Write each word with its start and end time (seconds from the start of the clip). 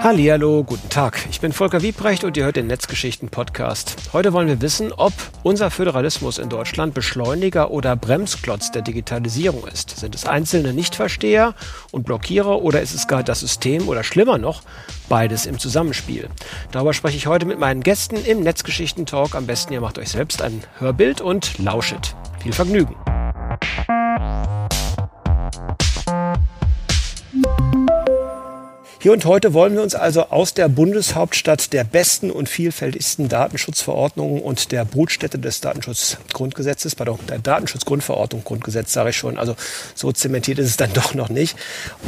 Hallihallo, 0.00 0.62
guten 0.62 0.88
Tag. 0.90 1.18
Ich 1.28 1.40
bin 1.40 1.52
Volker 1.52 1.82
Wiebrecht 1.82 2.22
und 2.22 2.36
ihr 2.36 2.44
hört 2.44 2.54
den 2.54 2.68
Netzgeschichten 2.68 3.30
Podcast. 3.30 3.96
Heute 4.12 4.32
wollen 4.32 4.46
wir 4.46 4.60
wissen, 4.60 4.92
ob 4.92 5.12
unser 5.42 5.72
Föderalismus 5.72 6.38
in 6.38 6.48
Deutschland 6.48 6.94
Beschleuniger 6.94 7.72
oder 7.72 7.96
Bremsklotz 7.96 8.70
der 8.70 8.82
Digitalisierung 8.82 9.66
ist. 9.66 9.98
Sind 9.98 10.14
es 10.14 10.24
einzelne 10.24 10.72
Nichtversteher 10.72 11.52
und 11.90 12.04
Blockierer 12.04 12.62
oder 12.62 12.80
ist 12.80 12.94
es 12.94 13.08
gar 13.08 13.24
das 13.24 13.40
System 13.40 13.88
oder 13.88 14.04
schlimmer 14.04 14.38
noch, 14.38 14.62
beides 15.08 15.46
im 15.46 15.58
Zusammenspiel? 15.58 16.28
Darüber 16.70 16.92
spreche 16.92 17.16
ich 17.16 17.26
heute 17.26 17.44
mit 17.44 17.58
meinen 17.58 17.82
Gästen 17.82 18.24
im 18.24 18.40
Netzgeschichten 18.40 19.04
Talk. 19.04 19.34
Am 19.34 19.46
besten 19.46 19.72
ihr 19.72 19.80
macht 19.80 19.98
euch 19.98 20.10
selbst 20.10 20.42
ein 20.42 20.62
Hörbild 20.78 21.20
und 21.20 21.58
lauschet. 21.58 22.14
Viel 22.40 22.52
Vergnügen. 22.52 22.94
Hier 29.00 29.12
und 29.12 29.24
heute 29.26 29.54
wollen 29.54 29.74
wir 29.74 29.82
uns 29.82 29.94
also 29.94 30.24
aus 30.30 30.54
der 30.54 30.66
Bundeshauptstadt 30.66 31.72
der 31.72 31.84
besten 31.84 32.32
und 32.32 32.48
vielfältigsten 32.48 33.28
Datenschutzverordnungen 33.28 34.42
und 34.42 34.72
der 34.72 34.84
Brutstätte 34.84 35.38
des 35.38 35.60
Datenschutzgrundgesetzes, 35.60 36.96
pardon, 36.96 37.20
der 37.28 37.38
Datenschutzgrundverordnung, 37.38 38.42
Grundgesetz 38.42 38.92
sage 38.92 39.10
ich 39.10 39.16
schon, 39.16 39.38
also 39.38 39.54
so 39.94 40.10
zementiert 40.10 40.58
ist 40.58 40.70
es 40.70 40.76
dann 40.78 40.92
doch 40.94 41.14
noch 41.14 41.28
nicht. 41.28 41.56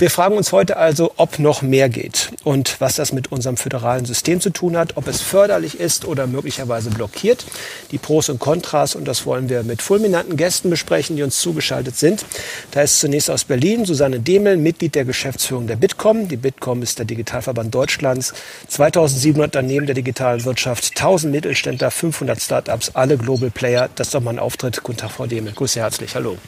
Wir 0.00 0.10
fragen 0.10 0.36
uns 0.36 0.50
heute 0.50 0.78
also, 0.78 1.12
ob 1.16 1.38
noch 1.38 1.62
mehr 1.62 1.88
geht 1.88 2.32
und 2.42 2.80
was 2.80 2.96
das 2.96 3.12
mit 3.12 3.30
unserem 3.30 3.56
föderalen 3.56 4.04
System 4.04 4.40
zu 4.40 4.50
tun 4.50 4.76
hat, 4.76 4.96
ob 4.96 5.06
es 5.06 5.20
förderlich 5.20 5.78
ist 5.78 6.06
oder 6.06 6.26
möglicherweise 6.26 6.90
blockiert, 6.90 7.44
die 7.92 7.98
Pros 7.98 8.28
und 8.30 8.40
Kontras 8.40 8.96
und 8.96 9.06
das 9.06 9.26
wollen 9.26 9.48
wir 9.48 9.62
mit 9.62 9.80
fulminanten 9.80 10.36
Gästen 10.36 10.70
besprechen, 10.70 11.14
die 11.14 11.22
uns 11.22 11.38
zugeschaltet 11.38 11.96
sind. 11.96 12.24
Da 12.72 12.82
ist 12.82 12.98
zunächst 12.98 13.30
aus 13.30 13.44
Berlin 13.44 13.84
Susanne 13.84 14.18
Demel, 14.18 14.56
Mitglied 14.56 14.96
der 14.96 15.04
Geschäftsführung 15.04 15.68
der 15.68 15.76
Bitkom. 15.76 16.26
Die 16.26 16.36
Bitkom 16.36 16.79
ist 16.82 16.98
der 16.98 17.06
Digitalverband 17.06 17.74
Deutschlands. 17.74 18.34
2700 18.68 19.56
Unternehmen 19.56 19.86
der 19.86 19.94
digitalen 19.94 20.44
Wirtschaft, 20.44 20.90
1000 20.90 21.32
Mittelständler, 21.32 21.90
500 21.90 22.40
Startups, 22.40 22.90
alle 22.94 23.16
Global 23.16 23.50
Player. 23.50 23.88
Das 23.94 24.08
ist 24.08 24.14
doch 24.14 24.20
mal 24.20 24.30
ein 24.30 24.38
Auftritt. 24.38 24.82
Guten 24.82 24.98
Tag, 24.98 25.10
Frau 25.10 25.26
Demel. 25.26 25.52
Grüße 25.52 25.80
herzlich. 25.80 26.14
Hallo. 26.14 26.38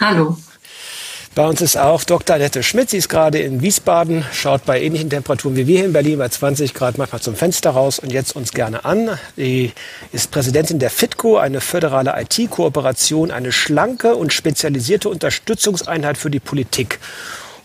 Hallo. 0.00 0.36
Bei 1.36 1.46
uns 1.46 1.60
ist 1.60 1.76
auch 1.76 2.02
Dr. 2.02 2.36
Annette 2.36 2.62
Schmidt. 2.62 2.88
Sie 2.88 2.96
ist 2.96 3.10
gerade 3.10 3.38
in 3.38 3.60
Wiesbaden, 3.60 4.24
schaut 4.32 4.64
bei 4.64 4.80
ähnlichen 4.80 5.10
Temperaturen 5.10 5.54
wie 5.54 5.66
wir 5.66 5.76
hier 5.76 5.84
in 5.84 5.92
Berlin 5.92 6.18
bei 6.18 6.30
20 6.30 6.72
Grad 6.72 6.96
manchmal 6.96 7.20
zum 7.20 7.34
Fenster 7.34 7.72
raus 7.72 7.98
und 7.98 8.10
jetzt 8.10 8.34
uns 8.34 8.52
gerne 8.52 8.86
an. 8.86 9.18
Sie 9.36 9.72
ist 10.12 10.30
Präsidentin 10.30 10.78
der 10.78 10.88
FITCO, 10.88 11.36
eine 11.36 11.60
föderale 11.60 12.14
IT-Kooperation, 12.18 13.30
eine 13.30 13.52
schlanke 13.52 14.16
und 14.16 14.32
spezialisierte 14.32 15.10
Unterstützungseinheit 15.10 16.16
für 16.16 16.30
die 16.30 16.40
Politik 16.40 17.00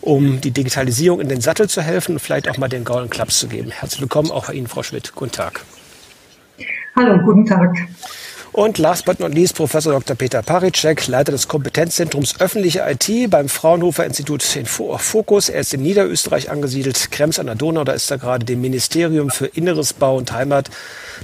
um 0.02 0.40
die 0.40 0.50
Digitalisierung 0.50 1.20
in 1.20 1.28
den 1.28 1.40
Sattel 1.40 1.68
zu 1.68 1.80
helfen 1.80 2.16
und 2.16 2.18
vielleicht 2.18 2.48
auch 2.48 2.58
mal 2.58 2.68
den 2.68 2.84
Golden 2.84 3.08
Clubs 3.08 3.38
zu 3.38 3.48
geben. 3.48 3.70
Herzlich 3.70 4.00
willkommen 4.02 4.30
auch 4.30 4.50
Ihnen, 4.50 4.66
Frau 4.66 4.82
Schmidt. 4.82 5.14
Guten 5.14 5.32
Tag. 5.32 5.64
Hallo, 6.94 7.18
guten 7.24 7.46
Tag. 7.46 7.74
Und 8.52 8.76
last 8.76 9.06
but 9.06 9.18
not 9.18 9.32
least 9.32 9.56
Professor 9.56 9.94
Dr. 9.94 10.14
Peter 10.14 10.42
Paricek, 10.42 11.06
Leiter 11.06 11.32
des 11.32 11.48
Kompetenzzentrums 11.48 12.38
Öffentliche 12.38 12.84
IT 12.86 13.30
beim 13.30 13.48
Fraunhofer 13.48 14.04
Institut 14.04 14.44
in 14.56 14.66
Fokus. 14.66 15.48
Er 15.48 15.60
ist 15.60 15.72
in 15.72 15.82
Niederösterreich 15.82 16.50
angesiedelt, 16.50 17.10
Krems 17.10 17.38
an 17.38 17.46
der 17.46 17.54
Donau. 17.54 17.84
Da 17.84 17.92
ist 17.92 18.10
er 18.10 18.18
gerade 18.18 18.44
dem 18.44 18.60
Ministerium 18.60 19.30
für 19.30 19.46
Inneres, 19.46 19.94
Bau 19.94 20.18
und 20.18 20.32
Heimat 20.32 20.68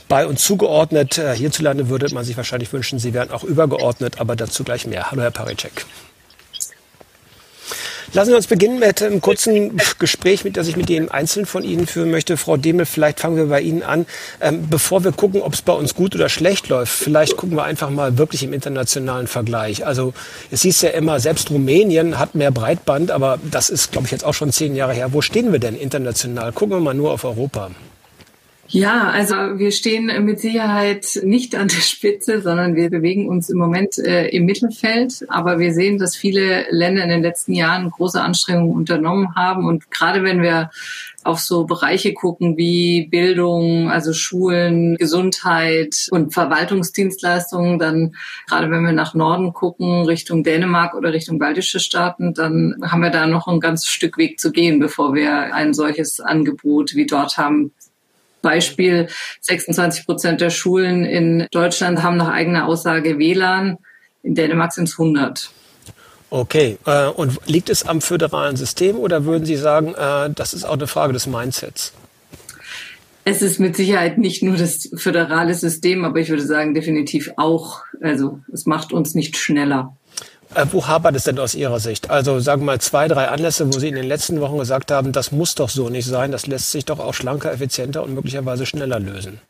bei 0.09 0.27
uns 0.27 0.43
zugeordnet. 0.43 1.19
Äh, 1.19 1.37
hierzulande 1.37 1.91
würde 1.91 2.13
man 2.15 2.25
sich 2.25 2.39
wahrscheinlich 2.39 2.73
wünschen, 2.73 2.99
Sie 2.99 3.13
wären 3.13 3.31
auch 3.31 3.45
übergeordnet, 3.45 4.19
aber 4.21 4.35
dazu 4.35 4.65
gleich 4.65 4.87
mehr. 4.87 5.11
Hallo, 5.11 5.21
Herr 5.21 5.31
Paricek. 5.31 5.85
Lassen 8.15 8.31
Sie 8.31 8.37
uns 8.37 8.47
beginnen 8.47 8.79
mit 8.79 9.03
einem 9.03 9.21
kurzen 9.21 9.77
Gespräch, 9.99 10.43
mit, 10.43 10.57
das 10.57 10.67
ich 10.67 10.77
mit 10.77 10.89
jedem 10.89 11.11
Einzelnen 11.11 11.45
von 11.45 11.63
Ihnen 11.63 11.87
führen 11.87 12.11
möchte. 12.11 12.39
Frau 12.39 12.57
Demel, 12.57 12.87
vielleicht 12.87 13.21
fangen 13.21 13.37
wir 13.37 13.47
bei 13.47 13.61
Ihnen 13.61 13.83
an. 13.83 14.07
Ähm, 14.41 14.67
bevor 14.71 15.05
wir 15.05 15.13
gucken, 15.13 15.43
ob 15.43 15.53
es 15.53 15.61
bei 15.61 15.75
uns 15.75 15.95
gut 15.95 16.15
oder 16.15 16.31
schlecht 16.31 16.69
läuft, 16.69 16.93
vielleicht 16.93 17.37
gucken 17.37 17.57
wir 17.57 17.65
einfach 17.65 17.91
mal 17.91 18.17
wirklich 18.17 18.43
im 18.43 18.55
internationalen 18.55 19.27
Vergleich. 19.27 19.85
Also 19.85 20.15
es 20.51 20.63
hieß 20.63 20.81
ja 20.81 20.91
immer, 20.91 21.21
selbst 21.21 21.51
Rumänien 21.51 22.19
hat 22.19 22.35
mehr 22.35 22.51
Breitband, 22.51 23.11
aber 23.11 23.39
das 23.51 23.69
ist, 23.69 23.93
glaube 23.93 24.07
ich, 24.07 24.13
jetzt 24.13 24.25
auch 24.25 24.35
schon 24.35 24.53
zehn 24.53 24.75
Jahre 24.75 24.95
her. 24.95 25.13
Wo 25.13 25.21
stehen 25.21 25.53
wir 25.53 25.59
denn 25.59 25.77
international? 25.77 26.53
Gucken 26.53 26.77
wir 26.77 26.81
mal 26.81 26.95
nur 26.95 27.13
auf 27.13 27.25
Europa. 27.25 27.71
Ja, 28.71 29.09
also 29.09 29.35
wir 29.59 29.73
stehen 29.73 30.25
mit 30.27 30.41
Sicherheit 30.41 31.19
nicht 31.23 31.55
an 31.55 31.69
der 31.69 31.81
Spitze, 31.81 32.43
sondern 32.43 32.77
wir 32.77 32.91
bewegen 32.91 33.27
uns 33.27 33.49
im 33.49 33.57
Moment 33.57 33.97
äh, 33.99 34.29
im 34.29 34.45
Mittelfeld. 34.45 35.25
Aber 35.29 35.59
wir 35.59 35.73
sehen, 35.73 35.99
dass 35.99 36.15
viele 36.15 36.67
Länder 36.71 37.03
in 37.03 37.09
den 37.09 37.23
letzten 37.23 37.55
Jahren 37.55 37.91
große 37.91 38.21
Anstrengungen 38.21 38.75
unternommen 38.75 39.35
haben. 39.35 39.67
Und 39.67 39.91
gerade 39.91 40.23
wenn 40.23 40.43
wir 40.43 40.71
auf 41.25 41.41
so 41.41 41.65
Bereiche 41.65 42.15
gucken 42.15 42.57
wie 42.57 43.07
Bildung, 43.07 43.91
also 43.91 44.13
Schulen, 44.13 44.97
Gesundheit 44.97 46.07
und 46.11 46.33
Verwaltungsdienstleistungen, 46.33 47.79
dann 47.79 48.15
gerade 48.49 48.71
wenn 48.71 48.85
wir 48.85 48.93
nach 48.93 49.15
Norden 49.15 49.53
gucken, 49.53 50.07
Richtung 50.07 50.45
Dänemark 50.45 50.95
oder 50.95 51.13
Richtung 51.13 51.39
baltische 51.39 51.81
Staaten, 51.81 52.35
dann 52.35 52.77
haben 52.83 53.03
wir 53.03 53.11
da 53.11 53.27
noch 53.27 53.47
ein 53.47 53.61
ganzes 53.61 53.89
Stück 53.89 54.17
Weg 54.17 54.39
zu 54.39 54.53
gehen, 54.53 54.79
bevor 54.79 55.15
wir 55.15 55.55
ein 55.55 55.75
solches 55.75 56.21
Angebot 56.21 56.95
wie 56.95 57.07
dort 57.07 57.37
haben. 57.37 57.73
Beispiel, 58.43 59.09
26 59.41 60.07
Prozent 60.07 60.41
der 60.41 60.51
Schulen 60.51 61.05
in 61.05 61.47
Deutschland 61.51 62.03
haben 62.03 62.17
nach 62.17 62.29
eigener 62.29 62.67
Aussage 62.67 63.19
WLAN. 63.19 63.79
In 64.23 64.35
Dänemark 64.35 64.73
sind 64.73 64.89
es 64.89 64.99
100. 64.99 65.51
Okay, 66.31 66.79
äh, 66.85 67.07
und 67.07 67.41
liegt 67.47 67.71
es 67.71 67.87
am 67.87 68.01
föderalen 68.01 68.57
System 68.57 68.97
oder 68.97 69.25
würden 69.25 69.47
Sie 69.47 69.57
sagen, 69.57 69.95
äh, 69.95 70.31
das 70.31 70.53
ist 70.53 70.65
auch 70.65 70.75
eine 70.75 70.87
Frage 70.87 71.15
des 71.15 71.27
Mindsets? 71.27 71.93
Es 73.25 73.43
ist 73.43 73.61
mit 73.61 73.77
Sicherheit 73.77 74.17
nicht 74.17 74.43
nur 74.43 74.57
das 74.57 74.89
föderale 74.95 75.53
System, 75.53 76.05
aber 76.07 76.19
ich 76.19 76.31
würde 76.31 76.47
sagen 76.47 76.73
definitiv 76.73 77.31
auch. 77.37 77.83
Also 78.01 78.41
es 78.51 78.65
macht 78.65 78.93
uns 78.93 79.15
nicht 79.15 79.37
schneller. 79.37 79.98
Äh, 80.55 80.67
wo 80.73 80.87
hapert 80.87 81.15
es 81.15 81.25
denn 81.25 81.39
aus 81.39 81.55
Ihrer 81.55 81.79
Sicht? 81.79 82.11
Also 82.11 82.41
sagen 82.41 82.63
wir 82.63 82.67
mal 82.67 82.81
zwei, 82.81 83.09
drei 83.09 83.29
Anlässe, 83.29 83.67
wo 83.67 83.79
Sie 83.79 83.89
in 83.89 83.95
den 83.95 84.07
letzten 84.07 84.41
Wochen 84.41 84.59
gesagt 84.59 84.91
haben, 84.91 85.13
das 85.13 85.31
muss 85.33 85.55
doch 85.55 85.69
so 85.69 85.89
nicht 85.91 86.07
sein, 86.07 86.33
das 86.33 86.47
lässt 86.47 86.73
sich 86.73 86.85
doch 86.85 86.99
auch 86.99 87.15
schlanker, 87.15 87.53
effizienter 87.53 88.03
und 88.03 88.15
möglicherweise 88.15 88.65
schneller 88.65 88.99
lösen. 88.99 89.41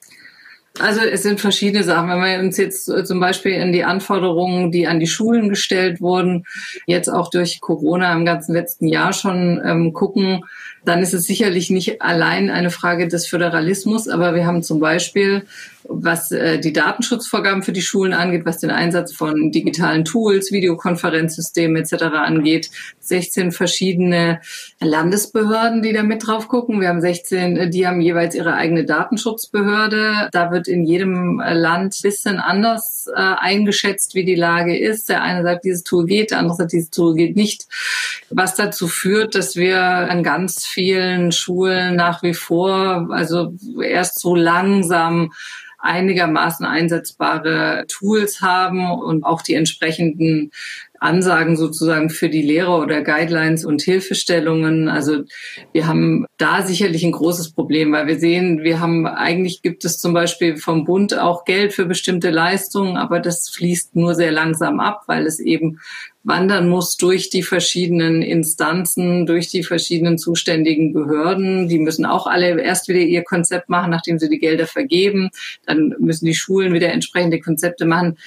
Also 0.81 1.01
es 1.01 1.23
sind 1.23 1.41
verschiedene 1.41 1.83
Sachen. 1.83 2.09
Wenn 2.09 2.21
wir 2.21 2.39
uns 2.39 2.57
jetzt 2.57 2.89
äh, 2.89 3.05
zum 3.05 3.21
Beispiel 3.21 3.53
in 3.53 3.73
die 3.73 3.85
Anforderungen, 3.85 4.71
die 4.71 4.87
an 4.87 5.01
die 5.01 5.07
Schulen 5.07 5.49
gestellt 5.49 6.01
wurden, 6.01 6.45
jetzt 6.87 7.09
auch 7.09 7.31
durch 7.31 7.61
Corona 7.61 8.13
im 8.13 8.25
ganzen 8.25 8.55
letzten 8.55 8.87
Jahr 8.87 9.13
schon 9.13 9.61
ähm, 9.65 9.93
gucken, 9.93 10.45
dann 10.85 11.03
ist 11.03 11.15
es 11.15 11.25
sicherlich 11.25 11.71
nicht 11.71 12.01
allein 12.01 12.51
eine 12.51 12.71
Frage 12.71 13.09
des 13.09 13.27
Föderalismus, 13.27 14.09
aber 14.09 14.35
wir 14.35 14.47
haben 14.47 14.63
zum 14.63 14.79
Beispiel 14.79 15.43
was 15.89 16.31
äh, 16.31 16.61
die 16.61 16.73
Datenschutzvorgaben 16.73 17.63
für 17.63 17.73
die 17.73 17.83
Schulen 17.83 18.13
angeht, 18.13 18.45
was 18.45 18.59
den 18.59 18.71
Einsatz 18.71 19.15
von 19.15 19.51
digitalen 19.51 20.05
Tools, 20.05 20.53
Videokonferenzsystemen 20.53 21.77
etc. 21.83 22.05
angeht. 22.15 22.71
16 23.01 23.53
verschiedene 23.53 24.41
Landesbehörden, 24.81 25.83
die 25.83 25.95
da 25.95 26.03
mit 26.03 26.27
drauf 26.27 26.49
gucken. 26.49 26.81
Wir 26.81 26.89
haben 26.89 27.01
16, 27.01 27.57
äh, 27.57 27.71
die 27.71 27.87
haben 27.87 28.03
jeweils 28.03 28.35
ihre 28.35 28.55
eigene 28.55 28.85
Datenschutzbehörde. 28.85 30.29
Da 30.31 30.51
wird 30.53 30.69
in 30.69 30.85
jedem 30.85 31.41
Land 31.41 32.01
bisschen 32.03 32.39
anders 32.39 33.09
äh, 33.15 33.19
eingeschätzt, 33.19 34.15
wie 34.15 34.25
die 34.25 34.35
Lage 34.35 34.79
ist. 34.79 35.09
Der 35.09 35.23
eine 35.23 35.43
sagt, 35.43 35.65
dieses 35.65 35.85
Tool 35.85 36.05
geht, 36.05 36.31
der 36.31 36.39
andere 36.39 36.57
sagt, 36.57 36.73
dieses 36.73 36.91
Tool 36.91 37.15
geht 37.15 37.35
nicht. 37.35 37.67
Was 38.29 38.55
dazu 38.55 38.89
führt, 38.89 39.35
dass 39.35 39.57
wir 39.57 39.81
an 39.81 40.23
ganz 40.23 40.67
vielen 40.67 41.33
Schulen 41.33 41.97
nach 41.97 42.23
wie 42.23 42.35
vor, 42.35 43.09
also 43.11 43.55
erst 43.83 44.21
so 44.21 44.35
langsam 44.35 45.33
einigermaßen 45.79 46.67
einsetzbare 46.67 47.85
Tools 47.89 48.41
haben 48.41 48.91
und 48.91 49.25
auch 49.25 49.43
die 49.43 49.55
entsprechenden 49.55 50.51
Ansagen 51.01 51.57
sozusagen 51.57 52.11
für 52.11 52.29
die 52.29 52.43
Lehrer 52.43 52.81
oder 52.81 53.03
Guidelines 53.03 53.65
und 53.65 53.83
Hilfestellungen. 53.83 54.89
Also 54.89 55.25
wir 55.73 55.87
haben 55.87 56.27
da 56.39 56.63
sicherlich 56.63 57.05
ein 57.05 57.13
großes 57.13 57.53
Problem, 57.53 57.93
weil 57.93 58.07
wir 58.07 58.19
sehen, 58.19 58.63
wir 58.63 58.81
haben 58.81 59.07
eigentlich 59.07 59.63
gibt 59.63 59.85
es 59.85 59.99
zum 59.99 60.13
Beispiel 60.13 60.57
vom 60.57 60.85
Bund 60.85 61.19
auch 61.19 61.45
Geld 61.45 61.73
für 61.73 61.87
bestimmte 61.87 62.31
Leistungen, 62.31 62.97
aber 62.97 63.21
das 63.21 63.49
fließt 63.49 63.97
nur 63.97 64.15
sehr 64.15 64.33
langsam 64.33 64.81
ab, 64.81 65.03
weil 65.07 65.27
es 65.27 65.41
eben 65.41 65.79
wandern 66.25 66.69
muss 66.69 66.97
durch 66.97 67.31
die 67.31 67.43
verschiedenen 67.43 68.23
Instanzen, 68.23 69.25
durch 69.27 69.49
die 69.49 69.63
verschiedenen 69.63 70.19
zuständigen 70.19 70.93
Behörden. 70.93 71.69
Die 71.69 71.79
müssen 71.79 72.05
auch 72.05 72.27
alle 72.27 72.61
erst 72.61 72.89
wieder 72.89 73.01
ihr 73.01 73.25
Konzept 73.25 73.69
machen, 73.69 73.91
nachdem 73.91 74.19
sie 74.19 74.29
die 74.29 74.39
Gelder 74.39 74.67
vergeben. 74.67 75.31
Dann 75.67 75.95
müssen 75.99 76.27
die 76.27 76.35
Schulen 76.35 76.75
wieder 76.75 76.93
entsprechende 76.93 77.41
Konzepte 77.41 77.87
machen. 77.87 78.19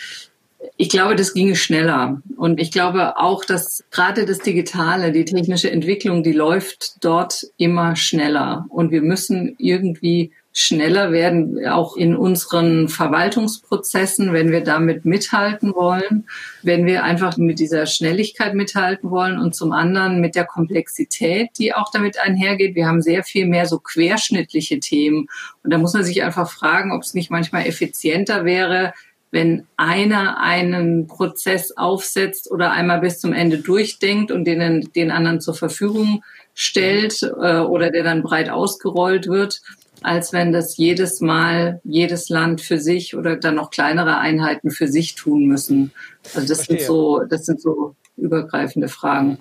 Ich 0.78 0.90
glaube, 0.90 1.16
das 1.16 1.34
ginge 1.34 1.56
schneller. 1.56 2.22
Und 2.38 2.60
ich 2.60 2.72
glaube 2.72 3.18
auch, 3.18 3.46
dass 3.46 3.84
gerade 3.92 4.26
das 4.26 4.40
Digitale, 4.40 5.12
die 5.12 5.26
technische 5.26 5.72
Entwicklung, 5.72 6.24
die 6.24 6.34
läuft 6.34 7.04
dort 7.04 7.48
immer 7.58 7.96
schneller. 7.96 8.66
Und 8.70 8.92
wir 8.92 9.02
müssen 9.02 9.56
irgendwie 9.58 10.32
schneller 10.54 11.12
werden, 11.12 11.66
auch 11.68 11.96
in 11.96 12.16
unseren 12.16 12.90
Verwaltungsprozessen, 12.90 14.34
wenn 14.34 14.52
wir 14.52 14.62
damit 14.62 15.06
mithalten 15.06 15.74
wollen, 15.74 16.26
wenn 16.62 16.86
wir 16.86 17.04
einfach 17.04 17.38
mit 17.38 17.60
dieser 17.60 17.86
Schnelligkeit 17.86 18.54
mithalten 18.54 19.12
wollen 19.12 19.40
und 19.40 19.56
zum 19.56 19.72
anderen 19.72 20.20
mit 20.20 20.36
der 20.36 20.46
Komplexität, 20.46 21.52
die 21.58 21.74
auch 21.74 21.90
damit 21.92 22.20
einhergeht. 22.20 22.76
Wir 22.76 22.86
haben 22.86 23.02
sehr 23.02 23.24
viel 23.24 23.46
mehr 23.46 23.66
so 23.66 23.80
querschnittliche 23.80 24.80
Themen 24.80 25.28
und 25.64 25.72
da 25.72 25.78
muss 25.78 25.94
man 25.94 26.04
sich 26.04 26.22
einfach 26.22 26.50
fragen, 26.52 26.92
ob 26.92 27.04
es 27.04 27.14
nicht 27.14 27.32
manchmal 27.32 27.66
effizienter 27.66 28.44
wäre, 28.44 28.94
wenn 29.32 29.66
einer 29.78 30.40
einen 30.40 31.08
Prozess 31.08 31.76
aufsetzt 31.76 32.52
oder 32.52 32.72
einmal 32.72 33.00
bis 33.00 33.20
zum 33.20 33.34
Ende 33.34 33.60
durchdenkt 33.60 34.32
und 34.32 34.46
den, 34.46 34.90
den 34.94 35.12
anderen 35.12 35.40
zur 35.42 35.56
Verfügung 35.56 36.24
stellt 36.54 37.24
äh, 37.24 37.60
oder 37.60 37.92
der 37.92 38.04
dann 38.04 38.24
breit 38.24 38.50
ausgerollt 38.50 39.28
wird, 39.28 39.62
als 40.02 40.34
wenn 40.34 40.52
das 40.52 40.78
jedes 40.78 41.22
Mal 41.22 41.80
jedes 41.84 42.30
Land 42.30 42.62
für 42.62 42.78
sich 42.78 43.16
oder 43.16 43.38
dann 43.38 43.56
noch 43.56 43.70
kleinere 43.70 44.18
Einheiten 44.18 44.70
für 44.72 44.88
sich 44.88 45.16
tun 45.16 45.46
müssen. 45.46 45.92
Also 46.34 46.48
das 46.48 46.66
Verstehe. 46.66 46.78
sind 46.80 46.88
so, 46.88 47.24
das 47.30 47.46
sind 47.46 47.62
so 47.62 47.96
übergreifende 48.18 48.88
Fragen. 48.88 49.38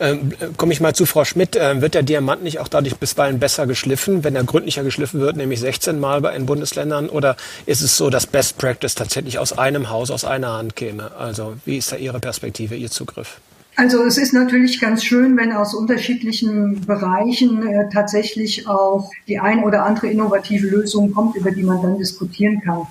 Ähm, 0.00 0.32
Komme 0.56 0.72
ich 0.72 0.80
mal 0.80 0.94
zu 0.94 1.06
Frau 1.06 1.24
Schmidt. 1.24 1.56
Ähm, 1.56 1.80
wird 1.80 1.94
der 1.94 2.02
Diamant 2.02 2.42
nicht 2.42 2.58
auch 2.58 2.68
dadurch 2.68 2.96
bisweilen 2.96 3.38
besser 3.38 3.66
geschliffen, 3.66 4.24
wenn 4.24 4.36
er 4.36 4.44
gründlicher 4.44 4.82
geschliffen 4.82 5.20
wird, 5.20 5.36
nämlich 5.36 5.60
16 5.60 5.98
Mal 5.98 6.20
bei 6.20 6.32
den 6.32 6.46
Bundesländern? 6.46 7.08
Oder 7.08 7.36
ist 7.66 7.82
es 7.82 7.96
so, 7.96 8.10
dass 8.10 8.26
Best 8.26 8.58
Practice 8.58 8.94
tatsächlich 8.94 9.38
aus 9.38 9.56
einem 9.56 9.90
Haus, 9.90 10.10
aus 10.10 10.24
einer 10.24 10.52
Hand 10.52 10.76
käme? 10.76 11.12
Also 11.18 11.54
wie 11.64 11.78
ist 11.78 11.92
da 11.92 11.96
Ihre 11.96 12.20
Perspektive, 12.20 12.74
Ihr 12.74 12.90
Zugriff? 12.90 13.40
Also 13.76 14.04
es 14.04 14.18
ist 14.18 14.32
natürlich 14.32 14.80
ganz 14.80 15.04
schön, 15.04 15.36
wenn 15.36 15.52
aus 15.52 15.74
unterschiedlichen 15.74 16.86
Bereichen 16.86 17.66
äh, 17.66 17.88
tatsächlich 17.92 18.68
auch 18.68 19.10
die 19.26 19.40
ein 19.40 19.64
oder 19.64 19.84
andere 19.84 20.06
innovative 20.06 20.68
Lösung 20.68 21.12
kommt, 21.12 21.34
über 21.34 21.50
die 21.50 21.64
man 21.64 21.82
dann 21.82 21.98
diskutieren 21.98 22.60
kann. 22.60 22.86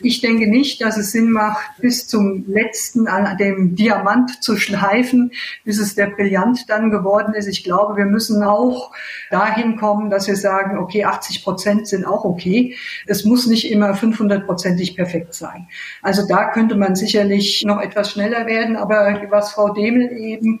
Ich 0.00 0.20
denke 0.20 0.48
nicht, 0.48 0.80
dass 0.80 0.96
es 0.96 1.10
Sinn 1.10 1.32
macht, 1.32 1.66
bis 1.80 2.06
zum 2.06 2.44
letzten 2.46 3.08
an 3.08 3.36
dem 3.36 3.74
Diamant 3.74 4.42
zu 4.42 4.56
schleifen, 4.56 5.32
bis 5.64 5.80
es 5.80 5.96
der 5.96 6.06
Brillant 6.06 6.66
dann 6.68 6.90
geworden 6.90 7.34
ist. 7.34 7.48
Ich 7.48 7.64
glaube, 7.64 7.96
wir 7.96 8.04
müssen 8.04 8.44
auch 8.44 8.92
dahin 9.32 9.76
kommen, 9.76 10.08
dass 10.08 10.28
wir 10.28 10.36
sagen, 10.36 10.78
okay, 10.78 11.04
80 11.04 11.42
Prozent 11.42 11.88
sind 11.88 12.04
auch 12.04 12.24
okay. 12.24 12.76
Es 13.06 13.24
muss 13.24 13.48
nicht 13.48 13.72
immer 13.72 13.92
500-prozentig 13.92 14.94
perfekt 14.94 15.34
sein. 15.34 15.66
Also 16.00 16.26
da 16.28 16.52
könnte 16.52 16.76
man 16.76 16.94
sicherlich 16.94 17.64
noch 17.66 17.80
etwas 17.80 18.12
schneller 18.12 18.46
werden. 18.46 18.76
Aber 18.76 19.20
was 19.30 19.52
Frau 19.52 19.72
Demel 19.72 20.08
eben 20.28 20.60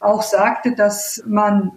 auch 0.00 0.22
sagte, 0.22 0.72
dass 0.72 1.22
man 1.26 1.72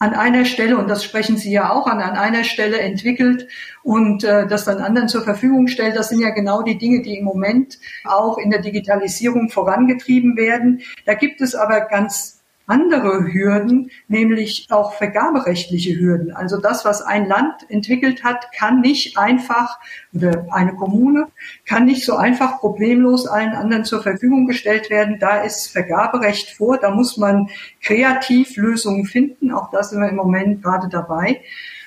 an 0.00 0.14
einer 0.14 0.46
Stelle, 0.46 0.78
und 0.78 0.88
das 0.88 1.04
sprechen 1.04 1.36
Sie 1.36 1.52
ja 1.52 1.70
auch 1.70 1.86
an, 1.86 2.00
an 2.00 2.16
einer 2.16 2.42
Stelle 2.42 2.80
entwickelt 2.80 3.46
und 3.82 4.24
äh, 4.24 4.46
das 4.46 4.64
dann 4.64 4.78
anderen 4.78 5.08
zur 5.08 5.22
Verfügung 5.22 5.68
stellt. 5.68 5.94
Das 5.94 6.08
sind 6.08 6.20
ja 6.20 6.30
genau 6.30 6.62
die 6.62 6.78
Dinge, 6.78 7.02
die 7.02 7.18
im 7.18 7.24
Moment 7.24 7.78
auch 8.04 8.38
in 8.38 8.50
der 8.50 8.62
Digitalisierung 8.62 9.50
vorangetrieben 9.50 10.38
werden. 10.38 10.80
Da 11.04 11.12
gibt 11.12 11.42
es 11.42 11.54
aber 11.54 11.82
ganz 11.82 12.39
andere 12.70 13.32
Hürden, 13.32 13.90
nämlich 14.08 14.68
auch 14.70 14.94
vergaberechtliche 14.94 15.98
Hürden. 15.98 16.32
Also 16.32 16.58
das, 16.58 16.84
was 16.84 17.02
ein 17.02 17.26
Land 17.26 17.68
entwickelt 17.68 18.24
hat, 18.24 18.52
kann 18.52 18.80
nicht 18.80 19.18
einfach, 19.18 19.78
oder 20.14 20.46
eine 20.50 20.74
Kommune, 20.74 21.26
kann 21.66 21.84
nicht 21.84 22.04
so 22.04 22.16
einfach 22.16 22.60
problemlos 22.60 23.26
allen 23.26 23.52
anderen 23.52 23.84
zur 23.84 24.02
Verfügung 24.02 24.46
gestellt 24.46 24.88
werden. 24.88 25.18
Da 25.18 25.42
ist 25.42 25.72
Vergaberecht 25.72 26.50
vor, 26.56 26.78
da 26.78 26.90
muss 26.90 27.16
man 27.16 27.48
kreativ 27.82 28.56
Lösungen 28.56 29.04
finden. 29.04 29.52
Auch 29.52 29.70
das 29.70 29.90
sind 29.90 30.00
wir 30.00 30.08
im 30.08 30.16
Moment 30.16 30.62
gerade 30.62 30.88
dabei. 30.88 31.40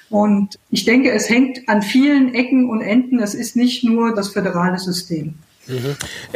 Und 0.09 0.59
ich 0.69 0.85
denke, 0.85 1.11
es 1.11 1.29
hängt 1.29 1.67
an 1.67 1.81
vielen 1.81 2.35
Ecken 2.35 2.69
und 2.69 2.81
Enden. 2.81 3.19
Es 3.19 3.33
ist 3.33 3.55
nicht 3.55 3.83
nur 3.83 4.13
das 4.13 4.29
föderale 4.29 4.77
System. 4.77 5.35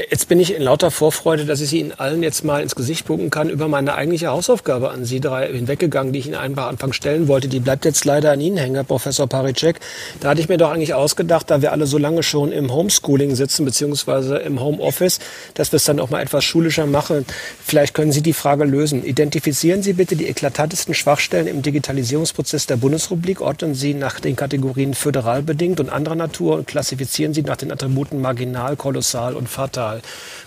Jetzt 0.09 0.29
bin 0.29 0.39
ich 0.39 0.55
in 0.55 0.61
lauter 0.61 0.89
Vorfreude, 0.89 1.43
dass 1.43 1.59
ich 1.59 1.69
Sie 1.69 1.79
Ihnen 1.79 1.91
allen 1.91 2.23
jetzt 2.23 2.45
mal 2.45 2.61
ins 2.61 2.75
Gesicht 2.75 3.05
gucken 3.05 3.29
kann, 3.29 3.49
über 3.49 3.67
meine 3.67 3.95
eigentliche 3.95 4.29
Hausaufgabe 4.29 4.89
an 4.89 5.03
Sie 5.03 5.19
drei 5.19 5.51
hinweggegangen, 5.51 6.13
die 6.13 6.19
ich 6.19 6.27
Ihnen 6.27 6.35
einfach 6.35 6.67
Anfang 6.67 6.93
stellen 6.93 7.27
wollte. 7.27 7.49
Die 7.49 7.59
bleibt 7.59 7.83
jetzt 7.83 8.05
leider 8.05 8.31
an 8.31 8.39
Ihnen 8.39 8.55
hängen, 8.55 8.75
Herr 8.75 8.85
Professor 8.85 9.27
Paricek. 9.27 9.81
Da 10.21 10.29
hatte 10.29 10.39
ich 10.39 10.47
mir 10.47 10.55
doch 10.55 10.71
eigentlich 10.71 10.93
ausgedacht, 10.93 11.51
da 11.51 11.61
wir 11.61 11.73
alle 11.73 11.87
so 11.87 11.97
lange 11.97 12.23
schon 12.23 12.53
im 12.53 12.71
Homeschooling 12.71 13.35
sitzen, 13.35 13.65
beziehungsweise 13.65 14.37
im 14.37 14.61
Homeoffice, 14.61 15.19
dass 15.55 15.73
wir 15.73 15.77
es 15.77 15.83
dann 15.83 15.99
auch 15.99 16.09
mal 16.09 16.21
etwas 16.21 16.45
schulischer 16.45 16.85
machen. 16.85 17.25
Vielleicht 17.61 17.93
können 17.93 18.13
Sie 18.13 18.21
die 18.21 18.31
Frage 18.31 18.63
lösen. 18.63 19.03
Identifizieren 19.03 19.83
Sie 19.83 19.91
bitte 19.91 20.15
die 20.15 20.27
eklatantesten 20.27 20.93
Schwachstellen 20.93 21.47
im 21.47 21.61
Digitalisierungsprozess 21.61 22.65
der 22.65 22.77
Bundesrepublik, 22.77 23.41
ordnen 23.41 23.75
Sie 23.75 23.93
nach 23.93 24.21
den 24.21 24.37
Kategorien 24.37 24.93
föderal 24.93 25.41
bedingt 25.41 25.81
und 25.81 25.89
anderer 25.89 26.15
Natur 26.15 26.55
und 26.55 26.65
klassifizieren 26.65 27.33
Sie 27.33 27.41
nach 27.41 27.57
den 27.57 27.73
Attributen 27.73 28.21
marginal, 28.21 28.77
kolossal, 28.77 29.16
kolossal 29.17 29.35
und 29.35 29.49
fatal. 29.49 30.01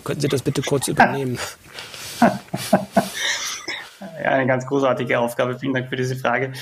Könnten 0.04 0.22
Sie 0.22 0.28
das 0.28 0.42
bitte 0.42 0.62
kurz 0.62 0.88
übernehmen? 0.88 1.38
Ja, 4.22 4.30
eine 4.30 4.46
ganz 4.46 4.66
großartige 4.66 5.18
Aufgabe. 5.18 5.58
Vielen 5.58 5.72
Dank 5.72 5.88
für 5.88 5.96
diese 5.96 6.16
Frage. 6.16 6.52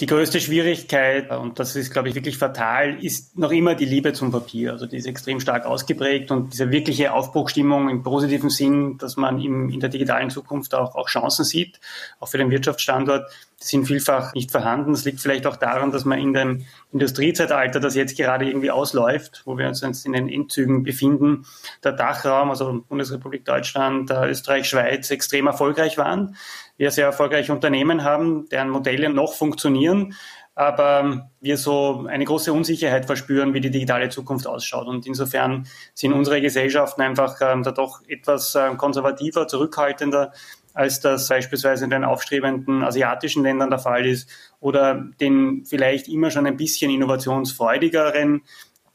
Die 0.00 0.06
größte 0.06 0.40
Schwierigkeit, 0.40 1.30
und 1.30 1.58
das 1.58 1.74
ist, 1.74 1.90
glaube 1.90 2.08
ich, 2.08 2.14
wirklich 2.14 2.36
fatal, 2.36 3.02
ist 3.02 3.36
noch 3.38 3.50
immer 3.50 3.74
die 3.74 3.86
Liebe 3.86 4.12
zum 4.12 4.30
Papier. 4.30 4.72
Also 4.72 4.86
die 4.86 4.96
ist 4.96 5.06
extrem 5.06 5.40
stark 5.40 5.64
ausgeprägt 5.64 6.30
und 6.30 6.52
diese 6.52 6.70
wirkliche 6.70 7.12
Aufbruchstimmung 7.12 7.88
im 7.88 8.02
positiven 8.02 8.50
Sinn, 8.50 8.98
dass 8.98 9.16
man 9.16 9.40
im, 9.40 9.70
in 9.70 9.80
der 9.80 9.88
digitalen 9.88 10.28
Zukunft 10.28 10.74
auch, 10.74 10.96
auch 10.96 11.08
Chancen 11.08 11.44
sieht, 11.44 11.80
auch 12.20 12.28
für 12.28 12.38
den 12.38 12.50
Wirtschaftsstandort, 12.50 13.24
sind 13.60 13.86
vielfach 13.86 14.34
nicht 14.34 14.52
vorhanden. 14.52 14.92
Es 14.92 15.04
liegt 15.04 15.20
vielleicht 15.20 15.46
auch 15.46 15.56
daran, 15.56 15.90
dass 15.90 16.04
man 16.04 16.18
in 16.20 16.32
dem 16.32 16.64
Industriezeitalter, 16.92 17.80
das 17.80 17.96
jetzt 17.96 18.16
gerade 18.16 18.46
irgendwie 18.46 18.70
ausläuft, 18.70 19.42
wo 19.46 19.58
wir 19.58 19.66
uns 19.66 19.80
jetzt 19.80 20.06
in 20.06 20.12
den 20.12 20.28
Endzügen 20.28 20.84
befinden, 20.84 21.44
der 21.82 21.92
Dachraum, 21.92 22.50
also 22.50 22.84
Bundesrepublik 22.88 23.44
Deutschland, 23.44 24.10
Österreich, 24.10 24.68
Schweiz 24.68 25.10
extrem 25.10 25.48
erfolgreich 25.48 25.98
waren. 25.98 26.36
Wir 26.76 26.92
sehr 26.92 27.06
erfolgreiche 27.06 27.52
Unternehmen 27.52 28.04
haben, 28.04 28.48
deren 28.48 28.70
Modelle 28.70 29.08
noch 29.10 29.34
funktionieren, 29.34 30.14
aber 30.54 31.30
wir 31.40 31.56
so 31.56 32.06
eine 32.08 32.24
große 32.24 32.52
Unsicherheit 32.52 33.06
verspüren, 33.06 33.54
wie 33.54 33.60
die 33.60 33.70
digitale 33.70 34.08
Zukunft 34.08 34.46
ausschaut. 34.46 34.86
Und 34.86 35.06
insofern 35.06 35.66
sind 35.94 36.12
unsere 36.12 36.40
Gesellschaften 36.40 37.02
einfach 37.02 37.40
ähm, 37.40 37.62
da 37.64 37.72
doch 37.72 38.02
etwas 38.08 38.56
äh, 38.56 38.74
konservativer, 38.76 39.46
zurückhaltender 39.46 40.32
als 40.78 41.00
das 41.00 41.26
beispielsweise 41.26 41.84
in 41.84 41.90
den 41.90 42.04
aufstrebenden 42.04 42.84
asiatischen 42.84 43.42
Ländern 43.42 43.68
der 43.68 43.80
Fall 43.80 44.06
ist 44.06 44.30
oder 44.60 44.94
den 45.20 45.64
vielleicht 45.66 46.06
immer 46.06 46.30
schon 46.30 46.46
ein 46.46 46.56
bisschen 46.56 46.92
innovationsfreudigeren 46.92 48.42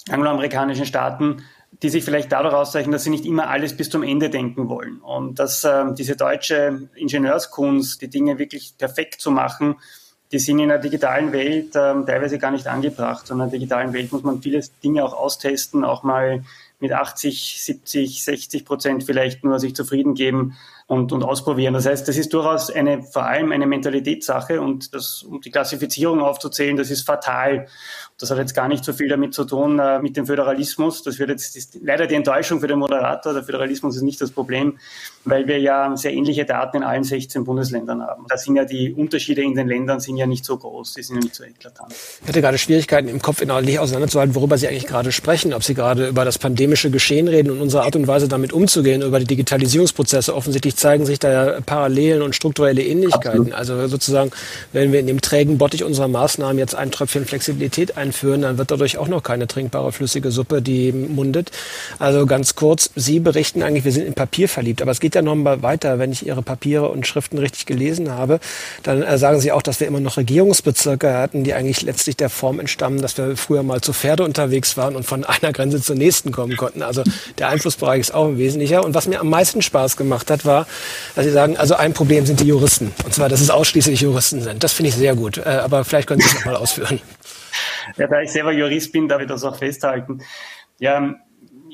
angloamerikanischen 0.09 0.85
Staaten, 0.85 1.43
die 1.81 1.89
sich 1.89 2.05
vielleicht 2.05 2.31
dadurch 2.31 2.53
auszeichnen, 2.53 2.93
dass 2.93 3.03
sie 3.03 3.09
nicht 3.09 3.25
immer 3.25 3.49
alles 3.49 3.75
bis 3.75 3.89
zum 3.89 4.01
Ende 4.01 4.29
denken 4.29 4.69
wollen. 4.69 5.01
Und 5.01 5.39
dass 5.39 5.65
äh, 5.65 5.93
diese 5.93 6.15
deutsche 6.15 6.87
Ingenieurskunst, 6.95 8.01
die 8.01 8.09
Dinge 8.09 8.39
wirklich 8.39 8.75
perfekt 8.77 9.19
zu 9.19 9.31
machen, 9.31 9.75
die 10.31 10.39
sind 10.39 10.59
in 10.59 10.69
der 10.69 10.79
digitalen 10.79 11.33
Welt 11.33 11.75
äh, 11.75 11.93
teilweise 12.05 12.39
gar 12.39 12.51
nicht 12.51 12.67
angebracht. 12.67 13.27
Sondern 13.27 13.47
in 13.47 13.51
der 13.51 13.59
digitalen 13.59 13.91
Welt 13.91 14.13
muss 14.13 14.23
man 14.23 14.41
viele 14.41 14.61
Dinge 14.83 15.03
auch 15.03 15.13
austesten, 15.13 15.83
auch 15.83 16.03
mal 16.03 16.43
mit 16.79 16.93
80, 16.93 17.61
70, 17.61 18.23
60 18.23 18.65
Prozent 18.65 19.03
vielleicht 19.03 19.43
nur 19.43 19.59
sich 19.59 19.75
zufrieden 19.75 20.15
geben 20.15 20.55
und, 20.87 21.11
und 21.11 21.23
ausprobieren. 21.23 21.73
Das 21.73 21.85
heißt, 21.85 22.07
das 22.07 22.17
ist 22.17 22.33
durchaus 22.33 22.69
eine, 22.69 23.03
vor 23.03 23.25
allem 23.25 23.51
eine 23.51 23.65
Mentalitätssache 23.65 24.61
und 24.61 24.93
das, 24.93 25.23
um 25.23 25.41
die 25.41 25.51
Klassifizierung 25.51 26.21
aufzuzählen, 26.21 26.77
das 26.77 26.89
ist 26.91 27.05
fatal. 27.05 27.67
Das 28.19 28.29
hat 28.29 28.37
jetzt 28.37 28.53
gar 28.53 28.67
nicht 28.67 28.85
so 28.85 28.93
viel 28.93 29.07
damit 29.07 29.33
zu 29.33 29.43
tun 29.43 29.79
äh, 29.79 29.99
mit 29.99 30.15
dem 30.15 30.27
Föderalismus. 30.27 31.03
Das 31.03 31.19
wird 31.19 31.29
jetzt 31.29 31.55
ist 31.55 31.79
leider 31.81 32.05
die 32.05 32.15
Enttäuschung 32.15 32.59
für 32.59 32.67
den 32.67 32.79
Moderator. 32.79 33.33
Der 33.33 33.43
Föderalismus 33.43 33.95
ist 33.95 34.03
nicht 34.03 34.21
das 34.21 34.31
Problem, 34.31 34.77
weil 35.25 35.47
wir 35.47 35.59
ja 35.59 35.95
sehr 35.97 36.13
ähnliche 36.13 36.45
Daten 36.45 36.77
in 36.77 36.83
allen 36.83 37.03
16 37.03 37.43
Bundesländern 37.43 38.01
haben. 38.01 38.25
Da 38.29 38.37
sind 38.37 38.55
ja 38.55 38.65
die 38.65 38.93
Unterschiede 38.93 39.41
in 39.41 39.55
den 39.55 39.67
Ländern 39.67 39.99
sind 39.99 40.17
ja 40.17 40.25
nicht 40.25 40.45
so 40.45 40.57
groß, 40.57 40.93
die 40.93 41.03
sind 41.03 41.15
ja 41.17 41.21
nicht 41.23 41.35
so 41.35 41.43
eklatant. 41.43 41.93
Ich 42.21 42.27
hatte 42.27 42.41
gerade 42.41 42.57
Schwierigkeiten 42.57 43.07
im 43.07 43.21
Kopf 43.21 43.41
inhaltlich 43.41 43.79
auseinanderzuhalten, 43.79 44.35
worüber 44.35 44.57
Sie 44.57 44.67
eigentlich 44.67 44.87
gerade 44.87 45.11
sprechen. 45.11 45.53
Ob 45.53 45.63
Sie 45.63 45.73
gerade 45.73 46.07
über 46.07 46.23
das 46.23 46.37
pandemische 46.37 46.91
Geschehen 46.91 47.27
reden 47.27 47.51
und 47.51 47.61
unsere 47.61 47.83
Art 47.83 47.95
und 47.95 48.07
Weise 48.07 48.27
damit 48.27 48.53
umzugehen, 48.53 49.01
über 49.01 49.19
die 49.19 49.25
Digitalisierungsprozesse. 49.25 50.35
Offensichtlich 50.35 50.72
zeigen 50.75 51.05
sich 51.05 51.19
da 51.19 51.31
ja 51.31 51.61
Parallelen 51.61 52.21
und 52.21 52.35
strukturelle 52.35 52.83
Ähnlichkeiten. 52.83 53.53
Absolut. 53.53 53.53
Also 53.53 53.87
sozusagen, 53.87 54.31
wenn 54.71 54.91
wir 54.91 54.99
in 54.99 55.07
dem 55.07 55.21
trägen 55.21 55.57
Bottich 55.57 55.83
unserer 55.83 56.07
Maßnahmen 56.07 56.57
jetzt 56.57 56.75
ein 56.75 56.91
Tröpfchen 56.91 57.25
Flexibilität 57.25 57.97
einführen, 57.97 58.41
dann 58.41 58.57
wird 58.57 58.71
dadurch 58.71 58.97
auch 58.97 59.07
noch 59.07 59.23
keine 59.23 59.47
trinkbare 59.47 59.91
flüssige 59.91 60.31
Suppe, 60.31 60.61
die 60.61 60.91
mundet. 60.91 61.51
Also 61.99 62.25
ganz 62.25 62.55
kurz, 62.55 62.89
Sie 62.95 63.19
berichten 63.19 63.63
eigentlich, 63.63 63.85
wir 63.85 63.91
sind 63.91 64.05
in 64.05 64.13
Papier 64.13 64.49
verliebt, 64.49 64.81
aber 64.81 64.91
es 64.91 64.99
geht 64.99 65.15
ja 65.15 65.21
noch 65.21 65.35
mal 65.35 65.61
weiter. 65.61 65.99
Wenn 65.99 66.11
ich 66.11 66.25
Ihre 66.25 66.41
Papiere 66.41 66.89
und 66.89 67.07
Schriften 67.07 67.37
richtig 67.37 67.65
gelesen 67.65 68.11
habe, 68.11 68.39
dann 68.83 69.01
äh, 69.01 69.17
sagen 69.17 69.39
Sie 69.39 69.51
auch, 69.51 69.61
dass 69.61 69.79
wir 69.79 69.87
immer 69.87 69.99
noch 69.99 70.17
Regierungsbezirke 70.17 71.13
hatten, 71.13 71.43
die 71.43 71.53
eigentlich 71.53 71.81
letztlich 71.81 72.17
der 72.17 72.29
Form 72.29 72.59
entstammen, 72.59 73.01
dass 73.01 73.17
wir 73.17 73.37
früher 73.37 73.63
mal 73.63 73.81
zu 73.81 73.93
Pferde 73.93 74.23
unterwegs 74.23 74.77
waren 74.77 74.95
und 74.95 75.05
von 75.05 75.23
einer 75.41 75.53
Grenze 75.53 75.81
zur 75.81 75.95
nächsten 75.95 76.31
kommen 76.31 76.57
konnten. 76.57 76.81
Also 76.81 77.03
der 77.37 77.49
Einflussbereich 77.49 77.99
ist 77.99 78.13
auch 78.13 78.27
ein 78.27 78.37
wesentlicher. 78.37 78.83
Und 78.83 78.93
was 78.93 79.07
mir 79.07 79.19
am 79.19 79.29
meisten 79.29 79.61
Spaß 79.61 79.97
gemacht 79.97 80.29
hat, 80.31 80.45
war, 80.45 80.62
dass 81.15 81.25
Sie 81.25 81.31
sagen, 81.31 81.57
also 81.57 81.75
ein 81.75 81.93
Problem 81.93 82.25
sind 82.25 82.39
die 82.39 82.47
Juristen. 82.47 82.93
Und 83.05 83.13
zwar, 83.13 83.29
dass 83.29 83.41
es 83.41 83.49
ausschließlich 83.49 84.01
Juristen 84.01 84.41
sind. 84.41 84.63
Das 84.63 84.73
finde 84.73 84.89
ich 84.89 84.95
sehr 84.95 85.15
gut. 85.15 85.37
Äh, 85.37 85.49
aber 85.49 85.83
vielleicht 85.83 86.07
können 86.07 86.21
Sie 86.21 86.27
es 86.27 86.33
noch 86.35 86.45
mal 86.45 86.55
ausführen. 86.55 86.99
Ja, 87.97 88.07
da 88.07 88.21
ich 88.21 88.31
selber 88.31 88.51
Jurist 88.51 88.91
bin, 88.91 89.07
darf 89.07 89.21
ich 89.21 89.27
das 89.27 89.43
auch 89.43 89.55
festhalten. 89.55 90.21
Ja, 90.79 91.15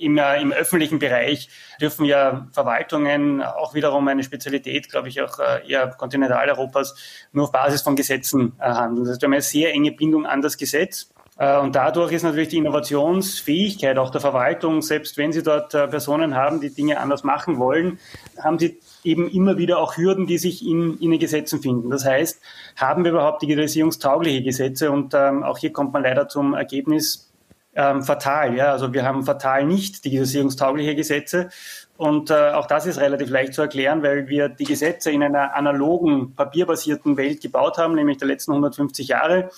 im, 0.01 0.17
äh, 0.17 0.41
im 0.41 0.51
öffentlichen 0.51 0.99
Bereich 0.99 1.49
dürfen 1.79 2.05
ja 2.05 2.47
Verwaltungen 2.51 3.41
auch 3.41 3.73
wiederum 3.73 4.07
eine 4.07 4.23
Spezialität, 4.23 4.89
glaube 4.89 5.09
ich, 5.09 5.21
auch 5.21 5.39
äh, 5.39 5.69
eher 5.69 5.87
Kontinentaleuropas, 5.87 6.95
nur 7.31 7.45
auf 7.45 7.51
Basis 7.51 7.81
von 7.81 7.95
Gesetzen 7.95 8.53
äh, 8.59 8.63
handeln. 8.63 9.05
Das 9.05 9.13
heißt, 9.13 9.21
wir 9.21 9.27
haben 9.27 9.33
eine 9.33 9.41
sehr 9.41 9.73
enge 9.73 9.91
Bindung 9.91 10.25
an 10.25 10.41
das 10.41 10.57
Gesetz. 10.57 11.09
Äh, 11.39 11.57
und 11.57 11.75
dadurch 11.75 12.11
ist 12.11 12.23
natürlich 12.23 12.49
die 12.49 12.57
Innovationsfähigkeit 12.57 13.97
auch 13.97 14.11
der 14.11 14.21
Verwaltung, 14.21 14.81
selbst 14.81 15.17
wenn 15.17 15.31
Sie 15.31 15.41
dort 15.41 15.73
äh, 15.73 15.87
Personen 15.87 16.35
haben, 16.35 16.61
die 16.61 16.69
Dinge 16.69 16.99
anders 16.99 17.23
machen 17.23 17.57
wollen, 17.57 17.97
haben 18.37 18.59
Sie 18.59 18.79
eben 19.03 19.29
immer 19.29 19.57
wieder 19.57 19.79
auch 19.79 19.97
Hürden, 19.97 20.27
die 20.27 20.37
sich 20.37 20.65
in, 20.65 20.99
in 20.99 21.11
den 21.11 21.19
Gesetzen 21.19 21.61
finden. 21.61 21.89
Das 21.89 22.05
heißt, 22.05 22.41
haben 22.75 23.05
wir 23.05 23.11
überhaupt 23.11 23.41
digitalisierungstaugliche 23.41 24.43
Gesetze? 24.43 24.91
Und 24.91 25.13
ähm, 25.13 25.43
auch 25.43 25.57
hier 25.57 25.71
kommt 25.71 25.93
man 25.93 26.03
leider 26.03 26.27
zum 26.27 26.53
Ergebnis, 26.53 27.31
ähm, 27.75 28.03
fatal. 28.03 28.55
Ja? 28.55 28.71
Also 28.73 28.93
wir 28.93 29.05
haben 29.05 29.23
fatal 29.23 29.65
nicht 29.65 30.03
digitalisierungstaugliche 30.03 30.95
Gesetze. 30.95 31.49
Und 31.95 32.29
äh, 32.31 32.51
auch 32.51 32.65
das 32.65 32.85
ist 32.85 32.99
relativ 32.99 33.29
leicht 33.29 33.53
zu 33.53 33.61
erklären, 33.61 34.03
weil 34.03 34.27
wir 34.27 34.49
die 34.49 34.65
Gesetze 34.65 35.11
in 35.11 35.23
einer 35.23 35.55
analogen, 35.55 36.33
papierbasierten 36.35 37.15
Welt 37.17 37.41
gebaut 37.41 37.77
haben, 37.77 37.95
nämlich 37.95 38.17
der 38.17 38.27
letzten 38.27 38.51
150 38.51 39.07
Jahre. 39.07 39.49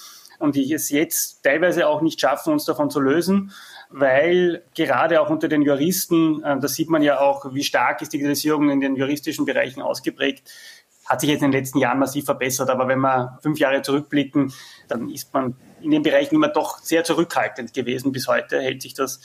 Und 0.41 0.55
die 0.55 0.73
es 0.73 0.89
jetzt 0.89 1.43
teilweise 1.43 1.87
auch 1.87 2.01
nicht 2.01 2.19
schaffen, 2.19 2.51
uns 2.51 2.65
davon 2.65 2.89
zu 2.89 2.99
lösen, 2.99 3.51
weil 3.89 4.63
gerade 4.75 5.21
auch 5.21 5.29
unter 5.29 5.47
den 5.47 5.61
Juristen, 5.61 6.43
äh, 6.43 6.59
das 6.59 6.73
sieht 6.73 6.89
man 6.89 7.03
ja 7.03 7.19
auch, 7.19 7.53
wie 7.53 7.63
stark 7.63 8.01
ist 8.01 8.11
Digitalisierung 8.11 8.69
in 8.69 8.81
den 8.81 8.95
juristischen 8.95 9.45
Bereichen 9.45 9.81
ausgeprägt, 9.81 10.49
hat 11.05 11.21
sich 11.21 11.29
jetzt 11.29 11.43
in 11.43 11.51
den 11.51 11.59
letzten 11.59 11.79
Jahren 11.79 11.99
massiv 11.99 12.25
verbessert. 12.25 12.69
Aber 12.69 12.87
wenn 12.87 12.99
wir 12.99 13.37
fünf 13.41 13.59
Jahre 13.59 13.81
zurückblicken, 13.81 14.53
dann 14.87 15.09
ist 15.09 15.33
man 15.33 15.55
in 15.81 15.91
den 15.91 16.03
Bereichen 16.03 16.35
immer 16.35 16.47
doch 16.47 16.79
sehr 16.79 17.03
zurückhaltend 17.03 17.73
gewesen. 17.73 18.11
Bis 18.11 18.27
heute 18.27 18.61
hält 18.61 18.81
sich 18.81 18.93
das 18.93 19.19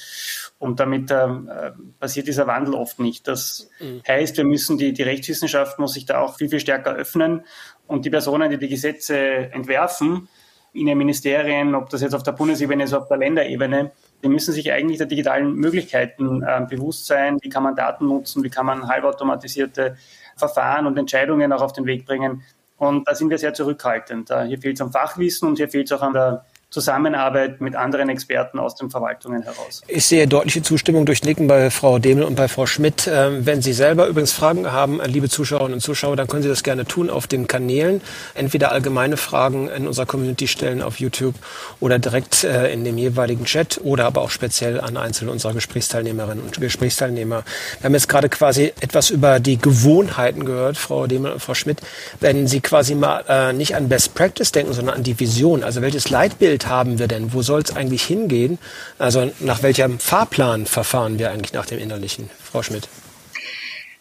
und 0.58 0.80
damit 0.80 1.11
ähm, 1.11 1.49
äh, 1.49 1.73
passiert 2.00 2.26
dieser 2.26 2.46
Wandel 2.46 2.75
oft 2.75 2.99
nicht. 2.99 3.28
Das 3.28 3.68
mhm. 3.80 4.02
heißt, 4.06 4.37
wir 4.37 4.44
müssen 4.44 4.78
die, 4.78 4.92
die 4.92 5.02
Rechtswissenschaft 5.02 5.78
muss 5.78 5.92
sich 5.92 6.06
da 6.06 6.20
auch 6.20 6.37
viel, 6.37 6.49
viel 6.49 6.61
stärker 6.61 6.94
öffnen 6.94 7.44
und 7.87 8.04
die 8.04 8.11
Personen, 8.11 8.50
die 8.50 8.58
die 8.58 8.68
Gesetze 8.68 9.16
entwerfen, 9.52 10.28
in 10.76 10.87
den 10.87 10.99
Ministerien, 10.99 11.75
ob 11.75 11.90
das 11.90 12.02
jetzt 12.02 12.14
auf 12.14 12.23
der 12.23 12.33
Bundesebene 12.33 12.85
ist, 12.85 12.92
auf 12.92 13.09
der 13.09 13.16
Länderebene, 13.16 13.92
die 14.23 14.28
müssen 14.28 14.52
sich 14.52 14.71
eigentlich 14.73 14.99
der 14.99 15.06
digitalen 15.06 15.54
Möglichkeiten 15.54 16.42
äh, 16.42 16.66
bewusst 16.68 17.06
sein. 17.06 17.38
Wie 17.42 17.49
kann 17.49 17.62
man 17.62 17.75
Daten 17.75 18.06
nutzen? 18.06 18.42
Wie 18.42 18.50
kann 18.50 18.66
man 18.66 18.88
halbautomatisierte 18.88 19.97
Verfahren 20.37 20.87
und 20.87 20.97
Entscheidungen 20.99 21.52
auch 21.52 21.62
auf 21.62 21.73
den 21.73 21.87
Weg 21.87 22.06
bringen? 22.06 22.42
Und 22.78 23.09
da 23.09 23.14
sind 23.14 23.30
wir 23.30 23.38
sehr 23.38 23.54
zurückhaltend. 23.54 24.30
Hier 24.47 24.59
fehlt 24.59 24.76
es 24.76 24.83
am 24.83 24.92
Fachwissen 24.92 25.49
und 25.49 25.56
hier 25.56 25.68
fehlt 25.68 25.90
es 25.90 25.92
auch 25.92 26.02
an 26.02 26.12
der 26.12 26.45
Zusammenarbeit 26.68 27.61
mit 27.61 27.76
anderen 27.76 28.08
Experten 28.08 28.58
aus 28.58 28.75
den 28.75 28.90
Verwaltungen 28.90 29.42
heraus. 29.42 29.82
Ich 29.87 30.04
sehe 30.04 30.26
deutliche 30.26 30.62
Zustimmung 30.62 31.06
durch 31.06 31.23
Nicken 31.23 31.46
bei 31.46 31.70
Frau 31.70 32.00
Demel 32.00 32.25
und 32.25 32.35
bei 32.35 32.49
Frau 32.49 32.66
Schmidt. 32.66 33.08
Ähm, 33.11 33.46
wenn 33.46 33.62
Sie 33.62 33.73
selber 33.73 34.08
übrigens 34.08 34.32
Fragen 34.32 34.73
haben, 34.73 34.99
äh, 34.99 35.06
liebe 35.06 35.28
Zuschauerinnen 35.28 35.75
und 35.75 35.80
Zuschauer, 35.80 36.16
dann 36.16 36.26
können 36.26 36.42
Sie 36.42 36.49
das 36.49 36.64
gerne 36.64 36.85
tun 36.85 37.08
auf 37.08 37.28
den 37.28 37.46
Kanälen. 37.46 38.00
Entweder 38.35 38.73
allgemeine 38.73 39.16
Fragen 39.16 39.68
in 39.68 39.87
unserer 39.87 40.06
Community 40.06 40.49
stellen 40.49 40.82
auf 40.82 40.99
YouTube 40.99 41.37
oder 41.78 42.00
direkt 42.00 42.42
äh, 42.42 42.73
in 42.73 42.85
dem 42.85 42.99
jeweiligen 42.99 43.44
Chat 43.44 43.80
oder 43.85 44.06
aber 44.06 44.23
auch 44.23 44.30
speziell 44.30 44.80
an 44.80 44.96
einzelne 44.96 45.30
unserer 45.30 45.54
Gesprächsteilnehmerinnen 45.54 46.44
und 46.44 46.61
Gesprächsteilnehmer. 46.61 47.44
Wir 47.78 47.85
haben 47.85 47.94
jetzt 47.94 48.08
gerade 48.08 48.28
quasi 48.28 48.73
etwas 48.80 49.11
über 49.11 49.38
die 49.38 49.56
Gewohnheiten 49.56 50.44
gehört, 50.44 50.78
Frau 50.78 51.06
Demel 51.06 51.30
und 51.32 51.40
Frau 51.40 51.54
Schmidt. 51.54 51.80
Wenn 52.18 52.49
Sie 52.49 52.61
quasi 52.61 52.96
mal 52.96 53.25
äh, 53.28 53.52
nicht 53.52 53.76
an 53.76 53.88
Best 53.88 54.16
Practice 54.16 54.50
denken, 54.50 54.73
sondern 54.73 54.96
an 54.96 55.02
die 55.04 55.18
Vision, 55.20 55.62
also 55.62 55.80
welches 55.80 56.11
Leitbild 56.11 56.55
Bild 56.56 56.68
haben 56.68 56.98
wir 56.98 57.06
denn? 57.06 57.34
Wo 57.34 57.42
soll 57.42 57.60
es 57.60 57.76
eigentlich 57.76 58.04
hingehen? 58.04 58.58
Also 58.98 59.30
nach 59.40 59.62
welchem 59.62 59.98
Fahrplan 59.98 60.64
verfahren 60.64 61.18
wir 61.18 61.30
eigentlich 61.30 61.52
nach 61.52 61.66
dem 61.66 61.78
Innerlichen, 61.78 62.30
Frau 62.42 62.62
Schmidt? 62.62 62.88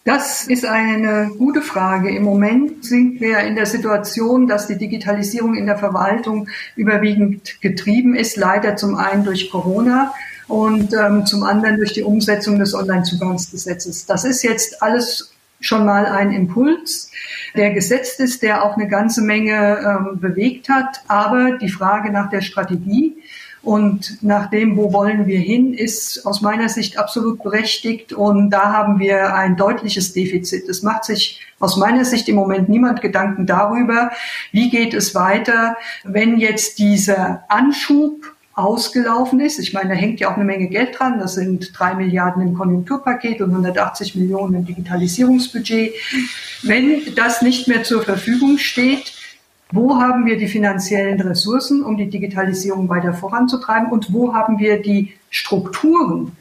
Das 0.06 0.48
ist 0.48 0.64
eine 0.64 1.32
gute 1.38 1.62
Frage. 1.62 2.16
Im 2.16 2.24
Moment 2.24 2.86
sind 2.86 3.20
wir 3.20 3.40
in 3.40 3.56
der 3.56 3.66
Situation, 3.66 4.48
dass 4.48 4.68
die 4.68 4.78
Digitalisierung 4.78 5.56
in 5.56 5.66
der 5.66 5.78
Verwaltung 5.78 6.48
überwiegend 6.78 7.60
getrieben 7.60 8.16
ist, 8.16 8.38
leider 8.38 8.78
zum 8.78 8.96
einen 8.96 9.26
durch 9.26 9.50
Corona 9.50 10.14
und 10.48 10.94
ähm, 10.94 11.26
zum 11.26 11.44
anderen 11.44 11.76
durch 11.78 11.92
die 11.92 12.04
Umsetzung 12.04 12.58
des 12.58 12.74
Onlinezugangsgesetzes. 12.74 14.06
Das 14.06 14.24
ist 14.24 14.44
jetzt 14.44 14.82
alles 14.82 15.35
schon 15.60 15.86
mal 15.86 16.06
ein 16.06 16.32
Impuls, 16.32 17.12
der 17.56 17.72
gesetzt 17.72 18.20
ist, 18.20 18.44
der 18.44 18.64
auch 18.64 18.76
eine 18.76 18.88
ganze 18.88 19.22
Menge 19.22 19.80
ähm, 19.80 20.20
bewegt 20.20 20.70
hat. 20.70 21.02
Aber 21.08 21.58
die 21.58 21.70
Frage 21.70 22.12
nach 22.12 22.30
der 22.30 22.42
Strategie 22.42 23.18
und 23.66 24.22
nach 24.22 24.52
dem, 24.52 24.78
wo 24.78 24.94
wollen 24.94 25.26
wir 25.26 25.40
hin, 25.40 25.74
ist 25.74 26.26
aus 26.26 26.42
meiner 26.42 26.70
Sicht 26.70 27.00
absolut 27.00 27.42
berechtigt. 27.42 28.14
Und 28.14 28.52
da 28.52 28.72
haben 28.72 29.00
wir 29.00 29.34
ein 29.34 29.58
deutliches 29.58 30.14
Defizit. 30.14 30.70
Es 30.70 30.84
macht 30.84 31.06
sich 31.06 31.42
aus 31.60 31.76
meiner 31.78 32.06
Sicht 32.06 32.30
im 32.30 32.36
Moment 32.36 32.70
niemand 32.70 33.02
Gedanken 33.02 33.48
darüber, 33.48 34.12
wie 34.52 34.70
geht 34.70 34.94
es 34.94 35.16
weiter, 35.16 35.78
wenn 36.04 36.38
jetzt 36.38 36.78
dieser 36.78 37.46
Anschub 37.48 38.35
ausgelaufen 38.56 39.42
ist. 39.42 39.60
Ich 39.60 39.74
meine, 39.74 39.90
da 39.90 39.96
hängt 39.96 40.22
ja 40.22 40.32
auch 40.32 40.36
eine 40.36 40.46
Menge 40.46 40.68
Geld 40.68 40.98
dran. 40.98 41.20
Das 41.20 41.36
sind 41.36 41.78
drei 41.78 41.94
Milliarden 41.94 42.42
im 42.42 42.54
Konjunkturpaket 42.54 43.42
und 43.42 43.52
180 43.52 44.16
Millionen 44.16 44.56
im 44.56 44.66
Digitalisierungsbudget. 44.66 45.94
Wenn 46.64 47.14
das 47.16 47.42
nicht 47.42 47.68
mehr 47.68 47.84
zur 47.84 48.04
Verfügung 48.04 48.58
steht, 48.58 49.14
wo 49.72 49.98
haben 49.98 50.26
wir 50.26 50.38
die 50.38 50.48
finanziellen 50.48 51.20
Ressourcen, 51.20 51.84
um 51.84 51.98
die 51.98 52.10
Digitalisierung 52.10 52.88
weiter 52.88 53.14
voranzutreiben 53.14 53.92
und 53.92 54.14
wo 54.14 54.34
haben 54.34 54.58
wir 54.58 54.82
die 54.82 55.14
Strukturen, 55.30 56.32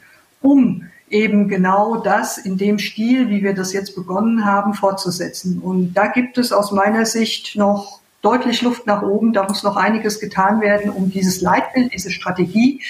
um 0.41 0.83
eben 1.09 1.49
genau 1.49 1.97
das 1.97 2.37
in 2.37 2.57
dem 2.57 2.79
Stil, 2.79 3.29
wie 3.29 3.43
wir 3.43 3.53
das 3.53 3.73
jetzt 3.73 3.95
begonnen 3.95 4.45
haben, 4.45 4.73
fortzusetzen. 4.73 5.59
Und 5.59 5.93
da 5.93 6.07
gibt 6.07 6.37
es 6.37 6.53
aus 6.53 6.71
meiner 6.71 7.05
Sicht 7.05 7.55
noch 7.57 7.99
deutlich 8.25 8.61
Luft 8.61 8.87
nach 8.87 9.03
oben. 9.03 9.33
Da 9.33 9.43
muss 9.43 9.63
noch 9.63 9.75
einiges 9.75 10.19
getan 10.19 10.59
werden, 10.61 10.89
um 10.89 11.11
dieses 11.11 11.41
Leitbild, 11.41 11.93
diese 11.93 12.11
Strategie, 12.11 12.81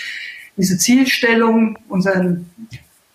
diese 0.57 0.77
Zielstellung, 0.77 1.77
unseren 1.89 2.49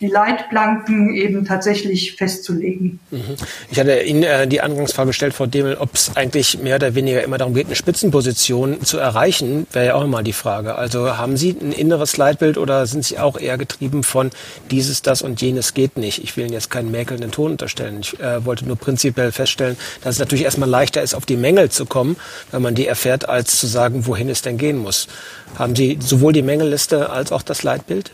die 0.00 0.06
Leitplanken 0.06 1.14
eben 1.14 1.44
tatsächlich 1.44 2.16
festzulegen. 2.16 3.00
Mhm. 3.10 3.36
Ich 3.70 3.78
hatte 3.78 4.00
Ihnen 4.00 4.22
äh, 4.22 4.48
die 4.48 4.62
Angangsfrage 4.62 5.08
gestellt, 5.08 5.34
Frau 5.34 5.44
Demel, 5.44 5.76
ob 5.76 5.94
es 5.94 6.16
eigentlich 6.16 6.58
mehr 6.62 6.76
oder 6.76 6.94
weniger 6.94 7.22
immer 7.22 7.36
darum 7.36 7.52
geht, 7.52 7.66
eine 7.66 7.76
Spitzenposition 7.76 8.82
zu 8.82 8.96
erreichen, 8.96 9.66
wäre 9.72 9.86
ja 9.86 9.94
auch 9.94 10.04
immer 10.04 10.22
die 10.22 10.32
Frage. 10.32 10.76
Also 10.76 11.18
haben 11.18 11.36
Sie 11.36 11.50
ein 11.50 11.72
inneres 11.72 12.16
Leitbild 12.16 12.56
oder 12.56 12.86
sind 12.86 13.04
Sie 13.04 13.18
auch 13.18 13.38
eher 13.38 13.58
getrieben 13.58 14.02
von 14.02 14.30
dieses, 14.70 15.02
das 15.02 15.20
und 15.20 15.42
jenes 15.42 15.74
geht 15.74 15.98
nicht? 15.98 16.24
Ich 16.24 16.34
will 16.34 16.44
Ihnen 16.44 16.54
jetzt 16.54 16.70
keinen 16.70 16.90
mäkelnden 16.90 17.30
Ton 17.30 17.52
unterstellen. 17.52 17.98
Ich 18.00 18.18
äh, 18.20 18.42
wollte 18.46 18.66
nur 18.66 18.76
prinzipiell 18.76 19.32
feststellen, 19.32 19.76
dass 20.02 20.14
es 20.14 20.18
natürlich 20.18 20.44
erstmal 20.44 20.70
leichter 20.70 21.02
ist, 21.02 21.12
auf 21.12 21.26
die 21.26 21.36
Mängel 21.36 21.70
zu 21.70 21.84
kommen, 21.84 22.16
wenn 22.52 22.62
man 22.62 22.74
die 22.74 22.86
erfährt, 22.86 23.28
als 23.28 23.60
zu 23.60 23.66
sagen, 23.66 24.06
wohin 24.06 24.30
es 24.30 24.40
denn 24.40 24.56
gehen 24.56 24.78
muss. 24.78 25.08
Haben 25.58 25.76
Sie 25.76 25.98
sowohl 26.00 26.32
die 26.32 26.42
Mängelliste 26.42 27.10
als 27.10 27.32
auch 27.32 27.42
das 27.42 27.64
Leitbild? 27.64 28.12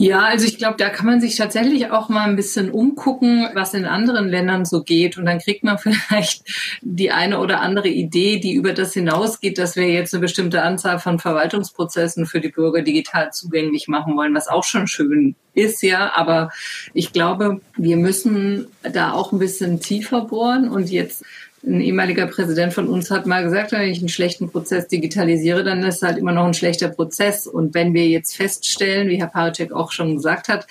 Ja, 0.00 0.20
also 0.20 0.46
ich 0.46 0.56
glaube, 0.56 0.78
da 0.78 0.88
kann 0.88 1.04
man 1.04 1.20
sich 1.20 1.36
tatsächlich 1.36 1.90
auch 1.90 2.08
mal 2.08 2.26
ein 2.26 2.34
bisschen 2.34 2.70
umgucken, 2.70 3.46
was 3.52 3.74
in 3.74 3.84
anderen 3.84 4.30
Ländern 4.30 4.64
so 4.64 4.82
geht. 4.82 5.18
Und 5.18 5.26
dann 5.26 5.40
kriegt 5.40 5.62
man 5.62 5.76
vielleicht 5.78 6.42
die 6.80 7.10
eine 7.10 7.38
oder 7.38 7.60
andere 7.60 7.88
Idee, 7.88 8.38
die 8.38 8.54
über 8.54 8.72
das 8.72 8.94
hinausgeht, 8.94 9.58
dass 9.58 9.76
wir 9.76 9.90
jetzt 9.90 10.14
eine 10.14 10.22
bestimmte 10.22 10.62
Anzahl 10.62 11.00
von 11.00 11.18
Verwaltungsprozessen 11.18 12.24
für 12.24 12.40
die 12.40 12.48
Bürger 12.48 12.80
digital 12.80 13.30
zugänglich 13.30 13.88
machen 13.88 14.16
wollen, 14.16 14.34
was 14.34 14.48
auch 14.48 14.64
schon 14.64 14.86
schön 14.86 15.36
ist, 15.52 15.82
ja. 15.82 16.10
Aber 16.14 16.48
ich 16.94 17.12
glaube, 17.12 17.60
wir 17.76 17.98
müssen 17.98 18.68
da 18.82 19.12
auch 19.12 19.32
ein 19.32 19.38
bisschen 19.38 19.80
tiefer 19.80 20.22
bohren 20.22 20.70
und 20.70 20.88
jetzt 20.88 21.26
ein 21.62 21.82
ehemaliger 21.82 22.26
Präsident 22.26 22.72
von 22.72 22.88
uns 22.88 23.10
hat 23.10 23.26
mal 23.26 23.44
gesagt, 23.44 23.72
wenn 23.72 23.90
ich 23.90 23.98
einen 23.98 24.08
schlechten 24.08 24.50
Prozess 24.50 24.88
digitalisiere, 24.88 25.62
dann 25.62 25.82
ist 25.82 25.96
es 25.96 26.02
halt 26.02 26.16
immer 26.16 26.32
noch 26.32 26.46
ein 26.46 26.54
schlechter 26.54 26.88
Prozess. 26.88 27.46
Und 27.46 27.74
wenn 27.74 27.92
wir 27.92 28.08
jetzt 28.08 28.34
feststellen, 28.34 29.08
wie 29.08 29.18
Herr 29.18 29.26
Paracek 29.26 29.70
auch 29.72 29.92
schon 29.92 30.16
gesagt 30.16 30.48
hat, 30.48 30.66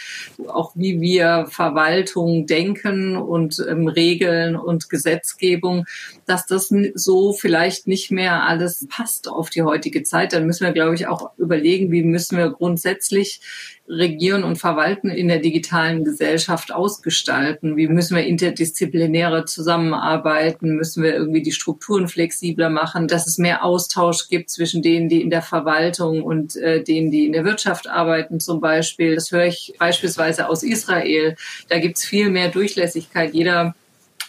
auch 0.48 0.72
wie 0.74 1.00
wir 1.00 1.46
Verwaltung 1.50 2.48
denken 2.48 3.15
und 3.15 3.63
ähm, 3.69 3.88
Regeln 3.88 4.55
und 4.55 4.89
Gesetzgebung, 4.89 5.86
dass 6.25 6.48
das 6.48 6.74
so 6.96 7.34
vielleicht 7.34 7.88
nicht 7.88 8.10
mehr 8.10 8.43
alles 8.43 8.88
passt 8.89 9.27
auf 9.27 9.51
die 9.51 9.62
heutige 9.62 10.01
Zeit, 10.01 10.34
dann 10.34 10.48
müssen 10.48 10.65
wir, 10.65 10.74
glaube 10.74 10.96
ich, 10.96 11.05
auch 11.05 11.31
überlegen, 11.38 11.91
wie 11.91 12.03
müssen 12.03 12.38
wir 12.38 12.50
grundsätzlich 12.50 13.41
Regieren 13.89 14.43
und 14.43 14.58
Verwalten 14.58 15.10
in 15.10 15.27
der 15.27 15.39
digitalen 15.39 16.03
Gesellschaft 16.03 16.72
ausgestalten? 16.72 17.75
Wie 17.75 17.88
müssen 17.88 18.15
wir 18.15 18.24
interdisziplinäre 18.24 19.46
zusammenarbeiten? 19.46 20.75
Müssen 20.75 21.01
wir 21.01 21.15
irgendwie 21.15 21.41
die 21.41 21.51
Strukturen 21.51 22.08
flexibler 22.08 22.69
machen, 22.69 23.08
dass 23.08 23.25
es 23.25 23.39
mehr 23.39 23.63
Austausch 23.63 24.29
gibt 24.29 24.51
zwischen 24.51 24.84
denen, 24.84 25.10
die 25.10 25.22
in 25.22 25.31
der 25.31 25.41
Verwaltung 25.41 26.22
und 26.22 26.55
äh, 26.55 26.84
denen, 26.84 27.10
die 27.10 27.25
in 27.25 27.34
der 27.34 27.46
Wirtschaft 27.46 27.89
arbeiten 27.89 28.39
zum 28.39 28.62
Beispiel? 28.62 29.15
Das 29.15 29.31
höre 29.31 29.46
ich 29.46 29.74
beispielsweise 29.79 30.50
aus 30.50 30.62
Israel. 30.62 31.36
Da 31.67 31.79
gibt 31.79 31.98
es 31.98 32.05
viel 32.05 32.29
mehr 32.29 32.50
Durchlässigkeit. 32.50 33.34
Jeder 33.34 33.74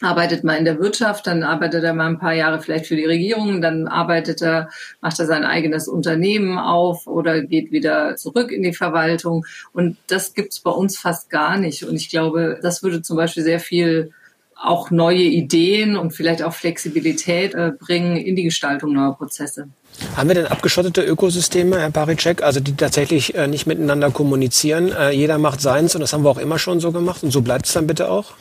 arbeitet 0.00 0.44
mal 0.44 0.56
in 0.56 0.64
der 0.64 0.78
Wirtschaft, 0.78 1.26
dann 1.26 1.42
arbeitet 1.42 1.84
er 1.84 1.94
mal 1.94 2.08
ein 2.08 2.18
paar 2.18 2.34
Jahre 2.34 2.60
vielleicht 2.60 2.86
für 2.86 2.96
die 2.96 3.04
Regierung, 3.04 3.60
dann 3.60 3.88
arbeitet 3.88 4.42
er, 4.42 4.70
macht 5.00 5.18
er 5.18 5.26
sein 5.26 5.44
eigenes 5.44 5.88
Unternehmen 5.88 6.58
auf 6.58 7.06
oder 7.06 7.42
geht 7.42 7.72
wieder 7.72 8.16
zurück 8.16 8.50
in 8.50 8.62
die 8.62 8.72
Verwaltung. 8.72 9.44
Und 9.72 9.96
das 10.06 10.34
gibt's 10.34 10.60
bei 10.60 10.70
uns 10.70 10.98
fast 10.98 11.30
gar 11.30 11.58
nicht. 11.58 11.84
Und 11.84 11.96
ich 11.96 12.08
glaube, 12.08 12.58
das 12.62 12.82
würde 12.82 13.02
zum 13.02 13.16
Beispiel 13.16 13.42
sehr 13.42 13.60
viel 13.60 14.12
auch 14.54 14.90
neue 14.90 15.22
Ideen 15.22 15.96
und 15.96 16.12
vielleicht 16.12 16.42
auch 16.42 16.52
Flexibilität 16.52 17.54
äh, 17.54 17.72
bringen 17.78 18.16
in 18.16 18.36
die 18.36 18.44
Gestaltung 18.44 18.92
neuer 18.92 19.16
Prozesse. 19.16 19.68
Haben 20.16 20.28
wir 20.28 20.34
denn 20.34 20.46
abgeschottete 20.46 21.02
Ökosysteme, 21.02 21.78
Herr 21.78 21.90
Paricek, 21.90 22.42
also 22.42 22.60
die 22.60 22.74
tatsächlich 22.74 23.34
äh, 23.34 23.46
nicht 23.46 23.66
miteinander 23.66 24.10
kommunizieren? 24.10 24.92
Äh, 24.92 25.10
jeder 25.10 25.38
macht 25.38 25.60
seins 25.60 25.94
und 25.94 26.00
das 26.00 26.12
haben 26.12 26.24
wir 26.24 26.30
auch 26.30 26.38
immer 26.38 26.58
schon 26.58 26.80
so 26.80 26.92
gemacht 26.92 27.22
und 27.22 27.30
so 27.30 27.42
bleibt 27.42 27.66
es 27.66 27.72
dann 27.72 27.86
bitte 27.86 28.10
auch? 28.10 28.32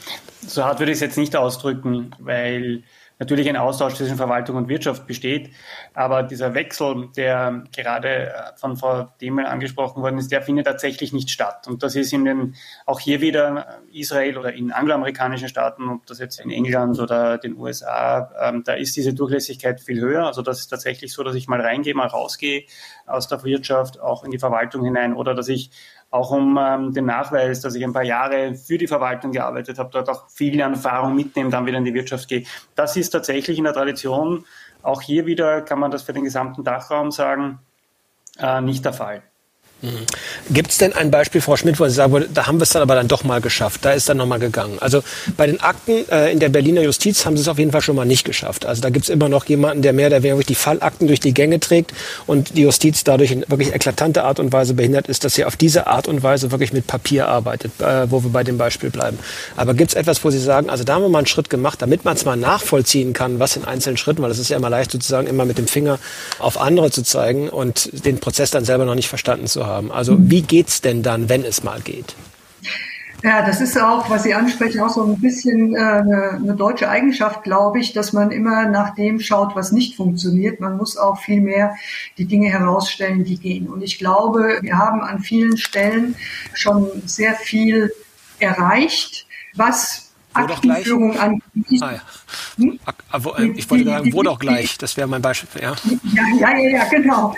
So 0.48 0.64
hart 0.64 0.80
würde 0.80 0.92
ich 0.92 0.98
es 0.98 1.02
jetzt 1.02 1.18
nicht 1.18 1.36
ausdrücken, 1.36 2.12
weil 2.20 2.84
natürlich 3.20 3.50
ein 3.50 3.58
Austausch 3.58 3.96
zwischen 3.96 4.16
Verwaltung 4.16 4.56
und 4.56 4.70
Wirtschaft 4.70 5.06
besteht. 5.06 5.52
Aber 5.94 6.24
dieser 6.24 6.54
Wechsel, 6.54 7.10
der 7.16 7.66
gerade 7.76 8.30
äh, 8.30 8.32
von 8.56 8.78
Frau 8.78 9.10
Demel 9.22 9.46
angesprochen 9.46 10.02
worden 10.02 10.18
ist, 10.18 10.32
der 10.32 10.42
findet 10.42 10.66
tatsächlich 10.66 11.12
nicht 11.12 11.30
statt. 11.30 11.68
Und 11.68 11.84
das 11.84 11.96
ist 11.96 12.14
in 12.14 12.26
den, 12.26 12.56
auch 12.86 13.00
hier 13.00 13.20
wieder 13.20 13.82
Israel 13.92 14.38
oder 14.38 14.54
in 14.54 14.72
angloamerikanischen 14.72 15.50
Staaten, 15.50 15.90
ob 15.90 16.06
das 16.06 16.20
jetzt 16.20 16.40
in 16.40 16.50
England 16.50 17.00
oder 17.00 17.38
den 17.38 17.58
USA, 17.58 18.32
ähm, 18.42 18.64
da 18.64 18.74
ist 18.74 18.96
diese 18.96 19.14
Durchlässigkeit 19.14 19.82
viel 19.82 20.00
höher. 20.00 20.26
Also 20.26 20.42
das 20.42 20.60
ist 20.60 20.68
tatsächlich 20.68 21.12
so, 21.12 21.24
dass 21.24 21.36
ich 21.36 21.48
mal 21.48 21.60
reingehe, 21.60 21.94
mal 21.94 22.08
rausgehe 22.08 22.64
aus 23.06 23.28
der 23.28 23.44
Wirtschaft, 23.44 24.00
auch 24.00 24.24
in 24.24 24.32
die 24.32 24.40
Verwaltung 24.40 24.86
hinein 24.86 25.14
oder 25.14 25.36
dass 25.36 25.50
ich 25.50 25.72
auch 26.12 26.32
um 26.32 26.58
ähm, 26.60 26.94
den 26.94 27.06
Nachweis, 27.06 27.62
dass 27.62 27.76
ich 27.76 27.84
ein 27.84 27.94
paar 27.94 28.04
Jahre 28.04 28.56
für 28.56 28.78
die 28.78 28.88
Verwaltung 28.88 29.32
gearbeitet 29.32 29.78
habe, 29.78 29.90
dort 29.92 30.10
auch 30.10 30.30
viel 30.30 30.60
Erfahrung 30.60 31.16
mitnehmen, 31.16 31.52
dann 31.52 31.66
wieder 31.66 31.78
in 31.78 31.86
die 31.86 31.94
Wirtschaft 31.94 32.28
gehe. 32.28 32.46
Das 32.76 32.98
ist 32.98 33.12
tatsächlich 33.12 33.58
in 33.58 33.64
der 33.64 33.74
Tradition, 33.74 34.46
auch 34.82 35.02
hier 35.02 35.26
wieder 35.26 35.62
kann 35.62 35.80
man 35.80 35.92
das 35.92 36.04
für 36.04 36.14
den 36.14 36.24
gesamten 36.24 36.64
Dachraum 36.64 37.12
sagen, 37.12 37.60
äh, 38.40 38.62
nicht 38.62 38.86
der 38.86 38.94
Fall. 38.94 39.24
Mhm. 39.82 40.06
Gibt 40.50 40.72
es 40.72 40.78
denn 40.78 40.92
ein 40.92 41.10
Beispiel, 41.10 41.40
Frau 41.40 41.56
Schmidt, 41.56 41.80
wo 41.80 41.88
Sie 41.88 41.94
sagen, 41.94 42.26
da 42.34 42.48
haben 42.48 42.60
wir 42.60 42.64
es 42.64 42.72
dann 42.72 42.82
aber 42.82 42.96
dann 42.96 43.08
doch 43.08 43.24
mal 43.24 43.40
geschafft, 43.40 43.86
da 43.86 43.94
ist 43.94 44.10
dann 44.10 44.18
nochmal 44.18 44.40
gegangen? 44.40 44.78
Also 44.80 45.04
bei 45.38 45.48
den 45.48 45.62
Akten 45.62 46.10
äh, 46.10 46.32
in 46.32 46.40
der 46.40 46.50
Berliner 46.50 46.82
Justiz 46.82 47.26
haben 47.26 47.38
Sie 47.38 47.42
es 47.42 47.48
auf 47.48 47.60
jeden 47.60 47.72
Fall 47.72 47.82
schon 47.82 47.96
mal 47.96 48.06
nicht 48.06 48.26
geschafft. 48.26 48.66
Also 48.66 48.82
da 48.82 48.90
gibt 48.90 49.06
es 49.06 49.10
immer 49.10 49.30
noch 49.30 49.46
jemanden, 49.46 49.82
der 49.82 49.94
mehr 49.94 50.08
oder 50.08 50.22
weniger 50.22 50.44
die 50.44 50.56
Fallakten 50.56 51.08
durch 51.08 51.22
die 51.22 51.34
Gänge 51.34 51.62
trägt 51.62 51.94
und 52.28 52.58
die 52.58 52.64
Justiz 52.64 53.06
dadurch 53.06 53.32
in 53.32 53.46
wirklich 53.48 53.74
eklatante 53.74 54.24
Art 54.26 54.40
und 54.40 54.52
Weise 54.52 54.74
behindert 54.74 55.08
ist, 55.08 55.24
dass 55.24 55.36
sie 55.36 55.46
auf 55.46 55.56
diese 55.56 55.88
Art 55.88 56.10
und 56.10 56.24
Weise 56.24 56.52
wirklich 56.52 56.74
mit 56.74 56.86
Papier 56.86 57.30
arbeitet, 57.30 57.72
äh, 57.80 58.12
wo 58.12 58.22
wir 58.22 58.32
bei 58.32 58.44
dem 58.44 58.58
Beispiel 58.58 58.90
bleiben. 58.90 59.18
Aber 59.56 59.74
gibt 59.74 59.92
es 59.92 59.96
etwas, 59.96 60.24
wo 60.26 60.30
Sie 60.30 60.40
sagen, 60.40 60.70
also 60.70 60.84
da 60.84 60.96
haben 60.96 61.04
wir 61.04 61.10
mal 61.10 61.20
einen 61.20 61.28
Schritt 61.28 61.50
gemacht, 61.50 61.82
damit 61.82 62.04
man 62.04 62.16
es 62.16 62.26
mal 62.26 62.36
nachvollziehen 62.36 63.14
kann, 63.14 63.40
was 63.40 63.56
in 63.56 63.64
einzelnen 63.64 63.96
Schritten, 63.96 64.22
weil 64.22 64.32
es 64.32 64.40
ist 64.40 64.50
ja 64.50 64.58
immer 64.58 64.70
leicht 64.70 64.92
sozusagen 64.92 65.28
immer 65.28 65.46
mit 65.46 65.58
dem 65.58 65.68
Finger 65.68 66.00
auf 66.40 66.60
andere 66.60 66.92
zu 66.92 67.02
zeigen 67.02 67.48
und 67.48 68.06
den 68.06 68.20
Prozess 68.20 68.52
dann 68.52 68.66
selber 68.66 68.84
noch 68.84 68.96
nicht 68.96 69.08
verstanden 69.08 69.48
zu 69.48 69.66
haben 69.66 69.69
haben. 69.70 69.92
Also 69.92 70.18
wie 70.20 70.42
geht's 70.42 70.82
denn 70.82 71.04
dann, 71.04 71.30
wenn 71.30 71.44
es 71.44 71.64
mal 71.64 71.80
geht? 71.82 72.16
Ja, 73.24 73.46
das 73.46 73.60
ist 73.60 73.78
auch, 73.78 74.10
was 74.10 74.24
Sie 74.24 74.34
ansprechen, 74.34 74.80
auch 74.80 74.90
so 74.90 75.04
ein 75.04 75.20
bisschen 75.20 75.76
äh, 75.76 75.80
eine, 75.80 76.32
eine 76.32 76.56
deutsche 76.56 76.90
Eigenschaft, 76.90 77.44
glaube 77.44 77.80
ich, 77.80 77.92
dass 77.92 78.14
man 78.14 78.32
immer 78.32 78.68
nach 78.70 78.96
dem 78.96 79.20
schaut, 79.20 79.56
was 79.56 79.74
nicht 79.74 79.98
funktioniert. 79.98 80.62
Man 80.62 80.78
muss 80.78 80.96
auch 80.96 81.20
viel 81.20 81.42
mehr 81.42 81.76
die 82.18 82.26
Dinge 82.26 82.50
herausstellen, 82.50 83.26
die 83.26 83.38
gehen. 83.38 83.68
Und 83.68 83.82
ich 83.82 84.00
glaube, 84.00 84.60
wir 84.62 84.78
haben 84.78 85.02
an 85.02 85.20
vielen 85.20 85.58
Stellen 85.58 86.16
schon 86.54 86.88
sehr 87.06 87.34
viel 87.34 87.92
erreicht, 88.40 89.28
was 89.54 90.12
Aktenführung 90.34 91.18
angeht. 91.18 91.82
Ah, 91.82 91.92
ja. 91.92 92.02
hm? 92.56 92.80
Ich 93.56 93.70
wollte 93.70 93.86
sagen, 93.86 94.14
wo 94.14 94.24
doch 94.24 94.40
gleich, 94.40 94.78
das 94.78 94.96
wäre 94.96 95.08
mein 95.08 95.22
Beispiel. 95.22 95.62
Ja, 95.62 95.76
ja, 96.40 96.58
ja, 96.58 96.70
ja 96.70 96.86
genau. 96.86 97.36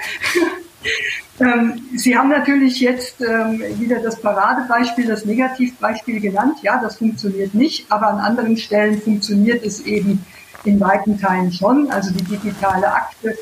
Ähm, 1.40 1.82
Sie 1.96 2.18
haben 2.18 2.30
natürlich 2.30 2.80
jetzt 2.80 3.22
ähm, 3.22 3.64
wieder 3.80 4.00
das 4.00 4.22
Paradebeispiel, 4.22 5.08
das 5.08 5.26
Negativbeispiel 5.26 6.20
genannt. 6.20 6.58
Ja, 6.62 6.80
das 6.82 6.98
funktioniert 6.98 7.54
nicht, 7.54 7.92
aber 7.92 8.08
an 8.08 8.20
anderen 8.20 8.58
Stellen 8.58 9.02
funktioniert 9.02 9.66
es 9.66 9.82
eben 9.82 10.24
in 10.66 10.80
weiten 10.80 11.20
Teilen 11.20 11.52
schon. 11.52 11.90
Also 11.90 12.14
die 12.14 12.24
digitale 12.24 12.92
Akte 12.92 13.36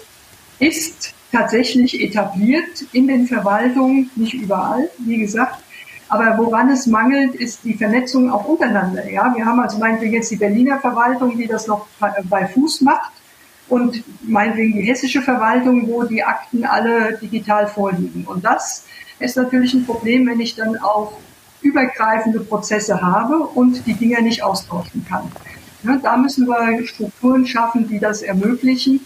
ist 0.59 1.13
tatsächlich 1.31 2.01
etabliert 2.01 2.85
in 2.93 3.07
den 3.07 3.27
Verwaltungen, 3.27 4.09
nicht 4.15 4.33
überall, 4.33 4.89
wie 4.99 5.17
gesagt. 5.17 5.63
Aber 6.07 6.37
woran 6.37 6.69
es 6.69 6.87
mangelt, 6.87 7.35
ist 7.35 7.63
die 7.63 7.75
Vernetzung 7.75 8.31
auch 8.31 8.45
untereinander. 8.45 9.09
Ja, 9.11 9.31
wir 9.35 9.45
haben 9.45 9.59
also 9.59 9.77
meinetwegen 9.77 10.13
jetzt 10.13 10.31
die 10.31 10.37
Berliner 10.37 10.79
Verwaltung, 10.79 11.37
die 11.37 11.45
das 11.45 11.67
noch 11.67 11.87
bei 12.29 12.47
Fuß 12.47 12.81
macht 12.81 13.11
und 13.69 14.03
meinetwegen 14.23 14.73
die 14.73 14.81
hessische 14.81 15.21
Verwaltung, 15.21 15.87
wo 15.87 16.03
die 16.03 16.23
Akten 16.23 16.65
alle 16.65 17.17
digital 17.17 17.67
vorliegen. 17.67 18.25
Und 18.25 18.43
das 18.43 18.85
ist 19.19 19.37
natürlich 19.37 19.73
ein 19.73 19.85
Problem, 19.85 20.27
wenn 20.27 20.39
ich 20.39 20.55
dann 20.55 20.77
auch 20.77 21.13
übergreifende 21.61 22.39
Prozesse 22.39 23.01
habe 23.01 23.37
und 23.37 23.85
die 23.85 23.93
Dinge 23.93 24.21
nicht 24.21 24.43
austauschen 24.43 25.05
kann. 25.07 25.31
Ja, 25.83 25.97
da 25.97 26.17
müssen 26.17 26.47
wir 26.47 26.85
Strukturen 26.87 27.45
schaffen, 27.45 27.87
die 27.87 27.99
das 27.99 28.21
ermöglichen. 28.21 29.01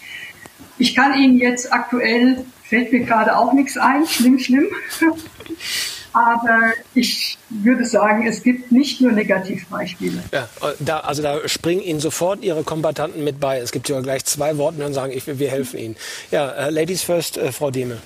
Ich 0.78 0.96
kann 0.96 1.14
Ihnen 1.14 1.38
jetzt 1.38 1.72
aktuell, 1.72 2.46
fällt 2.64 2.92
mir 2.92 3.02
gerade 3.02 3.38
auch 3.38 3.54
nichts 3.54 3.78
ein, 3.78 4.06
schlimm, 4.06 4.40
schlimm. 4.40 4.68
Aber 6.14 6.74
ich 6.94 7.38
würde 7.50 7.86
sagen, 7.86 8.26
es 8.28 8.44
gibt 8.44 8.72
nicht 8.72 9.02
nur 9.02 9.12
Negativbeispiele. 9.12 10.20
Ja, 10.32 10.48
da, 10.80 11.00
also 11.00 11.24
da 11.24 11.48
springen 11.48 11.82
Ihnen 11.82 12.00
sofort 12.00 12.44
Ihre 12.44 12.64
Kombatanten 12.64 13.24
mit 13.24 13.40
bei. 13.40 13.58
Es 13.58 13.72
gibt 13.72 13.90
ja 13.90 14.00
gleich 14.02 14.24
zwei 14.26 14.58
Worte 14.58 14.78
und 14.78 14.84
dann 14.84 14.94
sagen, 14.94 15.12
ich, 15.12 15.26
wir 15.26 15.50
helfen 15.50 15.80
Ihnen. 15.80 15.96
Ja, 16.32 16.68
uh, 16.68 16.70
Ladies 16.70 17.02
first, 17.02 17.38
uh, 17.38 17.52
Frau 17.52 17.72
Demel. 17.72 17.98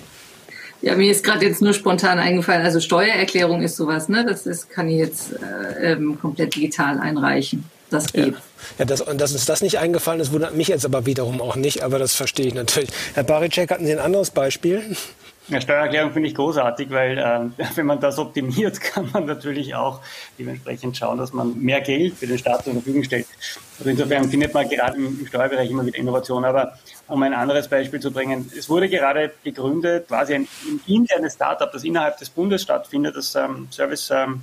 Ja, 0.81 0.95
mir 0.95 1.11
ist 1.11 1.23
gerade 1.23 1.45
jetzt 1.45 1.61
nur 1.61 1.73
spontan 1.73 2.19
eingefallen, 2.19 2.63
also 2.63 2.79
Steuererklärung 2.79 3.61
ist 3.63 3.75
sowas, 3.75 4.09
ne? 4.09 4.25
Das 4.25 4.45
ist, 4.45 4.69
kann 4.69 4.87
ich 4.89 4.97
jetzt 4.97 5.33
äh, 5.33 5.93
ähm, 5.93 6.19
komplett 6.21 6.55
digital 6.55 6.99
einreichen. 6.99 7.65
Das 7.89 8.13
geht. 8.13 8.33
Ja, 8.33 8.41
ja 8.79 8.85
das, 8.85 9.01
und 9.01 9.19
dass 9.19 9.31
uns 9.31 9.45
das 9.45 9.61
nicht 9.61 9.79
eingefallen 9.79 10.19
ist, 10.19 10.31
wundert 10.31 10.55
mich 10.55 10.67
jetzt 10.67 10.85
aber 10.85 11.05
wiederum 11.05 11.41
auch 11.41 11.55
nicht, 11.55 11.83
aber 11.83 11.99
das 11.99 12.13
verstehe 12.13 12.47
ich 12.47 12.53
natürlich. 12.53 12.89
Herr 13.15 13.23
Baricek, 13.23 13.71
hatten 13.71 13.85
Sie 13.85 13.91
ein 13.91 13.99
anderes 13.99 14.29
Beispiel? 14.29 14.95
Ja, 15.49 15.61
Steuererklärung 15.61 16.11
finde 16.11 16.27
ich 16.27 16.35
großartig, 16.35 16.89
weil 16.89 17.17
äh, 17.17 17.65
wenn 17.75 17.85
man 17.85 17.99
das 17.99 18.19
optimiert, 18.19 18.81
kann 18.81 19.09
man 19.13 19.25
natürlich 19.25 19.75
auch 19.75 20.01
dementsprechend 20.37 20.97
schauen, 20.97 21.17
dass 21.17 21.31
man 21.31 21.57
mehr 21.57 21.79
Geld 21.81 22.15
für 22.15 22.27
den 22.27 22.37
Staat 22.37 22.65
zur 22.65 22.73
Verfügung 22.73 23.03
stellt. 23.03 23.27
Also 23.79 23.89
insofern 23.89 24.29
findet 24.29 24.53
man 24.53 24.67
gerade 24.67 24.97
im, 24.97 25.25
Steuerbereich 25.25 25.69
immer 25.69 25.85
wieder 25.85 25.97
Innovation. 25.97 26.43
Aber 26.43 26.77
um 27.07 27.23
ein 27.23 27.33
anderes 27.33 27.67
Beispiel 27.69 27.99
zu 27.99 28.11
bringen, 28.11 28.51
es 28.57 28.69
wurde 28.69 28.89
gerade 28.89 29.31
gegründet, 29.43 30.07
quasi 30.09 30.33
ein, 30.33 30.47
ein 30.67 30.81
internes 30.85 31.35
Startup, 31.35 31.71
das 31.71 31.83
innerhalb 31.83 32.17
des 32.17 32.29
Bundes 32.29 32.63
stattfindet, 32.63 33.15
das 33.15 33.35
ähm, 33.35 33.67
Service 33.71 34.09
ähm, 34.11 34.41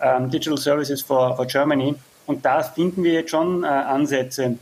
ähm, 0.00 0.30
Digital 0.30 0.58
Services 0.58 1.02
for, 1.02 1.36
for 1.36 1.46
Germany. 1.46 1.94
Und 2.26 2.44
da 2.44 2.62
finden 2.62 3.04
wir 3.04 3.12
jetzt 3.12 3.30
schon 3.30 3.62
äh, 3.62 3.66
Ansätze, 3.66 4.58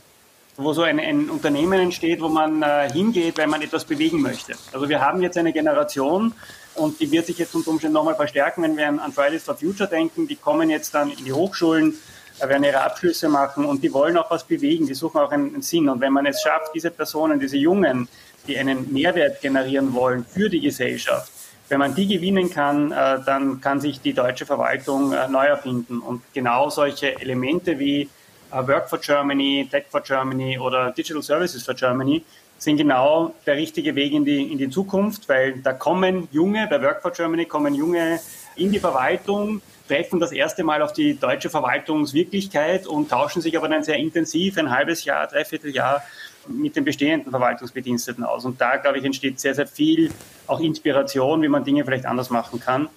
wo 0.57 0.73
so 0.73 0.83
ein, 0.83 0.99
ein 0.99 1.29
Unternehmen 1.29 1.79
entsteht, 1.79 2.21
wo 2.21 2.29
man 2.29 2.61
äh, 2.61 2.89
hingeht, 2.91 3.37
weil 3.37 3.47
man 3.47 3.61
etwas 3.61 3.85
bewegen 3.85 4.21
möchte. 4.21 4.53
Also 4.71 4.87
wir 4.87 5.01
haben 5.01 5.21
jetzt 5.21 5.37
eine 5.37 5.51
Generation 5.51 6.33
und 6.75 6.99
die 6.99 7.11
wird 7.11 7.25
sich 7.25 7.37
jetzt 7.37 7.55
unter 7.55 7.71
Umständen 7.71 7.93
nochmal 7.93 8.15
verstärken, 8.15 8.63
wenn 8.63 8.77
wir 8.77 8.87
an 8.87 9.11
Fridays 9.11 9.43
for 9.43 9.55
Future 9.55 9.89
denken. 9.89 10.27
Die 10.27 10.35
kommen 10.35 10.69
jetzt 10.69 10.93
dann 10.93 11.11
in 11.11 11.25
die 11.25 11.33
Hochschulen, 11.33 11.95
äh, 12.39 12.47
werden 12.47 12.63
ihre 12.63 12.81
Abschlüsse 12.81 13.29
machen 13.29 13.65
und 13.65 13.83
die 13.83 13.91
wollen 13.93 14.17
auch 14.17 14.29
was 14.29 14.43
bewegen, 14.43 14.85
die 14.85 14.93
suchen 14.93 15.19
auch 15.19 15.31
einen, 15.31 15.53
einen 15.53 15.61
Sinn. 15.61 15.89
Und 15.89 16.01
wenn 16.01 16.13
man 16.13 16.25
es 16.25 16.41
schafft, 16.41 16.75
diese 16.75 16.91
Personen, 16.91 17.39
diese 17.39 17.57
Jungen, 17.57 18.07
die 18.47 18.57
einen 18.57 18.91
Mehrwert 18.91 19.41
generieren 19.41 19.93
wollen 19.93 20.25
für 20.25 20.49
die 20.49 20.59
Gesellschaft, 20.59 21.31
wenn 21.69 21.79
man 21.79 21.95
die 21.95 22.07
gewinnen 22.07 22.49
kann, 22.51 22.91
äh, 22.91 23.19
dann 23.25 23.59
kann 23.61 23.81
sich 23.81 24.01
die 24.01 24.13
deutsche 24.13 24.45
Verwaltung 24.45 25.13
äh, 25.13 25.27
neu 25.27 25.45
erfinden. 25.45 25.99
Und 25.99 26.21
genau 26.33 26.69
solche 26.69 27.19
Elemente 27.19 27.79
wie 27.79 28.09
Work 28.53 28.89
for 28.89 28.99
Germany, 28.99 29.67
Tech 29.69 29.85
for 29.89 30.01
Germany 30.01 30.57
oder 30.59 30.91
Digital 30.91 31.21
Services 31.21 31.63
for 31.63 31.73
Germany 31.73 32.23
sind 32.57 32.77
genau 32.77 33.33
der 33.45 33.55
richtige 33.55 33.93
Weg 33.95 34.13
in 34.13 34.23
die, 34.25 34.51
in 34.51 34.57
die 34.57 34.69
Zukunft, 34.69 35.27
weil 35.27 35.59
da 35.59 35.73
kommen 35.73 36.27
Junge, 36.31 36.67
bei 36.69 36.81
Work 36.81 37.01
for 37.01 37.11
Germany 37.11 37.45
kommen 37.45 37.73
Junge 37.75 38.19
in 38.55 38.71
die 38.71 38.79
Verwaltung, 38.79 39.61
treffen 39.87 40.19
das 40.19 40.31
erste 40.31 40.63
Mal 40.63 40.81
auf 40.81 40.93
die 40.93 41.19
deutsche 41.19 41.49
Verwaltungswirklichkeit 41.49 42.87
und 42.87 43.09
tauschen 43.09 43.41
sich 43.41 43.57
aber 43.57 43.67
dann 43.67 43.83
sehr 43.83 43.97
intensiv, 43.97 44.57
ein 44.57 44.71
halbes 44.71 45.03
Jahr, 45.03 45.27
dreiviertel 45.27 45.71
Jahr 45.71 46.03
mit 46.47 46.75
den 46.75 46.85
bestehenden 46.85 47.31
Verwaltungsbediensteten 47.31 48.23
aus. 48.23 48.45
Und 48.45 48.59
da, 48.61 48.77
glaube 48.77 48.97
ich, 48.97 49.05
entsteht 49.05 49.39
sehr, 49.39 49.55
sehr 49.55 49.67
viel 49.67 50.11
auch 50.47 50.59
Inspiration, 50.59 51.41
wie 51.41 51.47
man 51.47 51.63
Dinge 51.63 51.83
vielleicht 51.83 52.05
anders 52.05 52.29
machen 52.29 52.59
kann. 52.59 52.89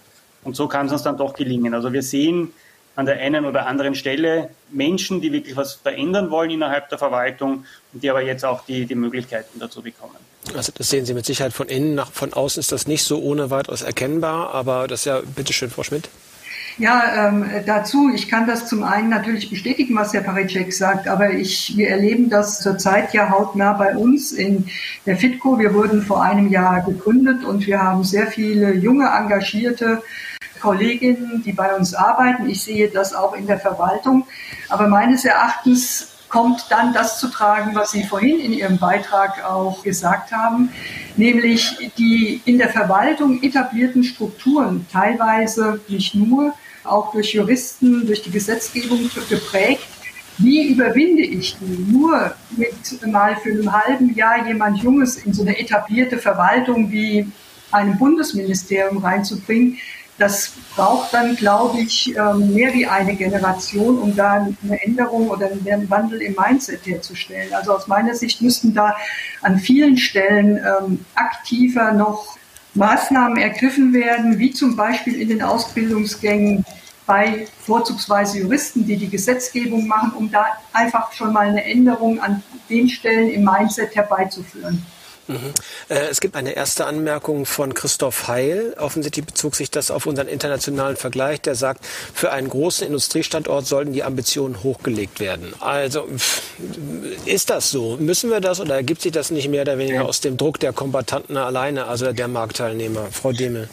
Und 0.45 0.55
so 0.55 0.69
kann 0.69 0.87
es 0.87 0.93
uns 0.93 1.03
dann 1.03 1.17
doch 1.17 1.35
gelingen. 1.35 1.75
Also 1.75 1.93
wir 1.93 2.03
sehen 2.03 2.53
an 2.97 3.07
der 3.07 3.19
einen 3.19 3.45
oder 3.45 3.67
anderen 3.67 3.95
Stelle 3.95 4.51
Menschen, 4.71 5.21
die 5.21 5.31
wirklich 5.31 5.55
was 5.55 5.75
verändern 5.75 6.31
wollen 6.31 6.51
innerhalb 6.51 6.89
der 6.89 6.99
Verwaltung 6.99 7.65
und 7.93 8.03
die 8.03 8.11
aber 8.11 8.23
jetzt 8.23 8.45
auch 8.45 8.65
die, 8.65 8.87
die 8.87 8.95
Möglichkeiten 8.95 9.61
dazu 9.61 9.83
bekommen. 9.83 10.17
Also 10.55 10.73
das 10.75 10.89
sehen 10.89 11.05
Sie 11.05 11.15
mit 11.15 11.27
Sicherheit 11.27 11.53
von 11.53 11.69
innen, 11.69 11.95
nach, 11.95 12.11
von 12.11 12.33
außen 12.33 12.61
ist 12.61 12.73
das 12.73 12.87
nicht 12.87 13.05
so 13.05 13.21
ohne 13.21 13.51
weiteres 13.51 13.83
erkennbar, 13.83 14.55
aber 14.55 14.87
das 14.89 15.01
ist 15.01 15.07
ja, 15.07 15.21
bitteschön, 15.21 15.71
Frau 15.71 15.83
Schmidt. 15.83 16.09
Ja, 16.79 17.29
ähm, 17.29 17.47
dazu, 17.65 18.11
ich 18.15 18.29
kann 18.29 18.47
das 18.47 18.69
zum 18.69 18.83
einen 18.83 19.09
natürlich 19.09 19.49
bestätigen, 19.49 19.97
was 19.97 20.13
Herr 20.13 20.21
Paritschek 20.21 20.75
sagt, 20.75 21.09
aber 21.09 21.31
ich, 21.31 21.75
wir 21.77 21.89
erleben 21.89 22.29
das 22.29 22.61
zurzeit 22.61 23.15
ja 23.15 23.31
hautnah 23.31 23.73
bei 23.73 23.97
uns 23.97 24.33
in 24.33 24.67
der 25.07 25.17
FITCO. 25.17 25.59
Wir 25.59 25.73
wurden 25.73 26.03
vor 26.03 26.23
einem 26.23 26.51
Jahr 26.51 26.83
gegründet 26.83 27.45
und 27.45 27.67
wir 27.67 27.83
haben 27.83 28.05
sehr 28.05 28.27
viele 28.27 28.75
junge, 28.75 29.07
engagierte 29.07 30.03
Kolleginnen, 30.61 31.43
die 31.45 31.53
bei 31.53 31.75
uns 31.75 31.95
arbeiten. 31.95 32.49
Ich 32.49 32.63
sehe 32.63 32.89
das 32.89 33.15
auch 33.15 33.35
in 33.35 33.47
der 33.47 33.59
Verwaltung. 33.59 34.27
Aber 34.69 34.89
meines 34.89 35.25
Erachtens 35.25 36.17
kommt 36.29 36.67
dann 36.71 36.93
das 36.93 37.21
zu 37.21 37.29
tragen, 37.29 37.75
was 37.75 37.93
Sie 37.93 38.05
vorhin 38.05 38.41
in 38.41 38.53
Ihrem 38.53 38.79
Beitrag 38.79 39.45
auch 39.45 39.83
gesagt 39.83 40.33
haben, 40.33 40.71
nämlich 41.17 41.93
die 41.97 42.43
in 42.45 42.59
der 42.59 42.69
Verwaltung 42.69 43.43
etablierten 43.43 44.03
Strukturen, 44.03 44.87
teilweise 44.93 45.81
nicht 45.89 46.15
nur, 46.15 46.53
auch 46.85 47.13
durch 47.13 47.35
Juristen, 47.35 48.07
durch 48.07 48.23
die 48.23 48.31
Gesetzgebung 48.31 49.11
geprägt. 49.29 49.87
Wie 50.39 50.69
überwinde 50.69 51.23
ich 51.23 51.57
die? 51.59 51.93
Nur 51.93 52.35
mit 52.57 53.07
mal 53.07 53.37
für 53.37 53.51
ein 53.51 53.73
halben 53.73 54.15
Jahr 54.15 54.47
jemand 54.47 54.83
Junges 54.83 55.17
in 55.17 55.33
so 55.33 55.43
eine 55.43 55.59
etablierte 55.59 56.19
Verwaltung 56.19 56.93
wie 56.93 57.27
einem 57.73 57.99
Bundesministerium 57.99 58.99
reinzubringen, 58.99 59.79
das 60.19 60.53
braucht 60.75 61.13
dann, 61.13 61.37
glaube 61.37 61.79
ich, 61.81 62.17
ähm, 62.17 62.55
mehr 62.55 62.73
wie 62.73 62.87
eine 62.87 63.15
Generation, 63.17 63.99
um 63.99 64.17
da 64.17 64.47
eine 64.63 64.83
Änderung 64.83 65.29
oder 65.29 65.47
einen 65.47 65.91
Wandel 65.91 66.23
im 66.23 66.35
Mindset 66.35 66.87
herzustellen. 66.87 67.53
Also 67.53 67.75
aus 67.75 67.87
meiner 67.87 68.15
Sicht 68.15 68.41
müssten 68.41 68.73
da 68.73 68.97
an 69.43 69.59
vielen 69.59 69.99
Stellen 69.99 70.57
ähm, 70.57 71.05
aktiver 71.15 71.93
noch 71.93 72.39
Maßnahmen 72.75 73.39
ergriffen 73.39 73.93
werden, 73.93 74.39
wie 74.39 74.53
zum 74.53 74.77
Beispiel 74.77 75.21
in 75.21 75.29
den 75.29 75.43
Ausbildungsgängen 75.43 76.65
bei 77.07 77.47
vorzugsweise 77.61 78.41
Juristen, 78.41 78.87
die 78.87 78.97
die 78.97 79.09
Gesetzgebung 79.09 79.87
machen, 79.87 80.13
um 80.17 80.31
da 80.31 80.47
einfach 80.73 81.13
schon 81.13 81.33
mal 81.33 81.47
eine 81.47 81.65
Änderung 81.65 82.21
an 82.21 82.43
den 82.69 82.89
Stellen 82.89 83.31
im 83.31 83.45
Mindset 83.45 83.95
herbeizuführen. 83.95 84.85
Mhm. 85.29 85.53
Äh, 85.89 86.07
es 86.11 86.21
gibt 86.21 86.37
eine 86.37 86.53
erste 86.53 86.87
Anmerkung 86.87 87.47
von 87.47 87.75
Christoph 87.75 88.29
Heil. 88.29 88.75
Offensichtlich 88.79 89.25
bezog 89.27 89.55
sich 89.55 89.71
das 89.71 89.91
auf 89.91 90.07
unseren 90.07 90.29
internationalen 90.29 90.97
Vergleich. 90.97 91.41
Der 91.41 91.55
sagt, 91.55 91.85
für 92.15 92.33
einen 92.33 92.49
großen 92.49 92.87
Industriestandort 92.87 93.67
sollten 93.67 93.93
die 93.93 94.05
Ambitionen 94.05 94.63
hochgelegt 94.63 95.21
werden. 95.21 95.53
Also 95.61 96.07
ist 97.25 97.51
das 97.51 97.71
so? 97.71 97.97
Müssen 97.99 98.31
wir 98.31 98.41
das 98.41 98.61
oder 98.61 98.75
ergibt 98.75 99.03
sich 99.03 99.13
das 99.13 99.31
nicht 99.31 99.49
mehr 99.49 99.63
oder 99.63 99.79
weniger 99.79 100.05
aus 100.05 100.21
dem 100.21 100.37
Druck 100.37 100.61
der 100.61 100.73
Kombatanten 100.73 101.37
alleine, 101.37 101.87
also 101.87 102.13
der 102.13 102.29
Marktteilnehmer? 102.29 103.09
Frau 103.11 103.33
Demel. 103.33 103.69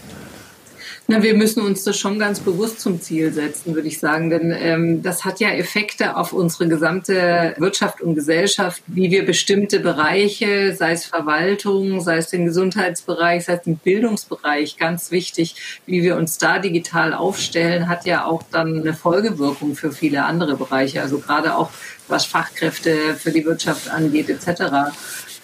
Na, 1.05 1.21
wir 1.21 1.33
müssen 1.33 1.61
uns 1.61 1.83
das 1.83 1.97
schon 1.97 2.17
ganz 2.17 2.39
bewusst 2.39 2.79
zum 2.79 3.01
Ziel 3.01 3.33
setzen, 3.33 3.75
würde 3.75 3.89
ich 3.89 3.99
sagen, 3.99 4.29
denn 4.29 4.55
ähm, 4.57 5.03
das 5.03 5.25
hat 5.25 5.41
ja 5.41 5.49
Effekte 5.49 6.15
auf 6.15 6.31
unsere 6.31 6.69
gesamte 6.69 7.55
Wirtschaft 7.57 7.99
und 7.99 8.15
Gesellschaft, 8.15 8.81
wie 8.87 9.11
wir 9.11 9.25
bestimmte 9.25 9.81
Bereiche, 9.81 10.73
sei 10.73 10.93
es 10.93 11.03
Verwaltung, 11.03 11.99
sei 11.99 12.17
es 12.17 12.29
den 12.29 12.45
Gesundheitsbereich, 12.45 13.43
sei 13.43 13.55
es 13.55 13.63
den 13.63 13.77
Bildungsbereich, 13.77 14.77
ganz 14.77 15.11
wichtig, 15.11 15.81
wie 15.85 16.03
wir 16.03 16.15
uns 16.15 16.37
da 16.37 16.59
digital 16.59 17.13
aufstellen, 17.13 17.89
hat 17.89 18.05
ja 18.05 18.23
auch 18.23 18.43
dann 18.49 18.79
eine 18.79 18.93
Folgewirkung 18.93 19.75
für 19.75 19.91
viele 19.91 20.23
andere 20.23 20.55
Bereiche, 20.55 21.01
also 21.01 21.19
gerade 21.19 21.57
auch 21.57 21.69
was 22.07 22.25
Fachkräfte 22.25 23.15
für 23.15 23.31
die 23.31 23.43
Wirtschaft 23.43 23.89
angeht 23.89 24.29
etc. 24.29 24.93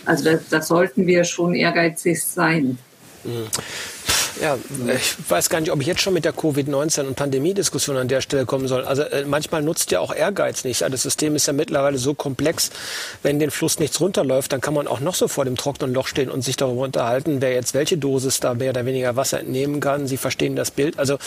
Also 0.05 0.23
das, 0.23 0.47
das 0.49 0.67
sollten 0.69 1.05
wir 1.05 1.25
schon 1.25 1.53
ehrgeizig 1.53 2.23
sein. 2.23 2.77
Mhm. 3.25 3.47
Ja, 4.41 4.57
ich 4.95 5.29
weiß 5.29 5.49
gar 5.49 5.59
nicht, 5.59 5.71
ob 5.71 5.81
ich 5.81 5.87
jetzt 5.87 6.01
schon 6.01 6.13
mit 6.13 6.23
der 6.23 6.33
Covid-19 6.33 7.07
und 7.07 7.15
Pandemiediskussion 7.15 7.97
an 7.97 8.07
der 8.07 8.21
Stelle 8.21 8.45
kommen 8.45 8.67
soll. 8.69 8.85
Also 8.85 9.01
äh, 9.03 9.25
manchmal 9.25 9.61
nutzt 9.61 9.91
ja 9.91 9.99
auch 9.99 10.15
Ehrgeiz 10.15 10.63
nicht. 10.63 10.81
Also 10.83 10.91
das 10.93 11.03
System 11.03 11.35
ist 11.35 11.47
ja 11.47 11.53
mittlerweile 11.53 11.97
so 11.97 12.13
komplex, 12.13 12.69
wenn 13.21 13.39
den 13.39 13.51
Fluss 13.51 13.79
nichts 13.79 13.99
runterläuft, 13.99 14.53
dann 14.53 14.61
kann 14.61 14.73
man 14.73 14.87
auch 14.87 15.01
noch 15.01 15.15
so 15.15 15.27
vor 15.27 15.43
dem 15.43 15.57
trockenen 15.57 15.93
Loch 15.93 16.07
stehen 16.07 16.29
und 16.29 16.41
sich 16.41 16.55
darüber 16.55 16.83
unterhalten, 16.83 17.41
wer 17.41 17.51
jetzt 17.53 17.73
welche 17.73 17.97
Dosis 17.97 18.39
da 18.39 18.53
mehr 18.53 18.69
oder 18.69 18.85
weniger 18.85 19.17
Wasser 19.17 19.41
entnehmen 19.41 19.81
kann. 19.81 20.07
Sie 20.07 20.17
verstehen 20.17 20.55
das 20.55 20.71
Bild. 20.71 20.97
Also 20.99 21.17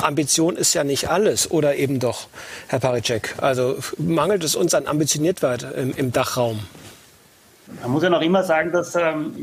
Ambition 0.00 0.56
ist 0.56 0.74
ja 0.74 0.82
nicht 0.82 1.08
alles. 1.08 1.50
Oder 1.50 1.76
eben 1.76 2.00
doch, 2.00 2.26
Herr 2.66 2.80
Paricek. 2.80 3.34
Also 3.38 3.76
mangelt 3.96 4.42
es 4.42 4.56
uns 4.56 4.74
an 4.74 4.86
Ambitioniertheit 4.86 5.66
im, 5.76 5.94
im 5.94 6.12
Dachraum? 6.12 6.60
Man 7.82 7.90
muss 7.90 8.02
ja 8.04 8.10
noch 8.10 8.22
immer 8.22 8.44
sagen, 8.44 8.70
dass 8.70 8.94
ähm, 8.94 9.34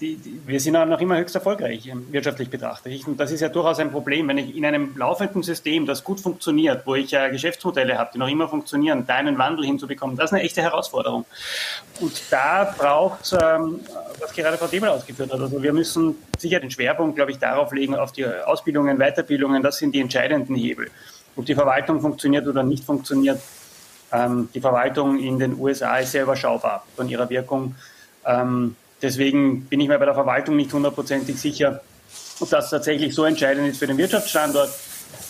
die, 0.00 0.16
die, 0.16 0.40
wir 0.46 0.58
sind 0.60 0.76
auch 0.76 0.86
noch 0.86 1.00
immer 1.00 1.18
höchst 1.18 1.34
erfolgreich 1.34 1.86
ähm, 1.88 2.06
wirtschaftlich 2.10 2.48
betrachtet. 2.48 3.06
Und 3.06 3.20
das 3.20 3.32
ist 3.32 3.40
ja 3.40 3.50
durchaus 3.50 3.78
ein 3.78 3.90
Problem, 3.90 4.28
wenn 4.28 4.38
ich 4.38 4.56
in 4.56 4.64
einem 4.64 4.96
laufenden 4.96 5.42
System, 5.42 5.84
das 5.84 6.02
gut 6.02 6.20
funktioniert, 6.20 6.86
wo 6.86 6.94
ich 6.94 7.12
äh, 7.12 7.30
Geschäftsmodelle 7.30 7.98
habe, 7.98 8.10
die 8.14 8.18
noch 8.18 8.28
immer 8.28 8.48
funktionieren, 8.48 9.04
da 9.06 9.16
einen 9.16 9.36
Wandel 9.36 9.66
hinzubekommen, 9.66 10.16
das 10.16 10.30
ist 10.30 10.34
eine 10.34 10.42
echte 10.42 10.62
Herausforderung. 10.62 11.26
Und 12.00 12.22
da 12.30 12.74
braucht 12.76 13.24
es, 13.24 13.32
ähm, 13.32 13.80
was 14.18 14.32
gerade 14.32 14.56
Frau 14.56 14.66
Demel 14.66 14.88
ausgeführt 14.88 15.30
hat, 15.30 15.40
also 15.40 15.62
wir 15.62 15.72
müssen 15.74 16.16
sicher 16.38 16.60
den 16.60 16.70
Schwerpunkt, 16.70 17.16
glaube 17.16 17.32
ich, 17.32 17.38
darauf 17.38 17.72
legen, 17.72 17.94
auf 17.94 18.12
die 18.12 18.26
Ausbildungen, 18.26 18.98
Weiterbildungen, 18.98 19.62
das 19.62 19.76
sind 19.76 19.94
die 19.94 20.00
entscheidenden 20.00 20.54
Hebel. 20.54 20.90
Ob 21.36 21.44
die 21.44 21.54
Verwaltung 21.54 22.00
funktioniert 22.00 22.46
oder 22.46 22.62
nicht 22.62 22.84
funktioniert, 22.84 23.38
die 24.12 24.60
Verwaltung 24.60 25.18
in 25.18 25.38
den 25.38 25.58
USA 25.58 25.98
ist 25.98 26.12
sehr 26.12 26.24
überschaubar 26.24 26.84
von 26.96 27.08
ihrer 27.08 27.30
Wirkung. 27.30 27.76
Ähm, 28.26 28.74
deswegen 29.00 29.66
bin 29.66 29.80
ich 29.80 29.88
mir 29.88 29.98
bei 29.98 30.04
der 30.04 30.14
Verwaltung 30.14 30.56
nicht 30.56 30.72
hundertprozentig 30.72 31.38
sicher, 31.40 31.80
ob 32.40 32.50
das 32.50 32.70
tatsächlich 32.70 33.14
so 33.14 33.24
entscheidend 33.24 33.68
ist 33.68 33.78
für 33.78 33.86
den 33.86 33.98
Wirtschaftsstandort. 33.98 34.70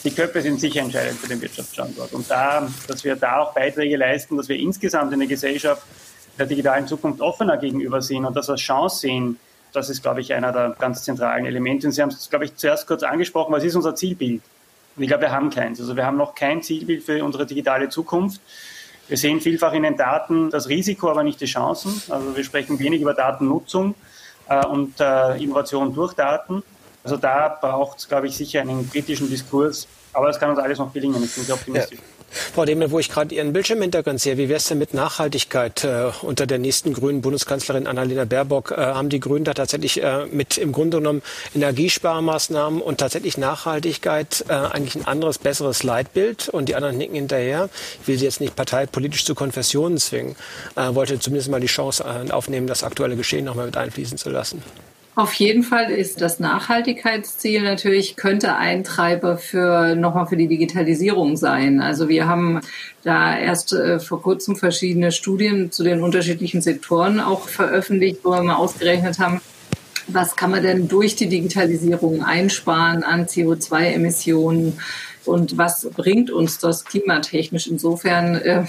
Die 0.04 0.10
Köpfe 0.10 0.40
sind 0.40 0.60
sicher 0.60 0.80
entscheidend 0.80 1.18
für 1.18 1.28
den 1.28 1.40
Wirtschaftsstandort. 1.42 2.12
Und 2.14 2.30
da, 2.30 2.68
dass 2.86 3.04
wir 3.04 3.16
da 3.16 3.40
auch 3.40 3.52
Beiträge 3.52 3.96
leisten, 3.96 4.36
dass 4.36 4.48
wir 4.48 4.56
insgesamt 4.56 5.12
in 5.12 5.18
der 5.18 5.28
Gesellschaft 5.28 5.82
der 6.38 6.46
digitalen 6.46 6.86
Zukunft 6.86 7.20
offener 7.20 7.58
gegenüber 7.58 8.00
sind 8.00 8.24
und 8.24 8.34
das 8.34 8.48
als 8.48 8.60
Chance 8.60 9.00
sehen, 9.00 9.38
das 9.72 9.90
ist, 9.90 10.02
glaube 10.02 10.20
ich, 10.20 10.32
einer 10.32 10.52
der 10.52 10.74
ganz 10.78 11.04
zentralen 11.04 11.44
Elemente. 11.44 11.86
Und 11.86 11.92
Sie 11.92 12.02
haben 12.02 12.08
es, 12.08 12.30
glaube 12.30 12.46
ich, 12.46 12.56
zuerst 12.56 12.86
kurz 12.86 13.02
angesprochen, 13.02 13.52
was 13.52 13.62
ist 13.62 13.76
unser 13.76 13.94
Zielbild? 13.94 14.42
Und 15.00 15.04
ich 15.04 15.08
glaube, 15.08 15.22
wir 15.22 15.32
haben 15.32 15.48
keins. 15.48 15.80
Also 15.80 15.96
wir 15.96 16.04
haben 16.04 16.18
noch 16.18 16.34
kein 16.34 16.62
Zielbild 16.62 17.02
für 17.02 17.24
unsere 17.24 17.46
digitale 17.46 17.88
Zukunft. 17.88 18.42
Wir 19.08 19.16
sehen 19.16 19.40
vielfach 19.40 19.72
in 19.72 19.82
den 19.82 19.96
Daten 19.96 20.50
das 20.50 20.68
Risiko, 20.68 21.08
aber 21.08 21.22
nicht 21.22 21.40
die 21.40 21.46
Chancen. 21.46 22.02
Also 22.10 22.36
wir 22.36 22.44
sprechen 22.44 22.78
wenig 22.78 23.00
über 23.00 23.14
Datennutzung 23.14 23.94
äh, 24.50 24.62
und 24.66 25.00
äh, 25.00 25.42
Innovation 25.42 25.94
durch 25.94 26.12
Daten. 26.12 26.62
Also 27.02 27.16
da 27.16 27.48
braucht 27.48 28.00
es, 28.00 28.08
glaube 28.08 28.26
ich, 28.26 28.36
sicher 28.36 28.60
einen 28.60 28.90
kritischen 28.90 29.30
Diskurs. 29.30 29.88
Aber 30.12 30.26
das 30.26 30.38
kann 30.38 30.50
uns 30.50 30.58
alles 30.58 30.78
noch 30.78 30.92
gelingen. 30.92 31.24
Ich 31.24 31.34
bin 31.34 31.44
sehr 31.44 31.54
optimistisch. 31.54 31.98
Ja. 31.98 32.19
Frau 32.30 32.64
Demel, 32.64 32.90
wo 32.92 32.98
ich 32.98 33.08
gerade 33.08 33.34
Ihren 33.34 33.52
Bildschirmhintergrund 33.52 34.20
sehe, 34.20 34.38
wie 34.38 34.48
wäre 34.48 34.58
es 34.58 34.66
denn 34.66 34.78
mit 34.78 34.94
Nachhaltigkeit 34.94 35.84
äh, 35.84 36.10
unter 36.22 36.46
der 36.46 36.58
nächsten 36.58 36.92
grünen 36.92 37.22
Bundeskanzlerin 37.22 37.86
Annalena 37.88 38.24
Baerbock? 38.24 38.70
Äh, 38.70 38.76
haben 38.76 39.08
die 39.08 39.18
Grünen 39.18 39.44
da 39.44 39.52
tatsächlich 39.54 40.02
äh, 40.02 40.26
mit 40.26 40.56
im 40.56 40.70
Grunde 40.70 40.98
genommen 40.98 41.22
Energiesparmaßnahmen 41.54 42.80
und 42.80 42.98
tatsächlich 42.98 43.36
Nachhaltigkeit 43.36 44.44
äh, 44.48 44.52
eigentlich 44.52 44.94
ein 44.94 45.06
anderes, 45.06 45.38
besseres 45.38 45.82
Leitbild? 45.82 46.48
Und 46.48 46.68
die 46.68 46.76
anderen 46.76 46.96
nicken 46.98 47.16
hinterher. 47.16 47.68
Ich 48.00 48.08
will 48.08 48.18
Sie 48.18 48.24
jetzt 48.24 48.40
nicht 48.40 48.54
parteipolitisch 48.54 49.24
zu 49.24 49.34
Konfessionen 49.34 49.98
zwingen, 49.98 50.36
äh, 50.76 50.94
wollte 50.94 51.18
zumindest 51.18 51.50
mal 51.50 51.60
die 51.60 51.66
Chance 51.66 52.04
äh, 52.04 52.30
aufnehmen, 52.30 52.68
das 52.68 52.84
aktuelle 52.84 53.16
Geschehen 53.16 53.44
nochmal 53.44 53.66
mit 53.66 53.76
einfließen 53.76 54.18
zu 54.18 54.30
lassen. 54.30 54.62
Auf 55.16 55.35
jeden 55.35 55.64
Fall 55.64 55.90
ist 55.90 56.20
das 56.20 56.38
Nachhaltigkeitsziel 56.38 57.62
natürlich, 57.62 58.16
könnte 58.16 58.55
ein 58.55 58.85
Treiber 58.85 59.38
für 59.38 59.96
nochmal 59.96 60.27
für 60.27 60.37
die 60.37 60.46
Digitalisierung 60.46 61.37
sein. 61.37 61.81
Also 61.81 62.09
wir 62.09 62.29
haben 62.29 62.61
da 63.03 63.37
erst 63.37 63.73
äh, 63.73 63.99
vor 63.99 64.23
kurzem 64.23 64.55
verschiedene 64.55 65.11
Studien 65.11 65.73
zu 65.73 65.83
den 65.83 66.03
unterschiedlichen 66.03 66.62
Sektoren 66.62 67.18
auch 67.18 67.49
veröffentlicht, 67.49 68.20
wo 68.23 68.31
wir 68.31 68.42
mal 68.42 68.55
ausgerechnet 68.55 69.18
haben, 69.18 69.40
was 70.07 70.37
kann 70.37 70.51
man 70.51 70.62
denn 70.62 70.88
durch 70.88 71.16
die 71.16 71.29
Digitalisierung 71.29 72.25
einsparen 72.25 73.03
an 73.03 73.27
CO2-Emissionen? 73.27 74.79
Und 75.24 75.59
was 75.59 75.88
bringt 75.90 76.30
uns 76.30 76.59
das 76.59 76.85
klimatechnisch. 76.85 77.66
Insofern 77.66 78.37
äh, 78.37 78.64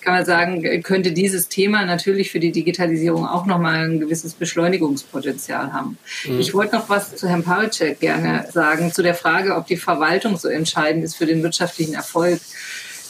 kann 0.00 0.14
man 0.14 0.24
sagen, 0.24 0.82
könnte 0.82 1.12
dieses 1.12 1.48
Thema 1.48 1.84
natürlich 1.84 2.30
für 2.30 2.40
die 2.40 2.52
Digitalisierung 2.52 3.26
auch 3.26 3.46
nochmal 3.46 3.88
ein 3.88 4.00
gewisses 4.00 4.34
Beschleunigungspotenzial 4.34 5.72
haben. 5.72 5.98
Mhm. 6.24 6.40
Ich 6.40 6.54
wollte 6.54 6.76
noch 6.76 6.88
was 6.88 7.16
zu 7.16 7.28
Herrn 7.28 7.44
Pawelczek 7.44 8.00
gerne 8.00 8.46
sagen, 8.52 8.92
zu 8.92 9.02
der 9.02 9.14
Frage, 9.14 9.56
ob 9.56 9.66
die 9.66 9.76
Verwaltung 9.76 10.36
so 10.36 10.48
entscheidend 10.48 11.04
ist 11.04 11.16
für 11.16 11.26
den 11.26 11.42
wirtschaftlichen 11.42 11.94
Erfolg. 11.94 12.40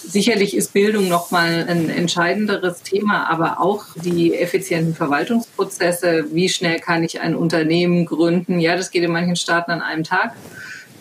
Sicherlich 0.04 0.56
ist 0.56 0.72
Bildung 0.72 1.08
nochmal 1.08 1.64
ein 1.68 1.88
entscheidenderes 1.88 2.82
Thema, 2.82 3.30
aber 3.30 3.60
auch 3.60 3.86
die 3.94 4.34
effizienten 4.34 4.96
Verwaltungsprozesse. 4.96 6.26
Wie 6.32 6.48
schnell 6.48 6.80
kann 6.80 7.04
ich 7.04 7.20
ein 7.20 7.36
Unternehmen 7.36 8.04
gründen? 8.04 8.58
Ja, 8.58 8.74
das 8.74 8.90
geht 8.90 9.04
in 9.04 9.12
manchen 9.12 9.36
Staaten 9.36 9.70
an 9.70 9.80
einem 9.80 10.02
Tag 10.02 10.34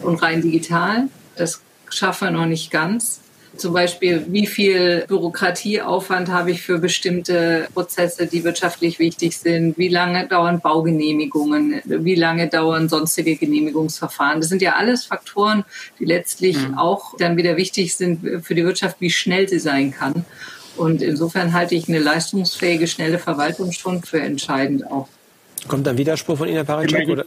und 0.04 0.22
rein 0.22 0.42
digital. 0.42 1.08
Das 1.36 1.62
schaffen 1.92 2.30
wir 2.30 2.32
noch 2.32 2.46
nicht 2.46 2.72
ganz. 2.72 3.22
Zum 3.58 3.74
Beispiel, 3.74 4.26
wie 4.30 4.48
viel 4.48 5.04
Bürokratieaufwand 5.08 6.30
habe 6.30 6.52
ich 6.52 6.62
für 6.62 6.80
bestimmte 6.80 7.68
Prozesse, 7.74 8.26
die 8.26 8.46
wirtschaftlich 8.46 8.98
wichtig 8.98 9.38
sind? 9.38 9.78
Wie 9.78 9.90
lange 9.90 10.26
dauern 10.28 10.62
Baugenehmigungen? 10.62 11.82
Wie 11.84 12.16
lange 12.16 12.48
dauern 12.48 12.88
sonstige 12.88 13.36
Genehmigungsverfahren? 13.36 14.40
Das 14.40 14.50
sind 14.50 14.62
ja 14.62 14.76
alles 14.76 15.04
Faktoren, 15.04 15.66
die 16.00 16.06
letztlich 16.06 16.58
mhm. 16.58 16.78
auch 16.78 17.18
dann 17.18 17.36
wieder 17.36 17.58
wichtig 17.58 17.94
sind 17.96 18.44
für 18.44 18.56
die 18.56 18.64
Wirtschaft, 18.64 18.98
wie 19.00 19.10
schnell 19.10 19.50
sie 19.50 19.60
sein 19.60 19.92
kann. 19.92 20.26
Und 20.78 21.02
insofern 21.02 21.52
halte 21.54 21.76
ich 21.76 21.90
eine 21.90 22.00
leistungsfähige, 22.00 22.88
schnelle 22.88 23.20
Verwaltung 23.20 23.74
schon 23.74 24.02
für 24.02 24.22
entscheidend 24.22 24.90
auch. 24.90 25.10
Kommt 25.68 25.86
dann 25.86 25.98
Widerspruch 25.98 26.38
von 26.38 26.48
Ihnen, 26.48 26.56
Herr 26.56 26.64
Paracek? 26.64 27.26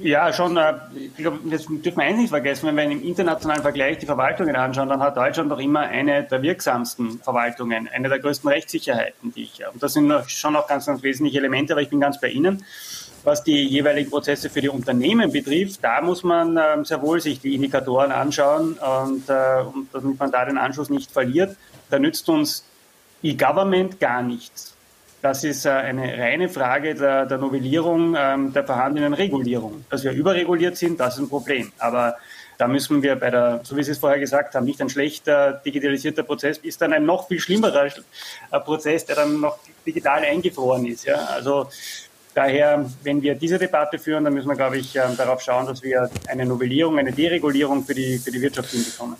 Ja, 0.00 0.32
schon. 0.32 0.56
Äh, 0.56 0.74
ich 0.94 1.16
glaube, 1.16 1.38
das 1.50 1.66
dürfen 1.66 1.96
wir 1.96 2.04
eins 2.04 2.18
nicht 2.18 2.30
vergessen. 2.30 2.66
Wenn 2.66 2.76
wir 2.76 2.84
im 2.84 3.02
internationalen 3.02 3.62
Vergleich 3.62 3.98
die 3.98 4.06
Verwaltungen 4.06 4.56
anschauen, 4.56 4.88
dann 4.88 5.00
hat 5.00 5.16
Deutschland 5.16 5.50
doch 5.50 5.58
immer 5.58 5.80
eine 5.80 6.24
der 6.24 6.42
wirksamsten 6.42 7.18
Verwaltungen, 7.20 7.88
eine 7.88 8.08
der 8.08 8.18
größten 8.18 8.48
Rechtssicherheiten, 8.48 9.32
die 9.32 9.44
ich 9.44 9.62
habe. 9.62 9.72
Und 9.72 9.82
das 9.82 9.92
sind 9.94 10.12
schon 10.28 10.56
auch 10.56 10.66
ganz, 10.66 10.86
ganz 10.86 11.02
wesentliche 11.02 11.38
Elemente, 11.38 11.72
aber 11.72 11.82
ich 11.82 11.90
bin 11.90 12.00
ganz 12.00 12.20
bei 12.20 12.28
Ihnen. 12.28 12.64
Was 13.24 13.42
die 13.42 13.64
jeweiligen 13.66 14.10
Prozesse 14.10 14.48
für 14.48 14.60
die 14.60 14.68
Unternehmen 14.68 15.32
betrifft, 15.32 15.82
da 15.82 16.00
muss 16.00 16.22
man 16.22 16.56
ähm, 16.56 16.84
sehr 16.84 17.02
wohl 17.02 17.20
sich 17.20 17.40
die 17.40 17.54
Indikatoren 17.56 18.12
anschauen 18.12 18.74
und, 18.74 19.28
äh, 19.28 19.62
und 19.62 19.88
damit 19.92 20.18
man 20.18 20.30
da 20.30 20.44
den 20.44 20.56
Anschluss 20.56 20.88
nicht 20.88 21.10
verliert. 21.10 21.56
Da 21.90 21.98
nützt 21.98 22.28
uns 22.28 22.64
E-Government 23.22 23.98
gar 23.98 24.22
nichts. 24.22 24.77
Das 25.28 25.44
ist 25.44 25.66
äh, 25.66 25.68
eine 25.68 26.16
reine 26.16 26.48
Frage 26.48 26.94
der, 26.94 27.26
der 27.26 27.36
Novellierung 27.36 28.16
ähm, 28.18 28.50
der 28.50 28.64
vorhandenen 28.64 29.12
Regulierung. 29.12 29.84
Dass 29.90 30.02
wir 30.02 30.12
überreguliert 30.12 30.78
sind, 30.78 30.98
das 30.98 31.16
ist 31.16 31.20
ein 31.20 31.28
Problem. 31.28 31.70
Aber 31.76 32.16
da 32.56 32.66
müssen 32.66 33.02
wir 33.02 33.14
bei 33.14 33.28
der, 33.28 33.60
so 33.62 33.76
wie 33.76 33.82
Sie 33.82 33.90
es 33.90 33.98
vorher 33.98 34.18
gesagt 34.18 34.54
haben, 34.54 34.64
nicht 34.64 34.80
ein 34.80 34.88
schlechter 34.88 35.52
digitalisierter 35.52 36.22
Prozess, 36.22 36.56
ist 36.56 36.80
dann 36.80 36.94
ein 36.94 37.04
noch 37.04 37.28
viel 37.28 37.40
schlimmerer 37.40 37.88
äh, 37.88 38.60
Prozess, 38.60 39.04
der 39.04 39.16
dann 39.16 39.38
noch 39.42 39.58
digital 39.86 40.22
eingefroren 40.24 40.86
ist. 40.86 41.04
Ja? 41.04 41.16
Also 41.34 41.68
Daher, 42.34 42.88
wenn 43.02 43.20
wir 43.20 43.34
diese 43.34 43.58
Debatte 43.58 43.98
führen, 43.98 44.22
dann 44.22 44.32
müssen 44.32 44.46
wir, 44.46 44.54
glaube 44.54 44.78
ich, 44.78 44.94
ähm, 44.94 45.16
darauf 45.16 45.40
schauen, 45.40 45.66
dass 45.66 45.82
wir 45.82 46.08
eine 46.28 46.46
Novellierung, 46.46 46.96
eine 46.96 47.10
Deregulierung 47.10 47.84
für 47.84 47.94
die, 47.94 48.16
für 48.16 48.30
die 48.30 48.40
Wirtschaft 48.40 48.70
hinbekommen. 48.70 49.16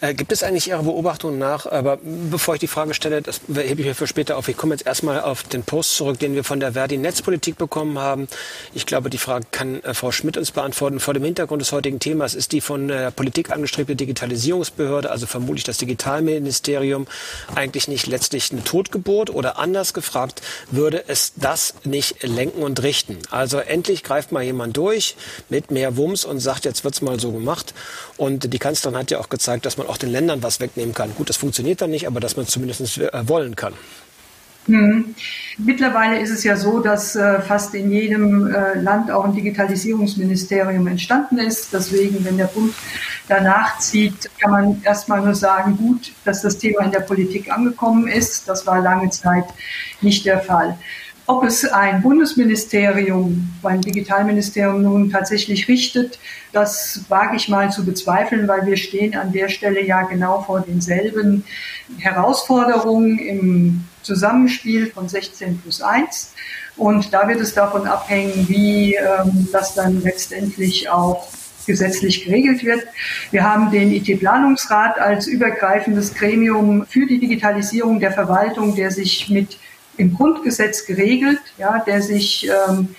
Äh, 0.00 0.14
gibt 0.14 0.32
es 0.32 0.42
eigentlich 0.42 0.68
Ihrer 0.68 0.82
Beobachtung 0.82 1.38
nach, 1.38 1.66
aber 1.66 1.98
bevor 2.02 2.54
ich 2.54 2.60
die 2.60 2.66
Frage 2.66 2.94
stelle, 2.94 3.22
das 3.22 3.40
hebe 3.48 3.80
ich 3.80 3.86
mir 3.86 3.94
für 3.94 4.06
später 4.06 4.36
auf, 4.36 4.48
ich 4.48 4.56
komme 4.56 4.74
jetzt 4.74 4.86
erstmal 4.86 5.20
auf 5.20 5.44
den 5.44 5.62
Post 5.62 5.96
zurück, 5.96 6.18
den 6.18 6.34
wir 6.34 6.44
von 6.44 6.60
der 6.60 6.72
Verdi 6.72 6.96
Netzpolitik 6.96 7.56
bekommen 7.56 7.98
haben. 7.98 8.28
Ich 8.74 8.86
glaube, 8.86 9.10
die 9.10 9.18
Frage 9.18 9.46
kann 9.50 9.82
äh, 9.84 9.94
Frau 9.94 10.10
Schmidt 10.10 10.36
uns 10.36 10.50
beantworten. 10.50 10.98
Vor 10.98 11.14
dem 11.14 11.24
Hintergrund 11.24 11.62
des 11.62 11.72
heutigen 11.72 12.00
Themas 12.00 12.34
ist 12.34 12.52
die 12.52 12.60
von 12.60 12.88
der 12.88 13.10
Politik 13.10 13.50
angestrebte 13.50 13.94
Digitalisierungsbehörde, 13.96 15.10
also 15.10 15.26
vermutlich 15.26 15.64
das 15.64 15.78
Digitalministerium, 15.78 17.06
eigentlich 17.54 17.88
nicht 17.88 18.06
letztlich 18.06 18.50
eine 18.50 18.64
Totgeburt 18.64 19.30
oder 19.30 19.58
anders 19.58 19.94
gefragt, 19.94 20.42
würde 20.70 21.04
es 21.06 21.32
das 21.36 21.74
nicht 21.84 22.22
lenken 22.22 22.62
und 22.62 22.82
richten. 22.82 23.18
Also 23.30 23.58
endlich 23.58 24.02
greift 24.02 24.32
mal 24.32 24.42
jemand 24.42 24.76
durch 24.76 25.16
mit 25.48 25.70
mehr 25.70 25.96
Wumms 25.96 26.24
und 26.24 26.40
sagt, 26.40 26.64
jetzt 26.64 26.84
wird's 26.84 27.02
mal 27.02 27.20
so 27.20 27.32
gemacht. 27.32 27.74
Und 28.16 28.52
die 28.52 28.58
Kanzlerin 28.58 28.98
hat 28.98 29.10
ja 29.10 29.20
auch 29.20 29.28
gezeigt, 29.28 29.43
dass 29.46 29.76
man 29.76 29.86
auch 29.86 29.96
den 29.96 30.10
Ländern 30.10 30.42
was 30.42 30.60
wegnehmen 30.60 30.94
kann. 30.94 31.14
Gut, 31.14 31.28
das 31.28 31.36
funktioniert 31.36 31.80
dann 31.80 31.90
nicht, 31.90 32.06
aber 32.06 32.20
dass 32.20 32.36
man 32.36 32.46
zumindest 32.46 32.98
äh, 32.98 33.28
wollen 33.28 33.56
kann. 33.56 33.74
Hm. 34.66 35.14
Mittlerweile 35.58 36.18
ist 36.20 36.30
es 36.30 36.42
ja 36.42 36.56
so, 36.56 36.80
dass 36.80 37.16
äh, 37.16 37.40
fast 37.42 37.74
in 37.74 37.92
jedem 37.92 38.46
äh, 38.46 38.78
Land 38.78 39.10
auch 39.10 39.24
ein 39.24 39.34
Digitalisierungsministerium 39.34 40.86
entstanden 40.86 41.38
ist. 41.38 41.72
Deswegen, 41.72 42.24
wenn 42.24 42.38
der 42.38 42.46
Bund 42.46 42.72
danach 43.28 43.78
zieht, 43.78 44.30
kann 44.40 44.50
man 44.50 44.82
erstmal 44.82 45.20
nur 45.20 45.34
sagen, 45.34 45.76
gut, 45.76 46.12
dass 46.24 46.40
das 46.40 46.56
Thema 46.56 46.82
in 46.84 46.92
der 46.92 47.00
Politik 47.00 47.52
angekommen 47.52 48.08
ist. 48.08 48.48
Das 48.48 48.66
war 48.66 48.80
lange 48.80 49.10
Zeit 49.10 49.44
nicht 50.00 50.24
der 50.24 50.40
Fall. 50.40 50.78
Ob 51.26 51.42
es 51.42 51.64
ein 51.64 52.02
Bundesministerium, 52.02 53.50
ein 53.62 53.80
Digitalministerium 53.80 54.82
nun 54.82 55.10
tatsächlich 55.10 55.68
richtet, 55.68 56.18
das 56.52 57.00
wage 57.08 57.36
ich 57.36 57.48
mal 57.48 57.70
zu 57.72 57.86
bezweifeln, 57.86 58.46
weil 58.46 58.66
wir 58.66 58.76
stehen 58.76 59.14
an 59.14 59.32
der 59.32 59.48
Stelle 59.48 59.82
ja 59.82 60.02
genau 60.02 60.42
vor 60.42 60.60
denselben 60.60 61.44
Herausforderungen 61.96 63.18
im 63.18 63.84
Zusammenspiel 64.02 64.90
von 64.90 65.08
16 65.08 65.60
plus 65.60 65.80
1. 65.80 66.34
Und 66.76 67.14
da 67.14 67.26
wird 67.26 67.40
es 67.40 67.54
davon 67.54 67.86
abhängen, 67.86 68.46
wie 68.48 68.94
ähm, 68.94 69.48
das 69.50 69.74
dann 69.74 70.02
letztendlich 70.02 70.90
auch 70.90 71.26
gesetzlich 71.66 72.26
geregelt 72.26 72.62
wird. 72.64 72.82
Wir 73.30 73.44
haben 73.44 73.70
den 73.70 73.90
IT-Planungsrat 73.92 74.98
als 74.98 75.26
übergreifendes 75.26 76.12
Gremium 76.12 76.84
für 76.86 77.06
die 77.06 77.18
Digitalisierung 77.18 78.00
der 78.00 78.12
Verwaltung, 78.12 78.74
der 78.74 78.90
sich 78.90 79.30
mit 79.30 79.56
im 79.96 80.14
Grundgesetz 80.14 80.86
geregelt, 80.86 81.40
ja, 81.58 81.78
der 81.78 82.02
sich 82.02 82.48
ähm, 82.48 82.94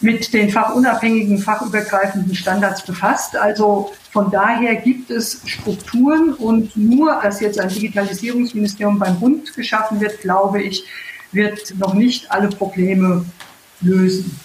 mit 0.00 0.32
den 0.32 0.50
fachunabhängigen, 0.50 1.38
fachübergreifenden 1.38 2.34
Standards 2.34 2.84
befasst. 2.84 3.36
Also 3.36 3.92
von 4.12 4.30
daher 4.30 4.76
gibt 4.76 5.10
es 5.10 5.42
Strukturen 5.44 6.32
und 6.34 6.76
nur 6.76 7.22
als 7.22 7.40
jetzt 7.40 7.60
ein 7.60 7.68
Digitalisierungsministerium 7.68 8.98
beim 8.98 9.20
Bund 9.20 9.54
geschaffen 9.54 10.00
wird, 10.00 10.20
glaube 10.20 10.62
ich, 10.62 10.84
wird 11.32 11.74
noch 11.78 11.94
nicht 11.94 12.30
alle 12.30 12.48
Probleme 12.48 13.24
lösen. 13.80 14.40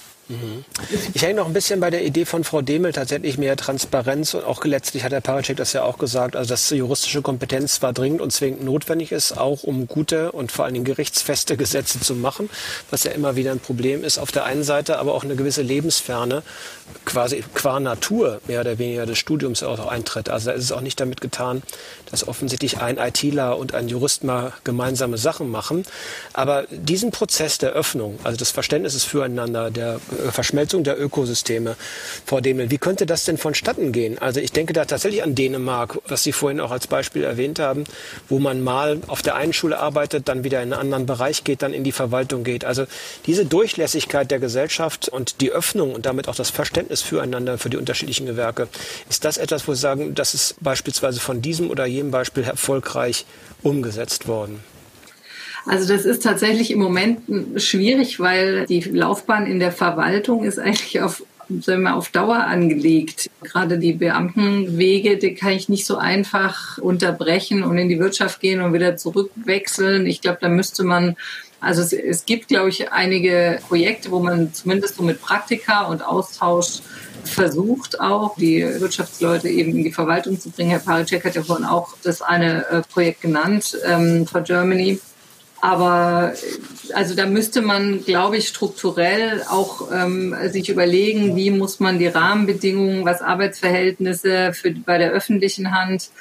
Ich 1.13 1.21
hänge 1.21 1.35
noch 1.35 1.45
ein 1.45 1.53
bisschen 1.53 1.79
bei 1.79 1.91
der 1.91 2.03
Idee 2.03 2.25
von 2.25 2.43
Frau 2.43 2.63
Demel 2.63 2.93
tatsächlich 2.93 3.37
mehr 3.37 3.55
Transparenz 3.55 4.33
und 4.33 4.43
auch 4.43 4.63
letztlich 4.65 5.03
hat 5.03 5.11
der 5.11 5.21
Paracek 5.21 5.55
das 5.57 5.73
ja 5.73 5.83
auch 5.83 5.99
gesagt, 5.99 6.35
also 6.35 6.49
dass 6.49 6.69
juristische 6.71 7.21
Kompetenz 7.21 7.75
zwar 7.75 7.93
dringend 7.93 8.21
und 8.21 8.31
zwingend 8.31 8.63
notwendig 8.63 9.11
ist, 9.11 9.37
auch 9.37 9.63
um 9.63 9.87
gute 9.87 10.31
und 10.31 10.51
vor 10.51 10.65
allen 10.65 10.73
Dingen 10.73 10.85
gerichtsfeste 10.85 11.57
Gesetze 11.57 11.99
zu 11.99 12.15
machen, 12.15 12.49
was 12.89 13.03
ja 13.03 13.11
immer 13.11 13.35
wieder 13.35 13.51
ein 13.51 13.59
Problem 13.59 14.03
ist 14.03 14.17
auf 14.17 14.31
der 14.31 14.45
einen 14.45 14.63
Seite, 14.63 14.97
aber 14.97 15.13
auch 15.13 15.23
eine 15.23 15.35
gewisse 15.35 15.61
Lebensferne 15.61 16.41
quasi 17.05 17.43
qua 17.53 17.79
Natur 17.79 18.41
mehr 18.47 18.61
oder 18.61 18.79
weniger 18.79 19.05
des 19.05 19.19
Studiums 19.19 19.61
auch 19.61 19.87
eintritt. 19.87 20.29
Also 20.29 20.49
da 20.49 20.55
ist 20.55 20.63
es 20.63 20.71
auch 20.71 20.81
nicht 20.81 20.99
damit 20.99 21.21
getan, 21.21 21.61
dass 22.09 22.27
offensichtlich 22.27 22.79
ein 22.79 22.97
ITler 22.97 23.57
und 23.57 23.75
ein 23.75 23.89
Jurist 23.89 24.23
mal 24.23 24.53
gemeinsame 24.63 25.17
Sachen 25.17 25.49
machen. 25.49 25.83
Aber 26.33 26.65
diesen 26.71 27.11
Prozess 27.11 27.59
der 27.59 27.71
Öffnung, 27.71 28.17
also 28.23 28.37
des 28.37 28.51
Verständnisses 28.51 29.03
füreinander, 29.03 29.69
der 29.69 29.99
Verschmelzung 30.15 30.83
der 30.83 30.99
Ökosysteme, 30.99 31.75
Frau 32.25 32.39
Demel, 32.39 32.71
wie 32.71 32.77
könnte 32.77 33.05
das 33.05 33.25
denn 33.25 33.37
vonstatten 33.37 33.91
gehen? 33.91 34.17
Also 34.17 34.39
ich 34.39 34.51
denke 34.51 34.73
da 34.73 34.85
tatsächlich 34.85 35.23
an 35.23 35.35
Dänemark, 35.35 35.99
was 36.07 36.23
Sie 36.23 36.31
vorhin 36.31 36.59
auch 36.59 36.71
als 36.71 36.87
Beispiel 36.87 37.23
erwähnt 37.23 37.59
haben, 37.59 37.85
wo 38.29 38.39
man 38.39 38.63
mal 38.63 39.01
auf 39.07 39.21
der 39.21 39.35
einen 39.35 39.53
Schule 39.53 39.79
arbeitet, 39.79 40.27
dann 40.27 40.43
wieder 40.43 40.61
in 40.61 40.73
einen 40.73 40.81
anderen 40.81 41.05
Bereich 41.05 41.43
geht, 41.43 41.61
dann 41.61 41.73
in 41.73 41.83
die 41.83 41.91
Verwaltung 41.91 42.43
geht. 42.43 42.65
Also 42.65 42.85
diese 43.25 43.45
Durchlässigkeit 43.45 44.31
der 44.31 44.39
Gesellschaft 44.39 45.09
und 45.09 45.41
die 45.41 45.51
Öffnung 45.51 45.93
und 45.93 46.05
damit 46.05 46.27
auch 46.27 46.35
das 46.35 46.49
Verständnis 46.49 47.01
füreinander, 47.01 47.57
für 47.57 47.69
die 47.69 47.77
unterschiedlichen 47.77 48.25
Gewerke, 48.25 48.67
ist 49.09 49.25
das 49.25 49.37
etwas, 49.37 49.67
wo 49.67 49.73
Sie 49.73 49.81
sagen, 49.81 50.15
das 50.15 50.33
ist 50.33 50.55
beispielsweise 50.61 51.19
von 51.19 51.41
diesem 51.41 51.69
oder 51.69 51.85
jenem 51.85 52.11
Beispiel 52.11 52.43
erfolgreich 52.43 53.25
umgesetzt 53.63 54.27
worden? 54.27 54.63
Also 55.65 55.91
das 55.91 56.05
ist 56.05 56.23
tatsächlich 56.23 56.71
im 56.71 56.79
Moment 56.79 57.21
schwierig, 57.61 58.19
weil 58.19 58.65
die 58.67 58.81
Laufbahn 58.81 59.47
in 59.47 59.59
der 59.59 59.71
Verwaltung 59.71 60.43
ist 60.43 60.59
eigentlich 60.59 61.01
auf 61.01 61.23
sagen 61.61 61.83
wir, 61.83 61.95
auf 61.95 62.09
Dauer 62.09 62.37
angelegt. 62.37 63.29
Gerade 63.43 63.77
die 63.77 63.93
Beamtenwege, 63.93 65.17
die 65.17 65.35
kann 65.35 65.51
ich 65.51 65.69
nicht 65.69 65.85
so 65.85 65.97
einfach 65.97 66.79
unterbrechen 66.79 67.63
und 67.63 67.77
in 67.77 67.87
die 67.87 67.99
Wirtschaft 67.99 68.39
gehen 68.39 68.61
und 68.61 68.73
wieder 68.73 68.97
zurückwechseln. 68.97 70.07
Ich 70.07 70.21
glaube, 70.21 70.39
da 70.41 70.49
müsste 70.49 70.83
man 70.83 71.15
also 71.61 71.81
es, 71.81 71.93
es, 71.93 72.25
gibt, 72.25 72.49
glaube 72.49 72.69
ich, 72.69 72.91
einige 72.91 73.59
Projekte, 73.67 74.11
wo 74.11 74.19
man 74.19 74.53
zumindest 74.53 74.97
so 74.97 75.03
mit 75.03 75.19
Praktika 75.19 75.85
und 75.85 76.05
Austausch 76.05 76.81
versucht, 77.23 77.99
auch 77.99 78.35
die 78.35 78.61
Wirtschaftsleute 78.61 79.49
eben 79.49 79.71
in 79.71 79.83
die 79.83 79.91
Verwaltung 79.91 80.39
zu 80.39 80.51
bringen. 80.51 80.69
Herr 80.69 80.79
Paricek 80.79 81.25
hat 81.25 81.33
ja 81.33 81.41
vorhin 81.41 81.65
auch 81.65 81.95
das 82.03 82.21
eine 82.21 82.67
äh, 82.69 82.81
Projekt 82.81 83.21
genannt, 83.21 83.77
ähm, 83.83 84.27
for 84.27 84.41
Germany. 84.41 84.99
Aber 85.65 86.33
also 86.93 87.15
da 87.15 87.25
müsste 87.25 87.63
man, 87.63 88.05
glaube 88.05 88.37
ich, 88.37 88.47
strukturell 88.47 89.41
auch 89.49 89.91
ähm, 89.91 90.35
sich 90.49 90.69
überlegen, 90.69 91.35
wie 91.35 91.49
muss 91.49 91.79
man 91.79 91.97
die 91.97 92.05
Rahmenbedingungen, 92.05 93.03
was 93.03 93.23
Arbeitsverhältnisse 93.23 94.53
für, 94.53 94.75
bei 94.85 94.99
der 94.99 95.09
öffentlichen 95.09 95.73
Hand 95.75 96.11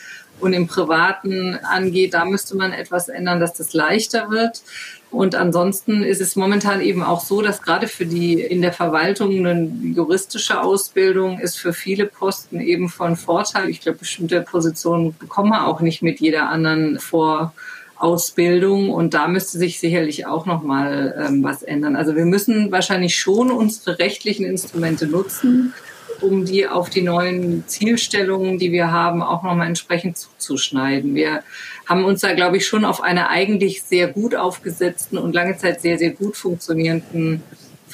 und 0.41 0.55
im 0.55 0.67
Privaten 0.67 1.59
angeht, 1.63 2.15
da 2.15 2.25
müsste 2.25 2.57
man 2.57 2.73
etwas 2.73 3.11
ändern, 3.11 3.39
dass 3.39 3.53
das 3.53 3.75
leichter 3.75 4.31
wird. 4.31 4.63
Und 5.11 5.35
ansonsten 5.35 6.03
ist 6.03 6.23
es 6.23 6.37
momentan 6.37 6.81
eben 6.81 7.03
auch 7.03 7.21
so, 7.21 7.43
dass 7.43 7.61
gerade 7.61 7.87
für 7.87 8.07
die 8.07 8.41
in 8.41 8.63
der 8.63 8.73
Verwaltung 8.73 9.47
eine 9.47 9.71
juristische 9.95 10.63
Ausbildung 10.63 11.39
ist 11.39 11.59
für 11.59 11.75
viele 11.75 12.07
Posten 12.07 12.63
eben 12.63 12.89
von 12.89 13.15
Vorteil. 13.17 13.69
Ich 13.69 13.83
glaube, 13.83 13.99
bestimmte 13.99 14.41
Positionen 14.41 15.15
bekommen 15.19 15.51
wir 15.51 15.67
auch 15.67 15.83
nicht 15.83 16.01
mit 16.01 16.19
jeder 16.21 16.49
anderen 16.49 16.99
vor 16.99 17.53
Ausbildung 17.97 18.91
und 18.91 19.15
da 19.15 19.29
müsste 19.29 19.59
sich 19.59 19.81
sicherlich 19.81 20.27
auch 20.27 20.47
noch 20.47 20.63
mal 20.63 21.27
ähm, 21.29 21.43
was 21.43 21.63
ändern. 21.63 21.97
Also 21.97 22.17
wir 22.17 22.25
müssen 22.25 22.73
wahrscheinlich 22.73 23.17
schon 23.17 23.51
unsere 23.51 23.99
rechtlichen 23.99 24.45
Instrumente 24.45 25.07
nutzen 25.07 25.73
um 26.21 26.45
die 26.45 26.67
auf 26.67 26.91
die 26.91 27.03
neuen 27.03 27.67
Zielstellungen, 27.67 28.59
die 28.59 28.73
wir 28.73 28.91
haben, 28.91 29.23
auch 29.23 29.43
nochmal 29.43 29.67
entsprechend 29.67 30.17
zuzuschneiden. 30.17 31.15
Wir 31.15 31.43
haben 31.87 32.05
uns 32.05 32.21
da, 32.21 32.33
glaube 32.35 32.57
ich, 32.57 32.67
schon 32.67 32.85
auf 32.85 33.03
einer 33.03 33.31
eigentlich 33.31 33.83
sehr 33.83 34.09
gut 34.09 34.35
aufgesetzten 34.35 35.19
und 35.19 35.35
lange 35.35 35.57
Zeit 35.57 35.81
sehr, 35.81 35.99
sehr 35.99 36.11
gut 36.11 36.37
funktionierenden 36.37 37.43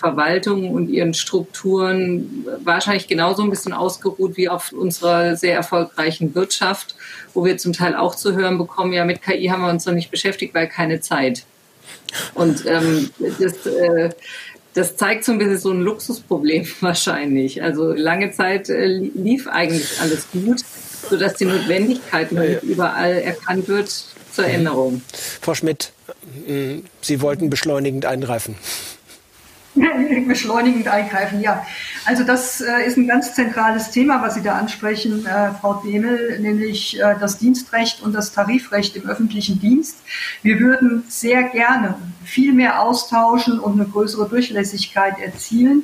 Verwaltung 0.01 0.71
und 0.71 0.89
ihren 0.89 1.13
Strukturen 1.13 2.47
wahrscheinlich 2.65 3.07
genauso 3.07 3.43
ein 3.43 3.51
bisschen 3.51 3.75
ausgeruht 3.75 4.39
wie 4.39 4.49
auf 4.49 4.73
unserer 4.73 5.37
sehr 5.37 5.55
erfolgreichen 5.55 6.35
Wirtschaft, 6.35 6.95
wo 7.35 7.45
wir 7.45 7.59
zum 7.59 7.75
Teil 7.75 7.95
auch 7.95 8.15
zu 8.15 8.35
hören 8.35 8.57
bekommen, 8.57 8.95
ja, 8.95 9.05
mit 9.05 9.21
KI 9.21 9.49
haben 9.49 9.61
wir 9.61 9.69
uns 9.69 9.85
noch 9.85 9.93
nicht 9.93 10.11
beschäftigt, 10.11 10.55
weil 10.55 10.69
keine 10.69 11.01
Zeit. 11.01 11.45
Und 12.35 12.65
ähm, 12.67 13.11
das, 13.39 13.67
äh, 13.67 14.11
das 14.73 14.97
zeigt 14.97 15.25
so 15.25 15.33
ein 15.33 15.39
bisschen 15.39 15.59
so 15.59 15.71
ein 15.71 15.81
Luxusproblem 15.81 16.67
wahrscheinlich. 16.81 17.63
Also 17.63 17.93
lange 17.93 18.33
Zeit 18.33 18.71
äh, 18.71 18.87
lief 18.87 19.49
eigentlich 19.49 20.01
alles 20.01 20.29
gut, 20.33 20.61
sodass 21.11 21.35
die 21.35 21.45
Notwendigkeit 21.45 22.33
ja, 22.33 22.43
ja. 22.43 22.59
überall 22.61 23.13
erkannt 23.19 23.69
wird 23.69 23.93
zur 24.33 24.47
Änderung. 24.47 25.03
Frau 25.43 25.55
Schmidt, 25.55 25.93
äh, 26.49 26.77
Sie 27.03 27.21
wollten 27.21 27.51
beschleunigend 27.51 28.07
eingreifen. 28.07 28.57
beschleunigend 30.26 30.88
eingreifen, 30.88 31.40
ja. 31.40 31.64
Also 32.04 32.24
das 32.24 32.61
äh, 32.61 32.87
ist 32.87 32.96
ein 32.96 33.06
ganz 33.06 33.35
zentrales 33.35 33.90
Thema, 33.90 34.22
was 34.22 34.35
Sie 34.35 34.42
da 34.42 34.59
ansprechen, 34.59 35.26
äh, 35.26 35.52
Frau 35.61 35.74
Demel, 35.74 36.38
nämlich 36.40 37.00
äh, 37.00 37.14
das 37.20 37.38
Dienstrecht 37.38 38.02
und 38.02 38.12
das 38.12 38.33
Tarifrecht 38.33 38.96
im 38.96 39.09
öffentlichen 39.09 39.61
Dienst. 39.61 39.98
Wir 40.42 40.59
würden 40.59 41.04
sehr 41.09 41.44
gerne 41.44 41.94
viel 42.31 42.53
mehr 42.53 42.81
austauschen 42.83 43.59
und 43.59 43.81
eine 43.81 43.88
größere 43.88 44.29
Durchlässigkeit 44.29 45.19
erzielen. 45.19 45.83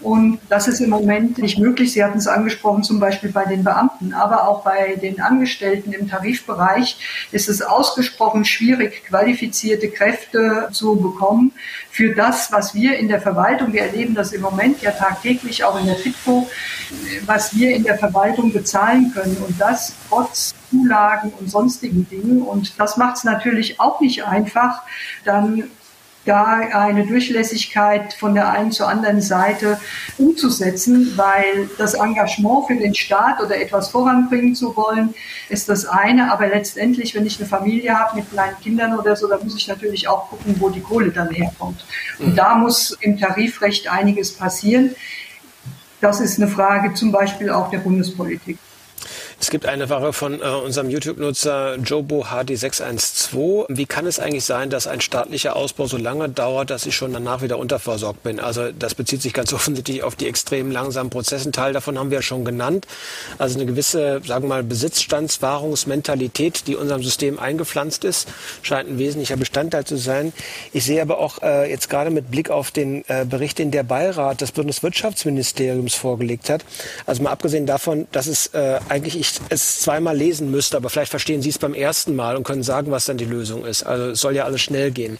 Und 0.00 0.38
das 0.48 0.68
ist 0.68 0.80
im 0.80 0.90
Moment 0.90 1.38
nicht 1.38 1.58
möglich. 1.58 1.92
Sie 1.92 2.04
hatten 2.04 2.18
es 2.18 2.26
angesprochen, 2.26 2.82
zum 2.82 3.00
Beispiel 3.00 3.32
bei 3.32 3.46
den 3.46 3.64
Beamten, 3.64 4.12
aber 4.12 4.46
auch 4.46 4.62
bei 4.62 4.96
den 4.96 5.20
Angestellten 5.20 5.92
im 5.92 6.08
Tarifbereich 6.08 6.98
ist 7.32 7.48
es 7.48 7.62
ausgesprochen 7.62 8.44
schwierig, 8.44 9.04
qualifizierte 9.06 9.88
Kräfte 9.88 10.68
zu 10.70 10.96
bekommen 10.96 11.52
für 11.90 12.14
das, 12.14 12.52
was 12.52 12.74
wir 12.74 12.98
in 12.98 13.08
der 13.08 13.22
Verwaltung, 13.22 13.72
wir 13.72 13.80
erleben 13.80 14.14
das 14.14 14.32
im 14.32 14.42
Moment 14.42 14.82
ja 14.82 14.90
tagtäglich 14.90 15.64
auch 15.64 15.80
in 15.80 15.86
der 15.86 15.96
FITCO, 15.96 16.46
was 17.24 17.56
wir 17.56 17.74
in 17.74 17.84
der 17.84 17.96
Verwaltung 17.96 18.52
bezahlen 18.52 19.12
können 19.14 19.38
und 19.38 19.58
das 19.58 19.94
trotz 20.10 20.54
Zulagen 20.68 21.32
und 21.38 21.50
sonstigen 21.50 22.06
Dingen. 22.08 22.42
Und 22.42 22.78
das 22.78 22.96
macht 22.96 23.16
es 23.16 23.24
natürlich 23.24 23.80
auch 23.80 24.00
nicht 24.00 24.24
einfach, 24.24 24.82
dann 25.24 25.64
da 26.26 26.56
eine 26.56 27.06
Durchlässigkeit 27.06 28.12
von 28.14 28.34
der 28.34 28.50
einen 28.50 28.72
zur 28.72 28.88
anderen 28.88 29.20
Seite 29.20 29.80
umzusetzen, 30.18 31.12
weil 31.16 31.70
das 31.78 31.94
Engagement 31.94 32.66
für 32.66 32.74
den 32.74 32.94
Staat 32.94 33.40
oder 33.40 33.60
etwas 33.60 33.88
voranbringen 33.90 34.54
zu 34.54 34.76
wollen, 34.76 35.14
ist 35.48 35.68
das 35.68 35.86
eine. 35.86 36.32
Aber 36.32 36.48
letztendlich, 36.48 37.14
wenn 37.14 37.24
ich 37.24 37.38
eine 37.38 37.48
Familie 37.48 37.98
habe 37.98 38.16
mit 38.16 38.30
kleinen 38.30 38.58
Kindern 38.60 38.98
oder 38.98 39.16
so, 39.16 39.28
dann 39.28 39.42
muss 39.42 39.56
ich 39.56 39.68
natürlich 39.68 40.08
auch 40.08 40.28
gucken, 40.28 40.56
wo 40.58 40.68
die 40.68 40.80
Kohle 40.80 41.10
dann 41.10 41.30
herkommt. 41.30 41.84
Und 42.18 42.36
da 42.36 42.56
muss 42.56 42.96
im 43.00 43.18
Tarifrecht 43.18 43.88
einiges 43.88 44.32
passieren. 44.32 44.94
Das 46.00 46.20
ist 46.20 46.38
eine 46.38 46.48
Frage 46.48 46.92
zum 46.94 47.10
Beispiel 47.12 47.50
auch 47.50 47.70
der 47.70 47.78
Bundespolitik. 47.78 48.58
Es 49.38 49.50
gibt 49.50 49.66
eine 49.66 49.86
Frage 49.86 50.14
von 50.14 50.40
äh, 50.40 50.44
unserem 50.44 50.88
YouTube-Nutzer 50.88 51.76
Jobo 51.76 52.24
HD612. 52.24 53.66
Wie 53.68 53.84
kann 53.84 54.06
es 54.06 54.18
eigentlich 54.18 54.46
sein, 54.46 54.70
dass 54.70 54.86
ein 54.86 55.02
staatlicher 55.02 55.56
Ausbau 55.56 55.86
so 55.86 55.98
lange 55.98 56.30
dauert, 56.30 56.70
dass 56.70 56.86
ich 56.86 56.96
schon 56.96 57.12
danach 57.12 57.42
wieder 57.42 57.58
unterversorgt 57.58 58.22
bin? 58.22 58.40
Also 58.40 58.72
das 58.72 58.94
bezieht 58.94 59.20
sich 59.20 59.34
ganz 59.34 59.52
offensichtlich 59.52 60.02
auf 60.02 60.16
die 60.16 60.26
extrem 60.26 60.70
langsamen 60.70 61.10
Prozesse. 61.10 61.50
Teil 61.50 61.74
davon 61.74 61.98
haben 61.98 62.10
wir 62.10 62.18
ja 62.18 62.22
schon 62.22 62.46
genannt. 62.46 62.86
Also 63.36 63.58
eine 63.58 63.66
gewisse, 63.66 64.22
sagen 64.24 64.44
wir 64.44 64.48
mal, 64.48 64.62
Besitzstandswahrungsmentalität, 64.62 66.66
die 66.66 66.74
unserem 66.74 67.02
System 67.02 67.38
eingepflanzt 67.38 68.04
ist, 68.04 68.28
scheint 68.62 68.88
ein 68.88 68.98
wesentlicher 68.98 69.36
Bestandteil 69.36 69.84
zu 69.84 69.98
sein. 69.98 70.32
Ich 70.72 70.84
sehe 70.84 71.02
aber 71.02 71.18
auch 71.18 71.42
äh, 71.42 71.70
jetzt 71.70 71.90
gerade 71.90 72.10
mit 72.10 72.30
Blick 72.30 72.48
auf 72.48 72.70
den 72.70 73.04
äh, 73.08 73.26
Bericht, 73.28 73.58
den 73.58 73.70
der 73.70 73.82
Beirat 73.82 74.40
des 74.40 74.52
Bundeswirtschaftsministeriums 74.52 75.94
vorgelegt 75.94 76.48
hat. 76.48 76.64
Also 77.04 77.22
mal 77.22 77.32
abgesehen 77.32 77.66
davon, 77.66 78.08
dass 78.12 78.28
es 78.28 78.46
äh, 78.54 78.80
eigentlich 78.88 79.25
ich 79.26 79.40
es 79.48 79.80
zweimal 79.80 80.16
lesen 80.16 80.50
müsste, 80.50 80.76
aber 80.76 80.90
vielleicht 80.90 81.10
verstehen 81.10 81.42
Sie 81.42 81.50
es 81.50 81.58
beim 81.58 81.74
ersten 81.74 82.14
Mal 82.14 82.36
und 82.36 82.44
können 82.44 82.62
sagen, 82.62 82.90
was 82.90 83.06
dann 83.06 83.16
die 83.16 83.24
Lösung 83.24 83.64
ist. 83.64 83.82
Also 83.82 84.10
es 84.10 84.20
soll 84.20 84.34
ja 84.34 84.44
alles 84.44 84.60
schnell 84.60 84.90
gehen. 84.90 85.18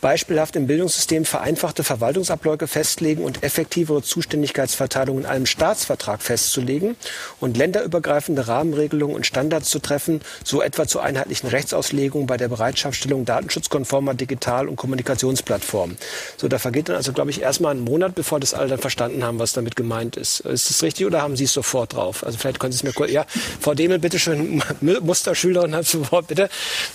Beispielhaft 0.00 0.56
im 0.56 0.66
Bildungssystem 0.66 1.24
vereinfachte 1.24 1.84
Verwaltungsabläufe 1.84 2.66
festlegen 2.66 3.24
und 3.24 3.42
effektivere 3.42 4.02
Zuständigkeitsverteilung 4.02 5.18
in 5.18 5.26
einem 5.26 5.46
Staatsvertrag 5.46 6.22
festzulegen 6.22 6.96
und 7.40 7.56
länderübergreifende 7.56 8.48
Rahmenregelungen 8.48 9.16
und 9.16 9.26
Standards 9.26 9.70
zu 9.70 9.78
treffen, 9.78 10.20
so 10.44 10.62
etwa 10.62 10.86
zur 10.86 11.02
einheitlichen 11.02 11.48
Rechtsauslegung 11.48 12.26
bei 12.26 12.36
der 12.36 12.48
Bereitschaftsstellung 12.48 13.24
datenschutzkonformer 13.24 14.14
Digital- 14.14 14.68
und 14.68 14.76
Kommunikationsplattformen. 14.76 15.96
So, 16.36 16.48
da 16.48 16.58
vergeht 16.58 16.88
dann 16.88 16.96
also, 16.96 17.12
glaube 17.12 17.30
ich, 17.30 17.40
erstmal 17.40 17.72
einen 17.72 17.84
Monat, 17.84 18.14
bevor 18.14 18.40
das 18.40 18.54
alle 18.54 18.68
dann 18.68 18.78
verstanden 18.78 19.24
haben, 19.24 19.38
was 19.38 19.52
damit 19.52 19.76
gemeint 19.76 20.16
ist. 20.16 20.40
Ist 20.40 20.70
das 20.70 20.82
richtig 20.82 21.06
oder 21.06 21.22
haben 21.22 21.36
Sie 21.36 21.44
es 21.44 21.52
sofort 21.52 21.94
drauf? 21.94 22.24
Also 22.24 22.38
vielleicht 22.38 22.58
können 22.58 22.72
Sie 22.72 22.78
es 22.78 22.82
mir 22.82 22.92
kurz, 22.92 23.10
ja, 23.10 23.26
Frau 23.60 23.74
Demel, 23.74 23.98
bitte 23.98 24.18
schön, 24.18 24.62
Musterschülerin 24.80 25.74
hat 25.74 25.86
zu 25.86 26.10
Wort, 26.10 26.28
bitte. 26.28 26.48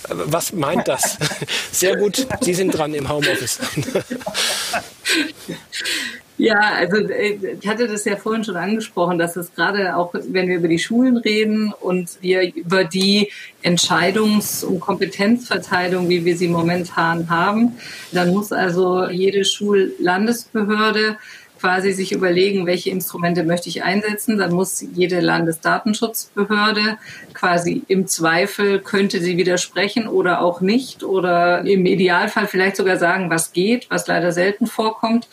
Was 0.08 0.52
meint 0.52 0.88
das? 0.88 1.18
Sehr 1.72 1.96
gut, 1.96 2.26
Sie 2.40 2.54
sind 2.54 2.70
dran 2.70 2.94
im 2.94 3.08
Homeoffice. 3.08 3.58
Ja, 6.38 6.58
also 6.76 6.96
äh, 6.96 7.38
ich 7.60 7.68
hatte 7.68 7.86
das 7.86 8.04
ja 8.04 8.16
vorhin 8.16 8.42
schon 8.42 8.56
angesprochen, 8.56 9.16
dass 9.16 9.36
es 9.36 9.54
gerade 9.54 9.94
auch, 9.94 10.12
wenn 10.12 10.48
wir 10.48 10.56
über 10.56 10.66
die 10.66 10.80
Schulen 10.80 11.16
reden 11.18 11.72
und 11.78 12.18
wir 12.20 12.52
über 12.56 12.82
die 12.82 13.30
Entscheidungs- 13.62 14.64
und 14.64 14.80
Kompetenzverteilung, 14.80 16.08
wie 16.08 16.24
wir 16.24 16.36
sie 16.36 16.48
momentan 16.48 17.30
haben, 17.30 17.78
dann 18.10 18.32
muss 18.32 18.50
also 18.50 19.08
jede 19.08 19.44
Schullandesbehörde 19.44 21.16
quasi 21.62 21.92
sich 21.92 22.10
überlegen, 22.10 22.66
welche 22.66 22.90
Instrumente 22.90 23.44
möchte 23.44 23.68
ich 23.68 23.84
einsetzen. 23.84 24.36
Dann 24.36 24.52
muss 24.52 24.84
jede 24.94 25.20
Landesdatenschutzbehörde 25.20 26.98
quasi 27.34 27.84
im 27.86 28.08
Zweifel 28.08 28.80
könnte 28.80 29.20
sie 29.20 29.36
widersprechen 29.36 30.08
oder 30.08 30.40
auch 30.40 30.60
nicht 30.60 31.04
oder 31.04 31.64
im 31.64 31.86
Idealfall 31.86 32.48
vielleicht 32.48 32.74
sogar 32.74 32.96
sagen, 32.98 33.30
was 33.30 33.52
geht, 33.52 33.88
was 33.90 34.08
leider 34.08 34.32
selten 34.32 34.66
vorkommt. 34.66 35.28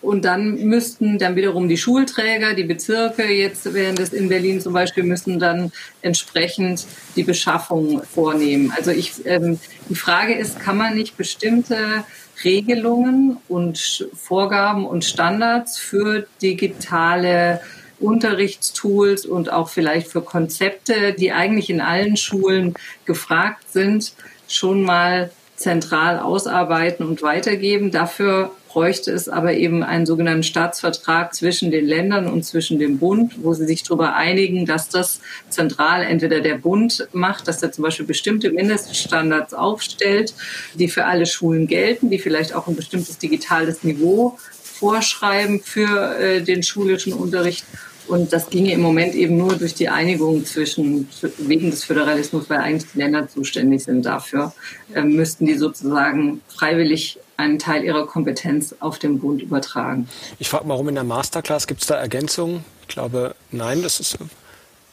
Und 0.00 0.24
dann 0.24 0.54
müssten 0.54 1.18
dann 1.18 1.36
wiederum 1.36 1.68
die 1.68 1.76
Schulträger, 1.76 2.54
die 2.54 2.64
Bezirke, 2.64 3.24
jetzt 3.24 3.74
während 3.74 4.00
es 4.00 4.14
in 4.14 4.30
Berlin 4.30 4.62
zum 4.62 4.72
Beispiel, 4.72 5.04
müssen 5.04 5.38
dann 5.38 5.70
entsprechend 6.00 6.86
die 7.14 7.24
Beschaffung 7.24 8.02
vornehmen. 8.04 8.72
Also 8.74 8.90
ich, 8.90 9.26
ähm, 9.26 9.60
die 9.90 9.96
Frage 9.96 10.34
ist, 10.34 10.60
kann 10.60 10.78
man 10.78 10.94
nicht 10.94 11.18
bestimmte 11.18 12.04
Regelungen 12.42 13.38
und 13.48 14.08
Vorgaben 14.14 14.86
und 14.86 15.04
Standards 15.04 15.78
für 15.78 16.26
digitale 16.42 17.60
Unterrichtstools 18.00 19.24
und 19.24 19.52
auch 19.52 19.68
vielleicht 19.68 20.08
für 20.08 20.22
Konzepte, 20.22 21.12
die 21.12 21.32
eigentlich 21.32 21.70
in 21.70 21.80
allen 21.80 22.16
Schulen 22.16 22.74
gefragt 23.04 23.70
sind, 23.70 24.14
schon 24.48 24.82
mal 24.82 25.30
zentral 25.56 26.18
ausarbeiten 26.18 27.06
und 27.06 27.22
weitergeben. 27.22 27.90
Dafür 27.90 28.50
bräuchte 28.74 29.12
es 29.12 29.28
aber 29.28 29.54
eben 29.54 29.84
einen 29.84 30.04
sogenannten 30.04 30.42
Staatsvertrag 30.42 31.32
zwischen 31.32 31.70
den 31.70 31.86
Ländern 31.86 32.26
und 32.26 32.44
zwischen 32.44 32.80
dem 32.80 32.98
Bund, 32.98 33.34
wo 33.40 33.54
sie 33.54 33.66
sich 33.66 33.84
darüber 33.84 34.16
einigen, 34.16 34.66
dass 34.66 34.88
das 34.88 35.20
zentral 35.48 36.02
entweder 36.02 36.40
der 36.40 36.56
Bund 36.56 37.06
macht, 37.12 37.46
dass 37.46 37.62
er 37.62 37.70
zum 37.70 37.84
Beispiel 37.84 38.04
bestimmte 38.04 38.50
Mindeststandards 38.50 39.54
aufstellt, 39.54 40.34
die 40.74 40.88
für 40.88 41.04
alle 41.04 41.24
Schulen 41.24 41.68
gelten, 41.68 42.10
die 42.10 42.18
vielleicht 42.18 42.52
auch 42.52 42.66
ein 42.66 42.74
bestimmtes 42.74 43.16
digitales 43.18 43.84
Niveau 43.84 44.38
vorschreiben 44.60 45.60
für 45.60 46.18
äh, 46.18 46.42
den 46.42 46.64
schulischen 46.64 47.12
Unterricht. 47.12 47.64
Und 48.08 48.32
das 48.32 48.50
ginge 48.50 48.72
im 48.72 48.80
Moment 48.80 49.14
eben 49.14 49.36
nur 49.36 49.54
durch 49.54 49.74
die 49.74 49.88
Einigung 49.88 50.44
zwischen, 50.44 51.08
wegen 51.38 51.70
des 51.70 51.84
Föderalismus, 51.84 52.50
weil 52.50 52.58
eigentlich 52.58 52.90
die 52.92 52.98
Länder 52.98 53.28
zuständig 53.28 53.84
sind 53.84 54.04
dafür, 54.04 54.52
äh, 54.92 55.02
müssten 55.02 55.46
die 55.46 55.54
sozusagen 55.54 56.40
freiwillig 56.48 57.20
einen 57.36 57.58
Teil 57.58 57.84
ihrer 57.84 58.06
Kompetenz 58.06 58.74
auf 58.80 58.98
den 58.98 59.18
Bund 59.18 59.42
übertragen. 59.42 60.08
Ich 60.38 60.48
frage 60.48 60.66
mal, 60.66 60.74
warum 60.74 60.88
in 60.88 60.94
der 60.94 61.04
Masterclass 61.04 61.66
gibt 61.66 61.80
es 61.80 61.86
da 61.86 61.96
Ergänzungen? 61.96 62.64
Ich 62.82 62.88
glaube, 62.88 63.34
nein, 63.50 63.82
das 63.82 64.00
ist. 64.00 64.18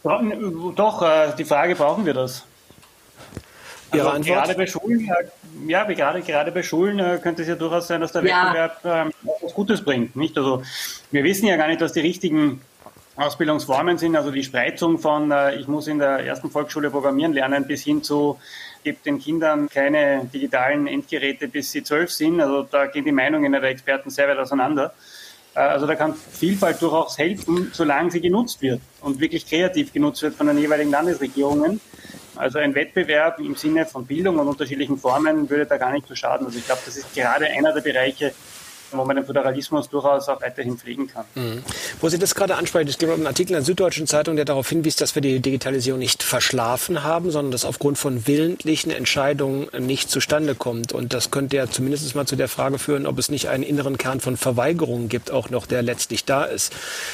Doch, 0.03 1.01
äh, 1.01 1.33
die 1.37 1.45
Frage, 1.45 1.75
brauchen 1.75 2.05
wir 2.05 2.13
das? 2.13 2.43
Ihre 3.93 4.05
also 4.05 4.15
Antwort? 4.15 4.37
Gerade 4.37 4.55
bei 4.55 4.65
Schulen, 4.65 5.07
äh, 5.07 5.69
ja, 5.69 5.83
gerade, 5.83 6.21
gerade 6.21 6.51
bei 6.51 6.63
Schulen 6.63 6.99
äh, 6.99 7.19
könnte 7.21 7.43
es 7.43 7.47
ja 7.47 7.55
durchaus 7.55 7.87
sein, 7.87 8.01
dass 8.01 8.11
der 8.11 8.25
ja. 8.25 8.45
Wettbewerb 8.45 8.79
ähm, 8.85 9.13
was 9.41 9.53
Gutes 9.53 9.83
bringt. 9.83 10.15
Nicht? 10.15 10.37
Also, 10.37 10.63
wir 11.11 11.23
wissen 11.23 11.45
ja 11.45 11.57
gar 11.57 11.67
nicht, 11.67 11.81
dass 11.81 11.93
die 11.93 11.99
richtigen 11.99 12.61
Ausbildungsformen 13.17 13.97
sind, 13.97 14.15
also 14.15 14.31
die 14.31 14.43
Spreizung 14.43 14.97
von, 14.97 15.31
ich 15.59 15.67
muss 15.67 15.87
in 15.87 15.99
der 15.99 16.25
ersten 16.25 16.49
Volksschule 16.49 16.89
programmieren 16.89 17.33
lernen, 17.33 17.67
bis 17.67 17.83
hin 17.83 18.01
zu 18.01 18.39
gibt 18.83 19.05
den 19.05 19.19
Kindern 19.19 19.69
keine 19.69 20.25
digitalen 20.33 20.87
Endgeräte, 20.87 21.47
bis 21.47 21.71
sie 21.71 21.83
zwölf 21.83 22.11
sind. 22.11 22.41
Also 22.41 22.63
da 22.63 22.87
gehen 22.87 23.05
die 23.05 23.11
Meinungen 23.11 23.51
der 23.51 23.63
Experten 23.63 24.09
sehr 24.09 24.27
weit 24.27 24.37
auseinander. 24.37 24.93
Äh, 25.55 25.59
also 25.59 25.87
da 25.87 25.95
kann 25.95 26.13
Vielfalt 26.13 26.81
durchaus 26.81 27.17
helfen, 27.17 27.69
solange 27.73 28.11
sie 28.11 28.21
genutzt 28.21 28.61
wird 28.61 28.81
und 29.01 29.19
wirklich 29.19 29.47
kreativ 29.47 29.93
genutzt 29.93 30.21
wird 30.21 30.35
von 30.35 30.47
den 30.47 30.57
jeweiligen 30.57 30.91
Landesregierungen. 30.91 31.81
Also 32.35 32.59
ein 32.59 32.73
Wettbewerb 32.73 33.39
im 33.39 33.55
Sinne 33.55 33.85
von 33.85 34.05
Bildung 34.05 34.39
und 34.39 34.47
unterschiedlichen 34.47 34.97
Formen 34.97 35.49
würde 35.49 35.65
da 35.65 35.77
gar 35.77 35.91
nicht 35.91 36.07
so 36.07 36.15
schaden. 36.15 36.45
Also 36.45 36.57
ich 36.57 36.65
glaube, 36.65 36.81
das 36.85 36.97
ist 36.97 37.13
gerade 37.13 37.45
einer 37.45 37.73
der 37.73 37.81
Bereiche, 37.81 38.33
wo 38.97 39.05
man 39.05 39.15
den 39.15 39.25
Föderalismus 39.25 39.89
durchaus 39.89 40.29
auch 40.29 40.41
weiterhin 40.41 40.77
pflegen 40.77 41.07
kann. 41.07 41.25
Mhm. 41.35 41.63
Wo 41.99 42.09
Sie 42.09 42.19
das 42.19 42.35
gerade 42.35 42.55
ansprechen, 42.55 42.87
es 42.87 42.97
gibt 42.97 43.11
einen 43.11 43.27
Artikel 43.27 43.51
in 43.51 43.55
der 43.55 43.63
Süddeutschen 43.63 44.07
Zeitung, 44.07 44.35
der 44.35 44.45
darauf 44.45 44.69
hinwies, 44.69 44.95
dass 44.95 45.15
wir 45.15 45.21
die 45.21 45.39
Digitalisierung 45.39 45.99
nicht 45.99 46.23
verschlafen 46.23 47.03
haben, 47.03 47.31
sondern 47.31 47.51
dass 47.51 47.65
aufgrund 47.65 47.97
von 47.97 48.27
willentlichen 48.27 48.91
Entscheidungen 48.91 49.67
nicht 49.79 50.09
zustande 50.09 50.55
kommt. 50.55 50.93
Und 50.93 51.13
das 51.13 51.31
könnte 51.31 51.57
ja 51.57 51.67
zumindest 51.69 52.13
mal 52.15 52.25
zu 52.25 52.35
der 52.35 52.47
Frage 52.47 52.79
führen, 52.79 53.05
ob 53.05 53.17
es 53.19 53.29
nicht 53.29 53.49
einen 53.49 53.63
inneren 53.63 53.97
Kern 53.97 54.19
von 54.19 54.37
Verweigerungen 54.37 55.09
gibt, 55.09 55.31
auch 55.31 55.49
noch, 55.49 55.65
der 55.65 55.81
letztlich 55.81 56.25
da 56.25 56.43
ist. 56.43 56.73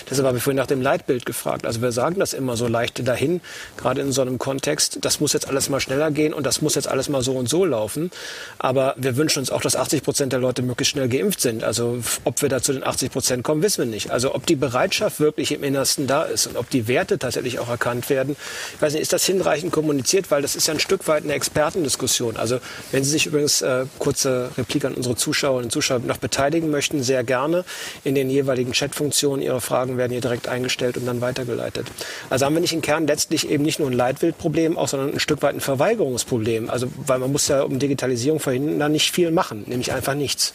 Deshalb 0.09 0.27
habe 0.27 0.37
ich 0.37 0.43
vorhin 0.43 0.57
nach 0.57 0.67
dem 0.67 0.81
Leitbild 0.81 1.25
gefragt. 1.25 1.65
Also 1.65 1.81
wir 1.81 1.91
sagen 1.91 2.19
das 2.19 2.33
immer 2.33 2.57
so 2.57 2.67
leicht 2.67 3.07
dahin, 3.07 3.41
gerade 3.77 4.01
in 4.01 4.11
so 4.11 4.21
einem 4.21 4.37
Kontext, 4.37 4.99
das 5.01 5.19
muss 5.19 5.33
jetzt 5.33 5.47
alles 5.47 5.69
mal 5.69 5.79
schneller 5.79 6.11
gehen 6.11 6.33
und 6.33 6.45
das 6.45 6.61
muss 6.61 6.75
jetzt 6.75 6.87
alles 6.87 7.09
mal 7.09 7.21
so 7.21 7.33
und 7.33 7.49
so 7.49 7.65
laufen. 7.65 8.11
Aber 8.59 8.95
wir 8.97 9.17
wünschen 9.17 9.39
uns 9.39 9.51
auch, 9.51 9.61
dass 9.61 9.75
80 9.75 10.03
Prozent 10.03 10.33
der 10.33 10.39
Leute 10.39 10.61
möglichst 10.61 10.91
schnell 10.91 11.09
geimpft 11.09 11.41
sind. 11.41 11.63
Also 11.67 11.99
ob 12.23 12.41
wir 12.41 12.49
da 12.49 12.61
zu 12.61 12.73
den 12.73 12.83
80 12.83 13.11
Prozent 13.11 13.43
kommen, 13.43 13.61
wissen 13.61 13.83
wir 13.83 13.91
nicht. 13.91 14.09
Also 14.09 14.33
ob 14.33 14.45
die 14.45 14.55
Bereitschaft 14.55 15.19
wirklich 15.19 15.51
im 15.51 15.63
Innersten 15.63 16.07
da 16.07 16.23
ist 16.23 16.47
und 16.47 16.57
ob 16.57 16.69
die 16.69 16.87
Werte 16.87 17.19
tatsächlich 17.19 17.59
auch 17.59 17.69
erkannt 17.69 18.09
werden. 18.09 18.35
Ich 18.73 18.81
weiß 18.81 18.93
nicht, 18.93 19.01
ist 19.01 19.13
das 19.13 19.25
hinreichend 19.25 19.71
kommuniziert? 19.71 20.31
Weil 20.31 20.41
das 20.41 20.55
ist 20.55 20.67
ja 20.67 20.73
ein 20.73 20.79
Stück 20.79 21.07
weit 21.07 21.23
eine 21.23 21.33
Expertendiskussion. 21.33 22.37
Also 22.37 22.59
wenn 22.91 23.03
Sie 23.03 23.11
sich 23.11 23.25
übrigens, 23.25 23.61
äh, 23.61 23.85
kurze 23.99 24.49
Replik 24.57 24.85
an 24.85 24.93
unsere 24.93 25.15
Zuschauerinnen 25.15 25.65
und 25.65 25.71
Zuschauer, 25.71 25.99
noch 25.99 26.17
beteiligen 26.17 26.71
möchten, 26.71 27.03
sehr 27.03 27.23
gerne 27.23 27.65
in 28.03 28.15
den 28.15 28.29
jeweiligen 28.29 28.71
Chatfunktionen. 28.71 29.43
Ihre 29.43 29.61
Fragen 29.61 29.97
werden 29.97 30.11
hier 30.13 30.21
direkt 30.21 30.47
eingestellt 30.47 30.97
und 30.97 31.05
dann 31.05 31.21
weitergeleitet. 31.21 31.87
Also 32.29 32.45
haben 32.45 32.53
wir 32.53 32.61
nicht 32.61 32.73
im 32.73 32.81
Kern 32.81 33.07
letztlich 33.07 33.49
eben 33.49 33.63
nicht 33.63 33.79
nur 33.79 33.89
ein 33.89 33.93
Leitwildproblem, 33.93 34.77
auch 34.77 34.87
sondern 34.87 35.13
ein 35.13 35.19
Stück 35.19 35.41
weit 35.41 35.55
ein 35.55 35.61
Verweigerungsproblem. 35.61 36.69
Also 36.69 36.87
weil 37.05 37.19
man 37.19 37.31
muss 37.31 37.47
ja 37.49 37.61
um 37.61 37.77
Digitalisierung 37.77 38.39
verhindern 38.39 38.91
nicht 38.91 39.13
viel 39.13 39.31
machen, 39.31 39.65
nämlich 39.67 39.91
einfach 39.91 40.15
nichts. 40.15 40.53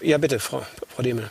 Ja, 0.00 0.18
bitte, 0.18 0.38
Frau, 0.38 0.62
Frau 0.94 1.02
Demel. 1.02 1.28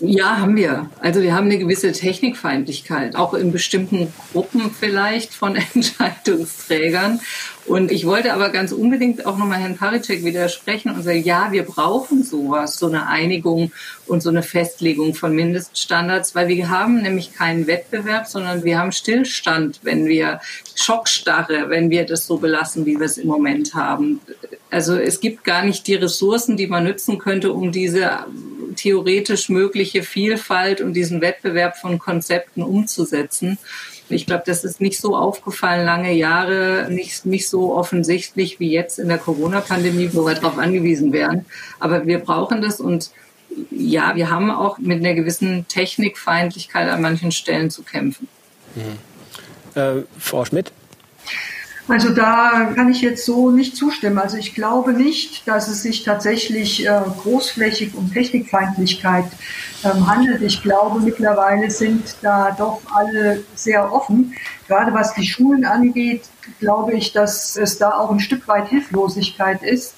Ja, 0.00 0.38
haben 0.38 0.56
wir. 0.56 0.90
Also 1.00 1.22
wir 1.22 1.34
haben 1.34 1.46
eine 1.46 1.58
gewisse 1.58 1.92
Technikfeindlichkeit, 1.92 3.16
auch 3.16 3.34
in 3.34 3.52
bestimmten 3.52 4.12
Gruppen 4.32 4.70
vielleicht 4.70 5.34
von 5.34 5.56
Entscheidungsträgern. 5.74 7.20
Und 7.66 7.90
ich 7.90 8.06
wollte 8.06 8.32
aber 8.32 8.50
ganz 8.50 8.70
unbedingt 8.70 9.26
auch 9.26 9.36
nochmal 9.36 9.58
Herrn 9.58 9.76
Paricek 9.76 10.24
widersprechen 10.24 10.92
und 10.92 11.02
sagen, 11.02 11.22
ja, 11.24 11.50
wir 11.50 11.64
brauchen 11.64 12.22
sowas, 12.22 12.78
so 12.78 12.86
eine 12.86 13.08
Einigung 13.08 13.72
und 14.06 14.22
so 14.22 14.30
eine 14.30 14.44
Festlegung 14.44 15.14
von 15.14 15.34
Mindeststandards, 15.34 16.36
weil 16.36 16.46
wir 16.46 16.70
haben 16.70 17.02
nämlich 17.02 17.34
keinen 17.34 17.66
Wettbewerb, 17.66 18.26
sondern 18.26 18.62
wir 18.62 18.78
haben 18.78 18.92
Stillstand, 18.92 19.80
wenn 19.82 20.06
wir 20.06 20.40
Schockstarre, 20.76 21.68
wenn 21.68 21.90
wir 21.90 22.06
das 22.06 22.26
so 22.26 22.38
belassen, 22.38 22.86
wie 22.86 22.98
wir 22.98 23.06
es 23.06 23.18
im 23.18 23.26
Moment 23.26 23.74
haben. 23.74 24.20
Also 24.70 24.94
es 24.96 25.20
gibt 25.20 25.42
gar 25.42 25.64
nicht 25.64 25.88
die 25.88 25.94
Ressourcen, 25.94 26.56
die 26.56 26.68
man 26.68 26.84
nützen 26.84 27.18
könnte, 27.18 27.52
um 27.52 27.72
diese 27.72 28.26
theoretisch 28.76 29.48
mögliche 29.48 30.02
Vielfalt 30.02 30.80
und 30.80 30.92
diesen 30.92 31.20
Wettbewerb 31.20 31.76
von 31.76 31.98
Konzepten 31.98 32.62
umzusetzen. 32.62 33.58
Ich 34.08 34.26
glaube, 34.26 34.44
das 34.46 34.62
ist 34.62 34.80
nicht 34.80 35.00
so 35.00 35.16
aufgefallen 35.16 35.84
lange 35.84 36.12
Jahre, 36.12 36.86
nicht, 36.90 37.26
nicht 37.26 37.48
so 37.48 37.74
offensichtlich 37.74 38.60
wie 38.60 38.70
jetzt 38.70 38.98
in 38.98 39.08
der 39.08 39.18
Corona-Pandemie, 39.18 40.10
wo 40.12 40.24
wir 40.24 40.34
darauf 40.34 40.58
angewiesen 40.58 41.12
wären. 41.12 41.44
Aber 41.80 42.06
wir 42.06 42.20
brauchen 42.20 42.62
das 42.62 42.80
und 42.80 43.10
ja, 43.70 44.14
wir 44.14 44.30
haben 44.30 44.50
auch 44.50 44.78
mit 44.78 44.98
einer 45.00 45.14
gewissen 45.14 45.66
Technikfeindlichkeit 45.66 46.88
an 46.88 47.02
manchen 47.02 47.32
Stellen 47.32 47.70
zu 47.70 47.82
kämpfen. 47.82 48.28
Mhm. 48.74 49.80
Äh, 49.80 50.02
Frau 50.18 50.44
Schmidt? 50.44 50.72
Also 51.88 52.10
da 52.10 52.72
kann 52.74 52.90
ich 52.90 53.00
jetzt 53.00 53.24
so 53.24 53.50
nicht 53.50 53.76
zustimmen. 53.76 54.18
Also 54.18 54.36
ich 54.36 54.54
glaube 54.54 54.92
nicht, 54.92 55.46
dass 55.46 55.68
es 55.68 55.82
sich 55.82 56.02
tatsächlich 56.02 56.84
äh, 56.84 57.00
großflächig 57.22 57.94
um 57.94 58.12
Technikfeindlichkeit 58.12 59.26
ähm, 59.84 60.08
handelt. 60.08 60.42
Ich 60.42 60.62
glaube, 60.62 61.00
mittlerweile 61.00 61.70
sind 61.70 62.16
da 62.22 62.50
doch 62.58 62.80
alle 62.92 63.44
sehr 63.54 63.92
offen. 63.92 64.34
Gerade 64.66 64.92
was 64.94 65.14
die 65.14 65.26
Schulen 65.26 65.64
angeht, 65.64 66.22
glaube 66.58 66.94
ich, 66.94 67.12
dass 67.12 67.56
es 67.56 67.78
da 67.78 67.90
auch 67.92 68.10
ein 68.10 68.20
Stück 68.20 68.48
weit 68.48 68.68
Hilflosigkeit 68.68 69.62
ist. 69.62 69.94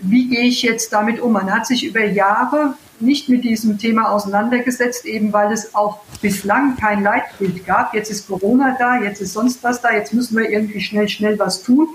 Wie 0.00 0.28
gehe 0.28 0.44
ich 0.44 0.62
jetzt 0.62 0.92
damit 0.92 1.20
um? 1.20 1.32
Man 1.32 1.52
hat 1.52 1.66
sich 1.66 1.84
über 1.84 2.04
Jahre 2.04 2.74
nicht 3.00 3.28
mit 3.28 3.44
diesem 3.44 3.78
Thema 3.78 4.10
auseinandergesetzt, 4.10 5.04
eben 5.04 5.32
weil 5.32 5.52
es 5.52 5.74
auch 5.74 6.00
bislang 6.20 6.76
kein 6.76 7.02
Leitbild 7.02 7.66
gab. 7.66 7.94
Jetzt 7.94 8.10
ist 8.10 8.26
Corona 8.26 8.76
da, 8.78 9.00
jetzt 9.02 9.20
ist 9.20 9.32
sonst 9.32 9.62
was 9.62 9.80
da, 9.80 9.92
jetzt 9.92 10.12
müssen 10.14 10.36
wir 10.36 10.48
irgendwie 10.48 10.80
schnell, 10.80 11.08
schnell 11.08 11.38
was 11.38 11.62
tun. 11.62 11.88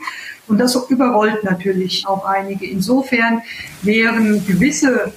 Und 0.48 0.58
das 0.58 0.76
überrollt 0.90 1.44
natürlich 1.44 2.06
auch 2.08 2.26
einige. 2.26 2.66
Insofern 2.66 3.42
wären 3.84 4.46
gewisse 4.46 5.14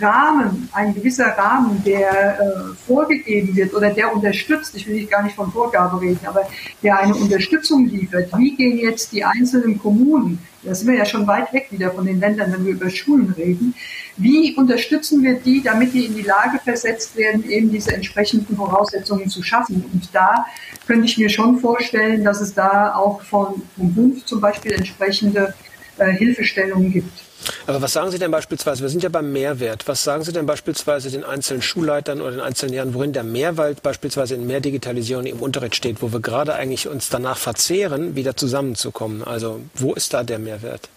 Rahmen, 0.00 0.68
ein 0.72 0.94
gewisser 0.94 1.28
Rahmen, 1.28 1.82
der 1.84 2.40
äh, 2.40 2.74
vorgegeben 2.86 3.54
wird 3.56 3.74
oder 3.74 3.90
der 3.90 4.14
unterstützt, 4.14 4.74
ich 4.74 4.86
will 4.86 4.96
nicht 4.96 5.10
gar 5.10 5.22
nicht 5.22 5.36
von 5.36 5.50
Vorgabe 5.50 6.00
reden, 6.00 6.20
aber 6.26 6.48
der 6.82 6.98
eine 6.98 7.14
Unterstützung 7.14 7.86
liefert. 7.86 8.30
Wie 8.36 8.54
gehen 8.54 8.78
jetzt 8.78 9.12
die 9.12 9.24
einzelnen 9.24 9.78
Kommunen, 9.78 10.38
da 10.62 10.74
sind 10.74 10.88
wir 10.88 10.96
ja 10.96 11.04
schon 11.04 11.26
weit 11.26 11.52
weg 11.52 11.68
wieder 11.70 11.90
von 11.92 12.06
den 12.06 12.20
Ländern, 12.20 12.52
wenn 12.52 12.66
wir 12.66 12.72
über 12.72 12.90
Schulen 12.90 13.32
reden, 13.36 13.74
wie 14.16 14.54
unterstützen 14.56 15.22
wir 15.22 15.34
die, 15.34 15.62
damit 15.62 15.92
die 15.92 16.06
in 16.06 16.16
die 16.16 16.22
Lage 16.22 16.58
versetzt 16.58 17.16
werden, 17.16 17.48
eben 17.48 17.70
diese 17.70 17.92
entsprechenden 17.92 18.56
Voraussetzungen 18.56 19.28
zu 19.28 19.42
schaffen? 19.42 19.84
Und 19.92 20.08
da 20.12 20.46
könnte 20.86 21.04
ich 21.04 21.18
mir 21.18 21.28
schon 21.28 21.58
vorstellen, 21.58 22.24
dass 22.24 22.40
es 22.40 22.54
da 22.54 22.94
auch 22.94 23.20
von, 23.22 23.62
vom 23.76 23.94
Bund 23.94 24.26
zum 24.26 24.40
Beispiel 24.40 24.72
entsprechende 24.72 25.54
äh, 25.98 26.12
Hilfestellungen 26.12 26.92
gibt. 26.92 27.25
Aber 27.66 27.82
was 27.82 27.92
sagen 27.92 28.10
Sie 28.10 28.18
denn 28.18 28.30
beispielsweise, 28.30 28.82
wir 28.82 28.88
sind 28.88 29.02
ja 29.02 29.08
beim 29.08 29.32
Mehrwert, 29.32 29.86
was 29.86 30.02
sagen 30.02 30.24
Sie 30.24 30.32
denn 30.32 30.46
beispielsweise 30.46 31.10
den 31.10 31.24
einzelnen 31.24 31.62
Schulleitern 31.62 32.20
oder 32.20 32.32
den 32.32 32.40
einzelnen 32.40 32.74
Jahren, 32.74 32.94
worin 32.94 33.12
der 33.12 33.24
Mehrwert 33.24 33.82
beispielsweise 33.82 34.34
in 34.34 34.46
mehr 34.46 34.60
Digitalisierung 34.60 35.26
im 35.26 35.40
Unterricht 35.40 35.76
steht, 35.76 36.02
wo 36.02 36.12
wir 36.12 36.20
gerade 36.20 36.54
eigentlich 36.54 36.88
uns 36.88 37.08
danach 37.08 37.38
verzehren, 37.38 38.16
wieder 38.16 38.36
zusammenzukommen? 38.36 39.22
Also 39.22 39.60
wo 39.74 39.94
ist 39.94 40.14
da 40.14 40.24
der 40.24 40.38
Mehrwert? 40.38 40.88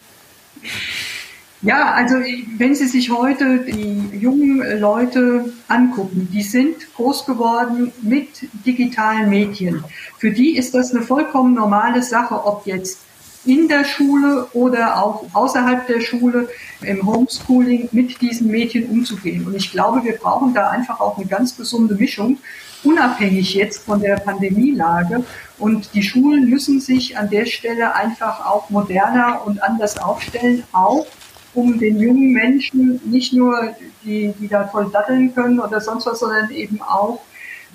Ja, 1.62 1.94
also 1.94 2.16
wenn 2.58 2.74
Sie 2.74 2.88
sich 2.88 3.12
heute 3.12 3.60
die 3.60 4.18
jungen 4.18 4.80
Leute 4.80 5.52
angucken, 5.68 6.30
die 6.32 6.42
sind 6.42 6.76
groß 6.96 7.26
geworden 7.26 7.92
mit 8.02 8.30
digitalen 8.66 9.30
Medien. 9.30 9.84
Für 10.18 10.32
die 10.32 10.56
ist 10.56 10.74
das 10.74 10.92
eine 10.92 11.02
vollkommen 11.02 11.54
normale 11.54 12.02
Sache, 12.02 12.46
ob 12.46 12.66
jetzt 12.66 13.00
in 13.46 13.68
der 13.68 13.86
Schule 13.86 14.48
oder 14.54 15.04
auch 15.04 15.24
außerhalb 15.34 15.88
der 15.88 16.02
Schule 16.02 16.50
im 16.82 17.06
Homeschooling 17.06 17.90
mit 17.92 18.22
diesen 18.22 18.52
Medien 18.52 18.90
umzugehen. 18.90 19.46
Und 19.46 19.56
ich 19.56 19.72
glaube, 19.72 20.04
wir 20.04 20.18
brauchen 20.18 20.54
da 20.54 20.70
einfach 20.70 21.00
auch 21.00 21.18
eine 21.18 21.26
ganz 21.26 21.56
gesunde 21.56 21.96
Mischung, 21.96 22.38
unabhängig 22.84 23.54
jetzt 23.54 23.84
von 23.84 24.02
der 24.02 24.18
Pandemielage. 24.18 25.24
Und 25.58 25.94
die 25.94 26.04
Schulen 26.04 26.50
müssen 26.50 26.80
sich 26.82 27.18
an 27.18 27.30
der 27.30 27.46
Stelle 27.46 27.96
einfach 27.96 28.46
auch 28.46 28.70
moderner 28.70 29.42
und 29.46 29.64
anders 29.64 29.98
aufstellen, 29.98 30.64
auch 30.72 31.08
um 31.54 31.80
den 31.80 32.00
jungen 32.00 32.32
Menschen 32.32 33.02
nicht 33.06 33.34
nur 33.34 33.76
die, 34.04 34.34
die 34.40 34.48
da 34.48 34.68
voll 34.68 34.90
datteln 34.92 35.34
können 35.34 35.60
oder 35.60 35.82
sonst 35.82 36.06
was, 36.06 36.20
sondern 36.20 36.52
eben 36.52 36.82
auch 36.82 37.22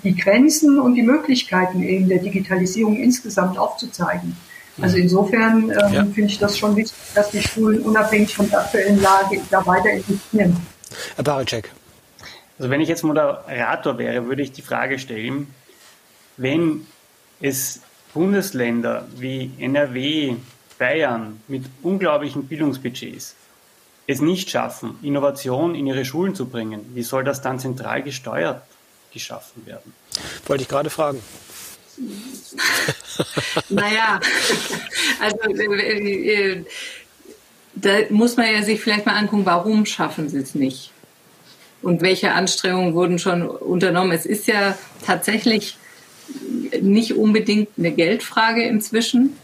die 0.03 0.15
Grenzen 0.15 0.79
und 0.79 0.95
die 0.95 1.01
Möglichkeiten 1.01 1.81
eben 1.81 2.07
der 2.07 2.19
Digitalisierung 2.19 2.95
insgesamt 2.95 3.57
aufzuzeigen. 3.57 4.37
Also 4.81 4.97
insofern 4.97 5.69
ähm, 5.69 5.93
ja. 5.93 6.05
finde 6.05 6.25
ich 6.25 6.37
das 6.37 6.57
schon 6.57 6.75
wichtig, 6.75 6.97
dass 7.13 7.29
die 7.31 7.41
Schulen 7.41 7.81
unabhängig 7.81 8.35
von 8.35 8.49
der 8.49 8.59
aktuellen 8.59 9.01
Lage 9.01 9.41
da 9.49 9.65
weiter 9.65 9.89
investieren. 9.91 10.57
Herr 11.15 11.23
Baracek. 11.23 11.71
Also 12.57 12.69
wenn 12.69 12.81
ich 12.81 12.89
jetzt 12.89 13.03
Moderator 13.03 13.97
wäre, 13.97 14.27
würde 14.27 14.41
ich 14.41 14.51
die 14.51 14.61
Frage 14.61 14.99
stellen, 14.99 15.53
wenn 16.37 16.85
es 17.41 17.81
Bundesländer 18.13 19.07
wie 19.17 19.51
NRW, 19.59 20.35
Bayern 20.77 21.41
mit 21.47 21.65
unglaublichen 21.83 22.47
Bildungsbudgets 22.47 23.35
es 24.07 24.21
nicht 24.21 24.49
schaffen, 24.49 24.99
Innovation 25.01 25.73
in 25.73 25.87
ihre 25.87 26.05
Schulen 26.05 26.35
zu 26.35 26.45
bringen, 26.45 26.91
wie 26.93 27.03
soll 27.03 27.23
das 27.23 27.41
dann 27.41 27.59
zentral 27.59 28.03
gesteuert 28.03 28.61
geschaffen 29.11 29.65
werden? 29.65 29.93
Wollte 30.45 30.63
ich 30.63 30.69
gerade 30.69 30.89
fragen. 30.89 31.19
naja, 33.69 34.19
also 35.19 35.37
äh, 35.57 36.51
äh, 36.51 36.65
da 37.75 37.97
muss 38.09 38.37
man 38.37 38.53
ja 38.53 38.63
sich 38.63 38.81
vielleicht 38.81 39.05
mal 39.05 39.15
angucken, 39.15 39.45
warum 39.45 39.85
schaffen 39.85 40.29
sie 40.29 40.39
es 40.39 40.55
nicht? 40.55 40.91
Und 41.81 42.01
welche 42.01 42.31
Anstrengungen 42.31 42.93
wurden 42.93 43.19
schon 43.19 43.43
unternommen? 43.43 44.11
Es 44.11 44.25
ist 44.25 44.47
ja 44.47 44.77
tatsächlich 45.05 45.77
nicht 46.81 47.13
unbedingt 47.13 47.69
eine 47.77 47.91
Geldfrage 47.91 48.63
inzwischen, 48.63 49.37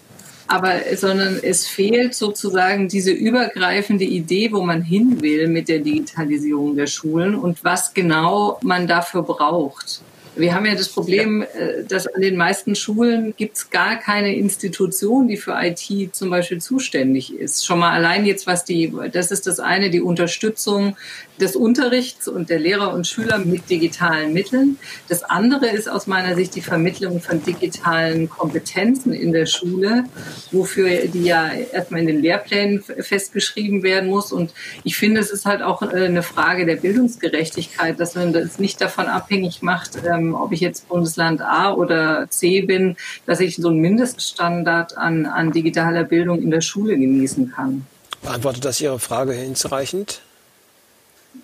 aber 0.47 0.81
sondern 0.95 1.39
es 1.41 1.67
fehlt 1.67 2.15
sozusagen 2.15 2.87
diese 2.87 3.11
übergreifende 3.11 4.05
Idee, 4.05 4.51
wo 4.51 4.61
man 4.63 4.81
hin 4.81 5.21
will 5.21 5.47
mit 5.47 5.69
der 5.69 5.79
Digitalisierung 5.79 6.75
der 6.75 6.87
Schulen 6.87 7.35
und 7.35 7.63
was 7.63 7.93
genau 7.93 8.59
man 8.61 8.87
dafür 8.87 9.21
braucht. 9.21 10.01
Wir 10.35 10.55
haben 10.55 10.65
ja 10.65 10.75
das 10.75 10.87
Problem, 10.87 11.41
äh, 11.41 11.83
dass 11.87 12.07
an 12.07 12.21
den 12.21 12.37
meisten 12.37 12.75
Schulen 12.75 13.33
gibt 13.35 13.57
es 13.57 13.69
gar 13.69 13.97
keine 13.97 14.35
Institution, 14.35 15.27
die 15.27 15.37
für 15.37 15.57
IT 15.61 16.15
zum 16.15 16.29
Beispiel 16.29 16.61
zuständig 16.61 17.33
ist. 17.33 17.65
Schon 17.65 17.79
mal 17.79 17.91
allein 17.91 18.25
jetzt, 18.25 18.47
was 18.47 18.63
die, 18.63 18.93
das 19.11 19.31
ist 19.31 19.45
das 19.45 19.59
eine, 19.59 19.89
die 19.89 20.01
Unterstützung 20.01 20.95
des 21.41 21.55
Unterrichts 21.55 22.27
und 22.27 22.49
der 22.49 22.59
Lehrer 22.59 22.93
und 22.93 23.07
Schüler 23.07 23.39
mit 23.39 23.69
digitalen 23.69 24.31
Mitteln. 24.31 24.77
Das 25.09 25.23
andere 25.23 25.67
ist 25.67 25.89
aus 25.89 26.07
meiner 26.07 26.35
Sicht 26.35 26.55
die 26.55 26.61
Vermittlung 26.61 27.19
von 27.19 27.43
digitalen 27.43 28.29
Kompetenzen 28.29 29.11
in 29.11 29.33
der 29.33 29.47
Schule, 29.47 30.05
wofür 30.51 31.07
die 31.07 31.23
ja 31.23 31.51
erstmal 31.51 32.01
in 32.01 32.07
den 32.07 32.21
Lehrplänen 32.21 32.81
festgeschrieben 32.81 33.83
werden 33.83 34.09
muss. 34.09 34.31
Und 34.31 34.53
ich 34.83 34.95
finde, 34.95 35.19
es 35.19 35.31
ist 35.31 35.45
halt 35.45 35.61
auch 35.61 35.81
äh, 35.81 36.05
eine 36.05 36.23
Frage 36.23 36.65
der 36.65 36.75
Bildungsgerechtigkeit, 36.75 37.99
dass 37.99 38.15
man 38.15 38.31
das 38.31 38.59
nicht 38.59 38.79
davon 38.79 39.07
abhängig 39.07 39.61
macht, 39.61 40.03
ähm, 40.21 40.35
ob 40.35 40.51
ich 40.51 40.59
jetzt 40.59 40.87
Bundesland 40.87 41.41
A 41.41 41.73
oder 41.73 42.29
C 42.29 42.61
bin, 42.61 42.95
dass 43.25 43.39
ich 43.39 43.55
so 43.55 43.69
einen 43.69 43.79
Mindeststandard 43.79 44.97
an, 44.97 45.25
an 45.25 45.51
digitaler 45.51 46.03
Bildung 46.03 46.41
in 46.41 46.51
der 46.51 46.61
Schule 46.61 46.97
genießen 46.97 47.51
kann. 47.51 47.85
Beantwortet 48.21 48.65
das 48.65 48.79
Ihre 48.81 48.99
Frage 48.99 49.33
hinreichend? 49.33 50.21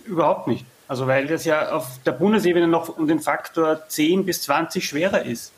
Überhaupt 0.05 0.47
nicht. 0.47 0.65
Also 0.87 1.07
weil 1.07 1.27
das 1.27 1.43
ja 1.43 1.71
auf 1.71 1.99
der 2.05 2.13
Bundesebene 2.13 2.67
noch 2.67 2.97
um 2.97 3.07
den 3.07 3.19
Faktor 3.19 3.87
10 3.87 4.25
bis 4.25 4.43
20 4.43 4.87
schwerer 4.87 5.25
ist. 5.25 5.51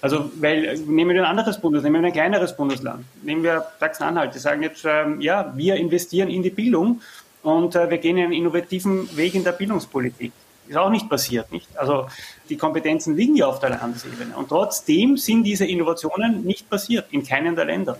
Also, 0.00 0.30
weil, 0.36 0.78
nehmen 0.78 1.14
wir 1.14 1.22
ein 1.22 1.28
anderes 1.28 1.60
Bundesland, 1.60 1.92
nehmen 1.92 2.04
wir 2.04 2.10
ein 2.10 2.12
kleineres 2.12 2.56
Bundesland, 2.56 3.04
nehmen 3.22 3.42
wir 3.42 3.66
Sachsen-Anhalt, 3.80 4.32
die 4.32 4.38
sagen 4.38 4.62
jetzt, 4.62 4.84
ähm, 4.84 5.20
ja, 5.20 5.52
wir 5.56 5.74
investieren 5.74 6.28
in 6.30 6.44
die 6.44 6.50
Bildung 6.50 7.00
und 7.42 7.74
äh, 7.74 7.90
wir 7.90 7.98
gehen 7.98 8.16
einen 8.16 8.32
innovativen 8.32 9.16
Weg 9.16 9.34
in 9.34 9.42
der 9.42 9.52
Bildungspolitik. 9.52 10.32
Ist 10.68 10.76
auch 10.76 10.90
nicht 10.90 11.08
passiert, 11.08 11.50
nicht? 11.50 11.66
Also, 11.76 12.06
die 12.48 12.56
Kompetenzen 12.56 13.16
liegen 13.16 13.36
ja 13.36 13.46
auf 13.46 13.58
der 13.58 13.70
Landesebene 13.70 14.36
und 14.36 14.48
trotzdem 14.48 15.16
sind 15.16 15.44
diese 15.44 15.64
Innovationen 15.64 16.44
nicht 16.44 16.68
passiert 16.68 17.06
in 17.10 17.24
keinem 17.24 17.56
der 17.56 17.64
Länder. 17.64 17.98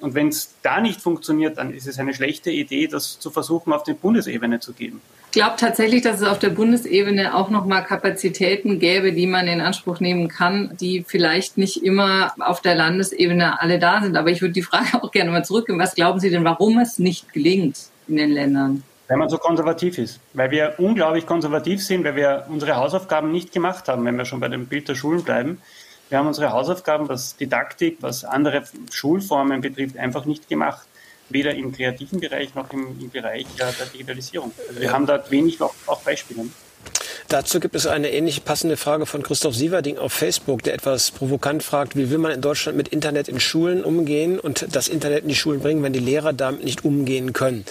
Und 0.00 0.14
wenn 0.14 0.28
es 0.28 0.54
da 0.62 0.80
nicht 0.80 1.00
funktioniert, 1.00 1.58
dann 1.58 1.72
ist 1.72 1.86
es 1.86 1.98
eine 1.98 2.14
schlechte 2.14 2.50
Idee, 2.50 2.86
das 2.86 3.18
zu 3.18 3.30
versuchen, 3.30 3.72
auf 3.72 3.82
die 3.82 3.94
Bundesebene 3.94 4.60
zu 4.60 4.72
geben. 4.72 5.00
Ich 5.26 5.32
glaube 5.32 5.56
tatsächlich, 5.58 6.02
dass 6.02 6.20
es 6.20 6.26
auf 6.26 6.38
der 6.38 6.50
Bundesebene 6.50 7.34
auch 7.34 7.50
nochmal 7.50 7.84
Kapazitäten 7.84 8.78
gäbe, 8.78 9.12
die 9.12 9.26
man 9.26 9.46
in 9.46 9.60
Anspruch 9.60 10.00
nehmen 10.00 10.28
kann, 10.28 10.76
die 10.80 11.04
vielleicht 11.06 11.58
nicht 11.58 11.82
immer 11.82 12.32
auf 12.38 12.62
der 12.62 12.74
Landesebene 12.74 13.60
alle 13.60 13.78
da 13.78 14.00
sind. 14.00 14.16
Aber 14.16 14.30
ich 14.30 14.40
würde 14.40 14.54
die 14.54 14.62
Frage 14.62 14.86
auch 15.02 15.10
gerne 15.10 15.30
mal 15.30 15.44
zurückgeben. 15.44 15.78
Was 15.78 15.94
glauben 15.94 16.20
Sie 16.20 16.30
denn, 16.30 16.44
warum 16.44 16.78
es 16.78 16.98
nicht 16.98 17.32
gelingt 17.32 17.76
in 18.06 18.16
den 18.16 18.30
Ländern? 18.30 18.82
Weil 19.08 19.16
man 19.16 19.28
so 19.28 19.38
konservativ 19.38 19.98
ist. 19.98 20.20
Weil 20.34 20.50
wir 20.50 20.74
unglaublich 20.78 21.26
konservativ 21.26 21.84
sind, 21.84 22.04
weil 22.04 22.14
wir 22.14 22.46
unsere 22.48 22.76
Hausaufgaben 22.76 23.32
nicht 23.32 23.52
gemacht 23.52 23.88
haben, 23.88 24.04
wenn 24.04 24.16
wir 24.16 24.26
schon 24.26 24.40
bei 24.40 24.48
dem 24.48 24.66
Bild 24.66 24.88
der 24.88 24.94
Schulen 24.94 25.24
bleiben. 25.24 25.60
Wir 26.10 26.18
haben 26.18 26.26
unsere 26.26 26.52
Hausaufgaben, 26.52 27.08
was 27.08 27.36
Didaktik, 27.36 27.98
was 28.00 28.24
andere 28.24 28.64
Schulformen 28.90 29.60
betrifft, 29.60 29.96
einfach 29.96 30.24
nicht 30.24 30.48
gemacht. 30.48 30.86
Weder 31.30 31.54
im 31.54 31.72
kreativen 31.72 32.20
Bereich 32.20 32.54
noch 32.54 32.72
im, 32.72 32.98
im 33.00 33.10
Bereich 33.10 33.46
der 33.58 33.72
Digitalisierung. 33.92 34.52
Also 34.68 34.80
wir 34.80 34.92
haben 34.92 35.06
da 35.06 35.22
wenig 35.30 35.60
auch, 35.60 35.74
auch 35.86 36.00
Beispiele. 36.00 36.46
Dazu 37.28 37.60
gibt 37.60 37.74
es 37.74 37.86
eine 37.86 38.10
ähnliche 38.10 38.40
passende 38.40 38.78
Frage 38.78 39.04
von 39.04 39.22
Christoph 39.22 39.54
Sieverding 39.54 39.98
auf 39.98 40.14
Facebook, 40.14 40.62
der 40.62 40.72
etwas 40.72 41.10
provokant 41.10 41.62
fragt, 41.62 41.94
wie 41.94 42.08
will 42.10 42.16
man 42.16 42.32
in 42.32 42.40
Deutschland 42.40 42.78
mit 42.78 42.88
Internet 42.88 43.28
in 43.28 43.38
Schulen 43.38 43.84
umgehen 43.84 44.40
und 44.40 44.66
das 44.72 44.88
Internet 44.88 45.24
in 45.24 45.28
die 45.28 45.34
Schulen 45.34 45.60
bringen, 45.60 45.82
wenn 45.82 45.92
die 45.92 45.98
Lehrer 45.98 46.32
damit 46.32 46.64
nicht 46.64 46.86
umgehen 46.86 47.34
können. 47.34 47.66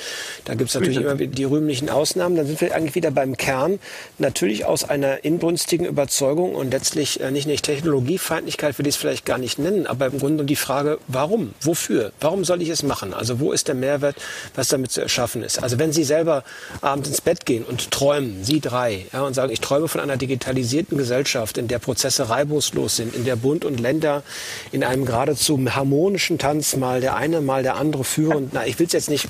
Da 0.46 0.54
gibt 0.54 0.70
es 0.70 0.76
natürlich 0.76 0.98
immer 0.98 1.16
die 1.16 1.44
rühmlichen 1.44 1.90
Ausnahmen. 1.90 2.36
Dann 2.36 2.46
sind 2.46 2.62
wir 2.62 2.76
eigentlich 2.76 2.94
wieder 2.94 3.10
beim 3.10 3.36
Kern. 3.36 3.80
Natürlich 4.20 4.66
aus 4.66 4.88
einer 4.88 5.26
inbrünstigen 5.26 5.88
Überzeugung 5.88 6.54
und 6.54 6.70
letztlich 6.70 7.20
äh, 7.20 7.32
nicht 7.32 7.48
eine 7.48 7.56
Technologiefeindlichkeit, 7.56 8.78
will 8.78 8.86
ich 8.86 8.94
es 8.94 9.02
vielleicht 9.02 9.26
gar 9.26 9.40
nicht 9.40 9.58
nennen, 9.58 9.88
aber 9.88 10.06
im 10.06 10.20
Grunde 10.20 10.44
die 10.46 10.56
Frage, 10.56 11.00
warum? 11.08 11.56
Wofür? 11.62 12.12
Warum 12.20 12.46
soll 12.46 12.62
ich 12.62 12.70
es 12.70 12.84
machen? 12.84 13.12
Also 13.12 13.40
wo 13.40 13.52
ist 13.52 13.68
der 13.68 13.76
Mehrwert, 13.76 14.18
was 14.54 14.68
damit 14.68 14.92
zu 14.92 15.02
erschaffen 15.02 15.42
ist? 15.42 15.64
Also 15.64 15.80
wenn 15.80 15.92
Sie 15.92 16.04
selber 16.04 16.44
abends 16.82 17.10
ins 17.10 17.22
Bett 17.22 17.48
gehen 17.48 17.64
und 17.64 17.90
träumen, 17.90 18.44
Sie 18.44 18.60
drei, 18.60 19.08
ja, 19.12 19.24
und 19.24 19.34
sagen, 19.34 19.47
sagen, 19.48 19.54
ich 19.54 19.62
träume 19.62 19.88
von 19.88 20.02
einer 20.02 20.18
digitalisierten 20.18 20.98
Gesellschaft, 20.98 21.58
in 21.58 21.68
der 21.68 21.80
Prozesse 21.80 22.30
reibungslos 22.30 22.98
sind, 22.98 23.16
in 23.16 23.26
der 23.26 23.36
Bund 23.36 23.66
und 23.66 23.80
Länder 23.80 24.24
in 24.72 24.84
einem 24.84 25.06
geradezu 25.06 25.58
harmonischen 25.70 26.38
Tanz 26.38 26.76
mal 26.76 27.02
der 27.02 27.16
eine, 27.16 27.42
mal 27.42 27.64
der 27.64 27.76
andere 27.76 28.04
führen. 28.04 28.50
Na, 28.54 28.66
ich 28.66 28.80
will 28.80 28.88
es 28.88 28.94
jetzt 28.94 29.10
nicht, 29.10 29.28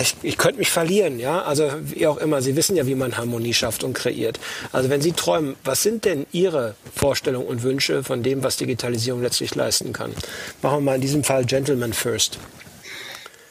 ich, 0.00 0.14
ich 0.22 0.38
könnte 0.38 0.58
mich 0.58 0.70
verlieren, 0.70 1.18
ja, 1.18 1.42
also 1.42 1.70
wie 1.82 2.06
auch 2.06 2.18
immer. 2.18 2.42
Sie 2.42 2.56
wissen 2.56 2.76
ja, 2.76 2.86
wie 2.86 2.94
man 2.94 3.16
Harmonie 3.16 3.54
schafft 3.54 3.84
und 3.84 3.94
kreiert. 3.94 4.38
Also 4.72 4.90
wenn 4.90 5.00
Sie 5.00 5.12
träumen, 5.12 5.56
was 5.64 5.82
sind 5.82 6.04
denn 6.04 6.26
Ihre 6.32 6.74
Vorstellungen 6.94 7.46
und 7.46 7.62
Wünsche 7.62 8.02
von 8.04 8.22
dem, 8.22 8.42
was 8.42 8.56
Digitalisierung 8.56 9.22
letztlich 9.22 9.54
leisten 9.54 9.92
kann? 9.92 10.12
Machen 10.62 10.78
wir 10.78 10.80
mal 10.80 10.94
in 10.96 11.00
diesem 11.00 11.24
Fall 11.24 11.44
Gentleman 11.44 11.92
First. 11.92 12.38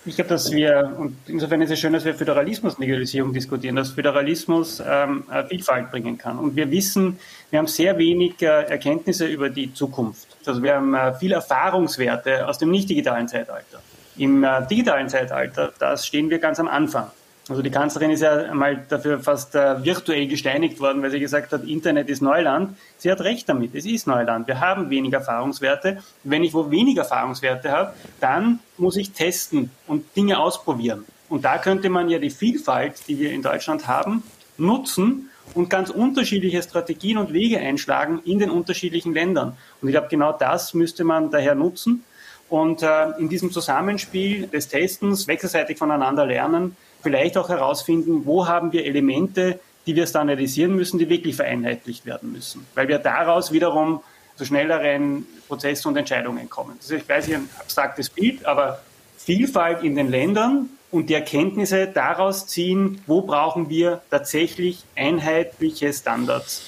Ich 0.05 0.15
glaube, 0.15 0.29
dass 0.29 0.51
wir, 0.51 0.95
und 0.97 1.15
insofern 1.27 1.61
ist 1.61 1.71
es 1.71 1.79
schön, 1.79 1.93
dass 1.93 2.03
wir 2.03 2.13
Föderalismus 2.13 2.77
Legalisierung 2.77 3.31
diskutieren, 3.31 3.77
dass 3.77 3.91
Föderalismus 3.91 4.83
ähm, 4.85 5.23
Vielfalt 5.47 5.91
bringen 5.91 6.17
kann. 6.17 6.39
Und 6.39 6.57
wir 6.57 6.69
wissen, 6.71 7.19
wir 7.49 7.59
haben 7.59 7.67
sehr 7.67 7.97
wenig 7.97 8.41
äh, 8.41 8.45
Erkenntnisse 8.45 9.27
über 9.27 9.49
die 9.49 9.73
Zukunft. 9.73 10.27
Also 10.45 10.61
wir 10.61 10.75
haben 10.75 10.93
äh, 10.93 11.13
viel 11.13 11.31
Erfahrungswerte 11.31 12.45
aus 12.47 12.57
dem 12.57 12.69
nicht 12.69 12.89
digitalen 12.89 13.29
Zeitalter. 13.29 13.81
Im 14.17 14.43
äh, 14.43 14.67
digitalen 14.67 15.07
Zeitalter, 15.07 15.71
da 15.79 15.95
stehen 15.95 16.29
wir 16.29 16.39
ganz 16.39 16.59
am 16.59 16.67
Anfang. 16.67 17.09
Also 17.49 17.61
die 17.61 17.71
Kanzlerin 17.71 18.11
ist 18.11 18.21
ja 18.21 18.35
einmal 18.37 18.85
dafür 18.87 19.19
fast 19.19 19.53
äh, 19.53 19.83
virtuell 19.83 20.27
gesteinigt 20.27 20.79
worden, 20.79 21.01
weil 21.01 21.11
sie 21.11 21.19
gesagt 21.19 21.51
hat, 21.51 21.65
Internet 21.65 22.07
ist 22.07 22.21
Neuland. 22.21 22.77
Sie 22.97 23.11
hat 23.11 23.19
recht 23.19 23.49
damit, 23.49 23.75
es 23.75 23.85
ist 23.85 24.07
Neuland. 24.07 24.47
Wir 24.47 24.61
haben 24.61 24.89
wenig 24.89 25.11
Erfahrungswerte. 25.11 26.01
Wenn 26.23 26.43
ich 26.43 26.53
wo 26.53 26.71
wenig 26.71 26.95
Erfahrungswerte 26.95 27.69
habe, 27.69 27.93
dann 28.21 28.59
muss 28.77 28.95
ich 28.95 29.11
testen 29.11 29.71
und 29.87 30.15
Dinge 30.15 30.39
ausprobieren. 30.39 31.03
Und 31.27 31.43
da 31.43 31.57
könnte 31.57 31.89
man 31.89 32.07
ja 32.09 32.17
die 32.17 32.29
Vielfalt, 32.29 33.07
die 33.09 33.19
wir 33.19 33.31
in 33.31 33.41
Deutschland 33.41 33.87
haben, 33.87 34.23
nutzen 34.57 35.29
und 35.53 35.69
ganz 35.69 35.89
unterschiedliche 35.89 36.63
Strategien 36.63 37.17
und 37.17 37.33
Wege 37.33 37.59
einschlagen 37.59 38.21
in 38.23 38.39
den 38.39 38.51
unterschiedlichen 38.51 39.13
Ländern. 39.13 39.57
Und 39.81 39.89
ich 39.89 39.93
glaube, 39.93 40.07
genau 40.09 40.31
das 40.31 40.73
müsste 40.73 41.03
man 41.03 41.29
daher 41.29 41.55
nutzen. 41.55 42.05
Und 42.49 42.83
äh, 42.83 43.09
in 43.19 43.27
diesem 43.27 43.51
Zusammenspiel 43.51 44.47
des 44.47 44.69
Testens, 44.69 45.27
wechselseitig 45.27 45.77
voneinander 45.77 46.25
lernen, 46.25 46.77
vielleicht 47.03 47.37
auch 47.37 47.49
herausfinden, 47.49 48.25
wo 48.25 48.47
haben 48.47 48.71
wir 48.71 48.85
Elemente, 48.85 49.59
die 49.85 49.95
wir 49.95 50.07
standardisieren 50.07 50.75
müssen, 50.75 50.97
die 50.97 51.09
wirklich 51.09 51.35
vereinheitlicht 51.35 52.05
werden 52.05 52.31
müssen, 52.31 52.65
weil 52.73 52.87
wir 52.87 52.99
daraus 52.99 53.51
wiederum 53.51 54.01
zu 54.35 54.45
schnelleren 54.45 55.27
Prozessen 55.47 55.89
und 55.89 55.97
Entscheidungen 55.97 56.49
kommen. 56.49 56.75
Das 56.77 56.89
ist, 56.89 57.03
ich 57.03 57.09
weiß, 57.09 57.29
ein 57.29 57.49
abstraktes 57.59 58.09
Bild, 58.09 58.45
aber 58.45 58.81
Vielfalt 59.17 59.83
in 59.83 59.95
den 59.95 60.09
Ländern 60.09 60.69
und 60.91 61.09
die 61.09 61.13
Erkenntnisse 61.13 61.87
daraus 61.87 62.47
ziehen, 62.47 63.01
wo 63.07 63.21
brauchen 63.21 63.69
wir 63.69 64.01
tatsächlich 64.09 64.83
einheitliche 64.95 65.93
Standards 65.93 66.63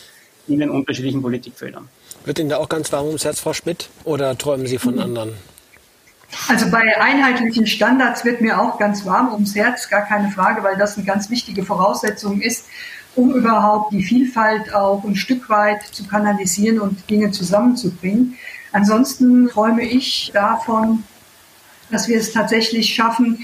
in 0.47 0.59
den 0.59 0.69
unterschiedlichen 0.69 1.21
Politikfeldern. 1.21 1.89
Wird 2.23 2.39
Ihnen 2.39 2.49
da 2.49 2.57
auch 2.57 2.69
ganz 2.69 2.91
warm 2.91 3.07
ums 3.07 3.25
Herz, 3.25 3.39
Frau 3.39 3.53
Schmidt, 3.53 3.89
oder 4.03 4.38
träumen 4.38 4.67
Sie 4.67 4.77
von 4.77 4.99
anderen? 4.99 5.33
Also 6.47 6.69
bei 6.69 6.99
einheitlichen 6.99 7.65
Standards 7.65 8.25
wird 8.25 8.41
mir 8.41 8.59
auch 8.59 8.77
ganz 8.77 9.05
warm 9.05 9.33
ums 9.33 9.55
Herz, 9.55 9.89
gar 9.89 10.01
keine 10.01 10.29
Frage, 10.29 10.63
weil 10.63 10.77
das 10.77 10.97
eine 10.97 11.05
ganz 11.05 11.29
wichtige 11.29 11.63
Voraussetzung 11.63 12.41
ist, 12.41 12.65
um 13.15 13.33
überhaupt 13.33 13.93
die 13.93 14.03
Vielfalt 14.03 14.73
auch 14.73 15.03
ein 15.03 15.15
Stück 15.15 15.49
weit 15.49 15.83
zu 15.83 16.05
kanalisieren 16.05 16.79
und 16.79 17.09
Dinge 17.09 17.31
zusammenzubringen. 17.31 18.38
Ansonsten 18.71 19.47
träume 19.47 19.83
ich 19.83 20.31
davon, 20.33 21.03
dass 21.89 22.07
wir 22.07 22.17
es 22.17 22.31
tatsächlich 22.33 22.93
schaffen, 22.93 23.39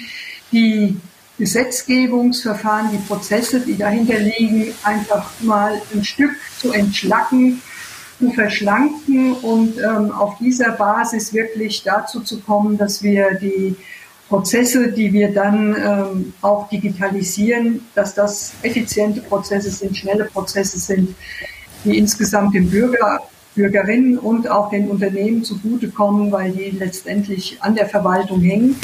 die 0.51 0.99
Gesetzgebungsverfahren, 1.37 2.91
die 2.91 2.97
Prozesse, 2.97 3.61
die 3.61 3.77
dahinter 3.77 4.19
liegen, 4.19 4.73
einfach 4.83 5.31
mal 5.39 5.81
ein 5.93 6.03
Stück 6.03 6.35
zu 6.59 6.71
entschlacken, 6.71 7.61
zu 8.21 8.31
verschlanken 8.31 9.33
und 9.33 9.79
ähm, 9.79 10.11
auf 10.11 10.37
dieser 10.37 10.71
Basis 10.73 11.33
wirklich 11.33 11.81
dazu 11.83 12.21
zu 12.21 12.39
kommen, 12.39 12.77
dass 12.77 13.01
wir 13.01 13.33
die 13.33 13.75
Prozesse, 14.29 14.91
die 14.91 15.11
wir 15.11 15.33
dann 15.33 15.75
ähm, 15.75 16.33
auch 16.41 16.69
digitalisieren, 16.69 17.81
dass 17.95 18.13
das 18.13 18.53
effiziente 18.61 19.21
Prozesse 19.21 19.71
sind, 19.71 19.97
schnelle 19.97 20.25
Prozesse 20.25 20.79
sind, 20.79 21.15
die 21.83 21.97
insgesamt 21.97 22.53
dem 22.53 22.69
Bürger, 22.69 23.21
Bürgerinnen 23.55 24.19
und 24.19 24.49
auch 24.49 24.69
den 24.69 24.87
Unternehmen 24.87 25.43
zugutekommen, 25.43 26.31
weil 26.31 26.51
die 26.51 26.69
letztendlich 26.69 27.57
an 27.59 27.75
der 27.75 27.89
Verwaltung 27.89 28.39
hängen. 28.39 28.79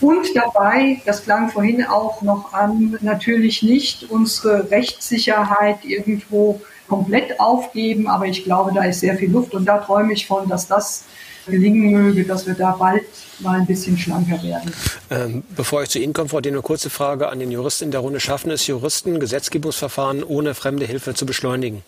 Und 0.00 0.26
dabei, 0.34 1.00
das 1.06 1.22
klang 1.22 1.50
vorhin 1.50 1.84
auch 1.84 2.20
noch 2.22 2.52
an, 2.52 2.98
natürlich 3.00 3.62
nicht 3.62 4.10
unsere 4.10 4.68
Rechtssicherheit 4.72 5.84
irgendwo 5.84 6.60
komplett 6.92 7.40
aufgeben, 7.40 8.06
aber 8.06 8.26
ich 8.26 8.44
glaube, 8.44 8.70
da 8.74 8.84
ist 8.84 9.00
sehr 9.00 9.16
viel 9.16 9.30
Luft 9.30 9.54
und 9.54 9.64
da 9.64 9.78
träume 9.78 10.12
ich 10.12 10.26
von, 10.26 10.46
dass 10.46 10.68
das 10.68 11.04
gelingen 11.46 11.90
möge, 11.90 12.24
dass 12.24 12.46
wir 12.46 12.52
da 12.52 12.72
bald 12.72 13.04
mal 13.38 13.58
ein 13.58 13.66
bisschen 13.66 13.96
schlanker 13.96 14.42
werden. 14.42 14.70
Ähm, 15.10 15.42
bevor 15.56 15.82
ich 15.82 15.88
zu 15.88 15.98
Ihnen 15.98 16.12
komme, 16.12 16.28
Frau 16.28 16.36
eine 16.38 16.60
kurze 16.60 16.90
Frage 16.90 17.30
an 17.30 17.38
den 17.38 17.50
Juristen 17.50 17.84
in 17.84 17.90
der 17.92 18.00
Runde. 18.00 18.20
Schaffen 18.20 18.50
es 18.50 18.66
Juristen, 18.66 19.20
Gesetzgebungsverfahren 19.20 20.22
ohne 20.22 20.54
fremde 20.54 20.84
Hilfe 20.84 21.14
zu 21.14 21.24
beschleunigen? 21.24 21.82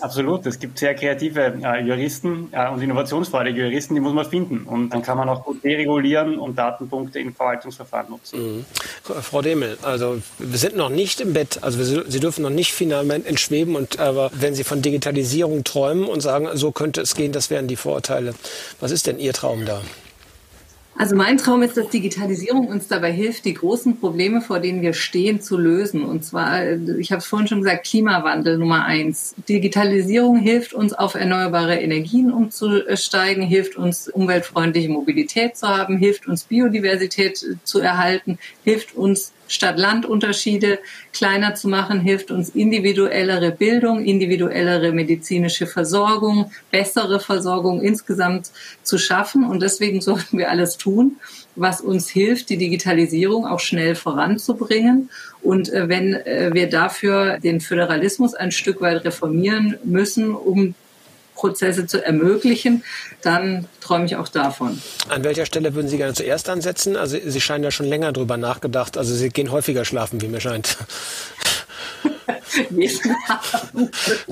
Absolut. 0.00 0.44
Es 0.46 0.58
gibt 0.58 0.78
sehr 0.78 0.94
kreative 0.94 1.54
äh, 1.62 1.80
Juristen 1.82 2.48
äh, 2.52 2.68
und 2.68 2.82
innovationsfreudige 2.82 3.66
Juristen, 3.66 3.94
die 3.94 4.00
muss 4.00 4.12
man 4.12 4.26
finden. 4.26 4.64
Und 4.64 4.90
dann 4.90 5.02
kann 5.02 5.16
man 5.16 5.28
auch 5.28 5.44
gut 5.44 5.62
deregulieren 5.62 6.38
und 6.38 6.56
Datenpunkte 6.56 7.20
in 7.20 7.32
Verwaltungsverfahren 7.32 8.10
nutzen. 8.10 8.58
Mhm. 8.58 8.64
Frau 9.02 9.42
Demel, 9.42 9.78
also 9.82 10.20
wir 10.38 10.58
sind 10.58 10.76
noch 10.76 10.88
nicht 10.88 11.20
im 11.20 11.32
Bett, 11.32 11.58
also 11.62 11.78
wir, 11.78 12.04
Sie 12.10 12.20
dürfen 12.20 12.42
noch 12.42 12.50
nicht 12.50 12.72
final 12.72 13.08
entschweben. 13.10 13.76
Und 13.76 13.98
aber 13.98 14.30
wenn 14.34 14.54
Sie 14.54 14.64
von 14.64 14.82
Digitalisierung 14.82 15.64
träumen 15.64 16.04
und 16.06 16.20
sagen, 16.20 16.48
so 16.54 16.72
könnte 16.72 17.00
es 17.00 17.14
gehen, 17.14 17.32
das 17.32 17.50
wären 17.50 17.68
die 17.68 17.76
Vorurteile. 17.76 18.34
Was 18.80 18.90
ist 18.90 19.06
denn 19.06 19.18
Ihr 19.18 19.32
Traum 19.32 19.64
da? 19.64 19.80
Also 20.96 21.16
mein 21.16 21.38
Traum 21.38 21.62
ist, 21.62 21.76
dass 21.76 21.88
Digitalisierung 21.88 22.68
uns 22.68 22.86
dabei 22.86 23.10
hilft, 23.10 23.44
die 23.44 23.54
großen 23.54 23.98
Probleme, 23.98 24.40
vor 24.40 24.60
denen 24.60 24.80
wir 24.80 24.92
stehen, 24.92 25.40
zu 25.40 25.56
lösen. 25.56 26.04
Und 26.04 26.24
zwar, 26.24 26.64
ich 26.98 27.10
habe 27.10 27.18
es 27.18 27.26
vorhin 27.26 27.48
schon 27.48 27.62
gesagt, 27.62 27.86
Klimawandel 27.86 28.58
Nummer 28.58 28.84
eins. 28.84 29.34
Digitalisierung 29.48 30.36
hilft 30.36 30.72
uns, 30.72 30.92
auf 30.92 31.14
erneuerbare 31.14 31.80
Energien 31.80 32.32
umzusteigen, 32.32 33.42
hilft 33.42 33.76
uns, 33.76 34.08
umweltfreundliche 34.08 34.88
Mobilität 34.88 35.56
zu 35.56 35.66
haben, 35.66 35.98
hilft 35.98 36.28
uns, 36.28 36.44
Biodiversität 36.44 37.44
zu 37.64 37.80
erhalten, 37.80 38.38
hilft 38.62 38.94
uns, 38.94 39.32
Stadt-Land-Unterschiede 39.48 40.78
kleiner 41.12 41.54
zu 41.54 41.68
machen, 41.68 42.00
hilft 42.00 42.30
uns 42.30 42.50
individuellere 42.50 43.50
Bildung, 43.50 44.04
individuellere 44.04 44.92
medizinische 44.92 45.66
Versorgung, 45.66 46.50
bessere 46.70 47.20
Versorgung 47.20 47.82
insgesamt 47.82 48.50
zu 48.82 48.98
schaffen. 48.98 49.44
Und 49.44 49.60
deswegen 49.60 50.00
sollten 50.00 50.38
wir 50.38 50.50
alles 50.50 50.76
tun, 50.76 51.16
was 51.56 51.80
uns 51.80 52.08
hilft, 52.08 52.50
die 52.50 52.56
Digitalisierung 52.56 53.46
auch 53.46 53.60
schnell 53.60 53.94
voranzubringen. 53.94 55.10
Und 55.42 55.72
äh, 55.72 55.88
wenn 55.88 56.14
äh, 56.14 56.50
wir 56.52 56.68
dafür 56.68 57.38
den 57.38 57.60
Föderalismus 57.60 58.34
ein 58.34 58.50
Stück 58.50 58.80
weit 58.80 59.04
reformieren 59.04 59.76
müssen, 59.84 60.34
um 60.34 60.74
Prozesse 61.34 61.86
zu 61.86 62.04
ermöglichen, 62.04 62.84
dann 63.22 63.66
träume 63.80 64.06
ich 64.06 64.16
auch 64.16 64.28
davon. 64.28 64.80
An 65.08 65.24
welcher 65.24 65.46
Stelle 65.46 65.74
würden 65.74 65.88
Sie 65.88 65.96
gerne 65.96 66.14
zuerst 66.14 66.48
ansetzen? 66.48 66.96
Also 66.96 67.18
Sie 67.24 67.40
scheinen 67.40 67.64
ja 67.64 67.70
schon 67.70 67.86
länger 67.86 68.12
drüber 68.12 68.36
nachgedacht. 68.36 68.96
Also 68.96 69.14
Sie 69.14 69.30
gehen 69.30 69.50
häufiger 69.50 69.84
schlafen, 69.84 70.20
wie 70.20 70.28
mir 70.28 70.40
scheint. 70.40 70.76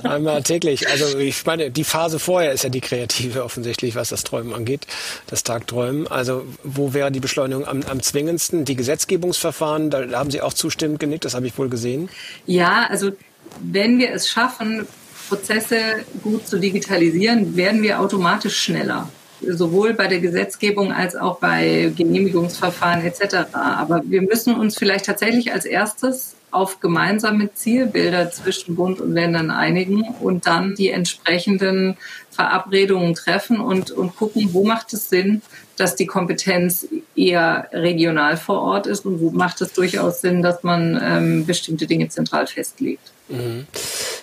Einmal 0.03 0.43
täglich. 0.43 0.89
Also 0.89 1.19
ich 1.19 1.45
meine, 1.45 1.71
die 1.71 1.85
Phase 1.85 2.19
vorher 2.19 2.53
ist 2.53 2.65
ja 2.65 2.71
die 2.71 2.81
kreative 2.81 3.45
offensichtlich, 3.45 3.95
was 3.95 4.11
das 4.11 4.25
Träumen 4.25 4.55
angeht, 4.55 4.87
das 5.27 5.43
Tagträumen. 5.43 6.07
Also 6.07 6.45
wo 6.63 6.95
wäre 6.95 7.11
die 7.11 7.21
Beschleunigung 7.21 7.67
am, 7.67 7.83
am 7.83 8.03
zwingendsten? 8.03 8.65
Die 8.65 8.77
Gesetzgebungsverfahren, 8.77 9.91
da 9.91 10.07
haben 10.13 10.31
Sie 10.31 10.41
auch 10.41 10.55
zustimmend 10.55 11.01
genickt, 11.01 11.25
das 11.25 11.35
habe 11.35 11.47
ich 11.47 11.59
wohl 11.59 11.69
gesehen. 11.69 12.09
Ja, 12.47 12.87
also 12.89 13.13
wenn 13.61 13.99
wir 13.99 14.13
es 14.13 14.29
schaffen, 14.29 14.87
Prozesse 15.33 16.05
gut 16.23 16.47
zu 16.47 16.59
digitalisieren, 16.59 17.57
werden 17.57 17.83
wir 17.83 18.01
automatisch 18.01 18.55
schneller. 18.55 19.09
Sowohl 19.41 19.95
bei 19.95 20.07
der 20.07 20.21
Gesetzgebung 20.21 20.93
als 20.93 21.17
auch 21.17 21.39
bei 21.39 21.91
Genehmigungsverfahren 21.97 23.03
etc. 23.03 23.55
Aber 23.55 24.03
wir 24.05 24.21
müssen 24.21 24.55
uns 24.55 24.77
vielleicht 24.77 25.07
tatsächlich 25.07 25.51
als 25.55 25.65
erstes 25.65 26.35
auf 26.51 26.81
gemeinsame 26.81 27.55
Zielbilder 27.55 28.31
zwischen 28.31 28.77
Bund 28.77 29.01
und 29.01 29.15
Ländern 29.15 29.51
einigen 29.51 30.03
und 30.21 30.47
dann 30.47 30.75
die 30.75 30.91
entsprechenden 30.91 31.97
Verabredungen 32.31 33.15
treffen 33.15 33.59
und, 33.59 33.91
und 33.91 34.15
gucken, 34.15 34.51
wo 34.53 34.65
macht 34.65 34.93
es 34.93 35.09
Sinn, 35.09 35.41
dass 35.79 35.97
die 35.97 36.07
Kompetenz 36.07 36.87
eher 37.17 37.69
regional 37.73 38.37
vor 38.37 38.61
Ort 38.61 38.87
ist 38.87 39.07
und 39.07 39.19
wo 39.23 39.31
macht 39.31 39.63
es 39.63 39.73
durchaus 39.73 40.21
Sinn, 40.21 40.43
dass 40.43 40.63
man 40.63 41.01
ähm, 41.03 41.47
bestimmte 41.47 41.87
Dinge 41.87 42.11
zentral 42.11 42.47
festlegt. 42.47 43.12
Mhm. 43.33 43.67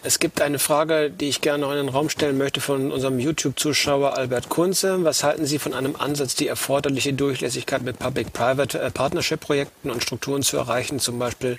Es 0.02 0.20
gibt 0.20 0.42
eine 0.42 0.60
Frage, 0.60 1.10
die 1.12 1.28
ich 1.28 1.42
gerne 1.42 1.62
noch 1.62 1.72
in 1.72 1.78
den 1.78 1.90
Raum 1.90 2.10
stellen 2.10 2.38
möchte 2.38 2.62
von 2.62 2.92
unserem 2.92 3.20
YouTube-Zuschauer 3.20 4.18
Albert 4.18 4.48
Kunze. 4.48 5.04
Was 5.04 5.24
halten 5.24 5.46
Sie 5.46 5.60
von 5.60 5.74
einem 5.74 5.96
Ansatz, 5.98 6.36
die 6.36 6.48
erforderliche 6.48 7.14
Durchlässigkeit 7.14 7.82
mit 7.82 8.00
Public-Private 8.00 8.80
äh, 8.80 9.90
und 9.90 10.04
Strukturen 10.04 10.42
zu 10.42 10.58
erreichen, 10.58 11.00
zum 11.00 11.20
Beispiel 11.20 11.58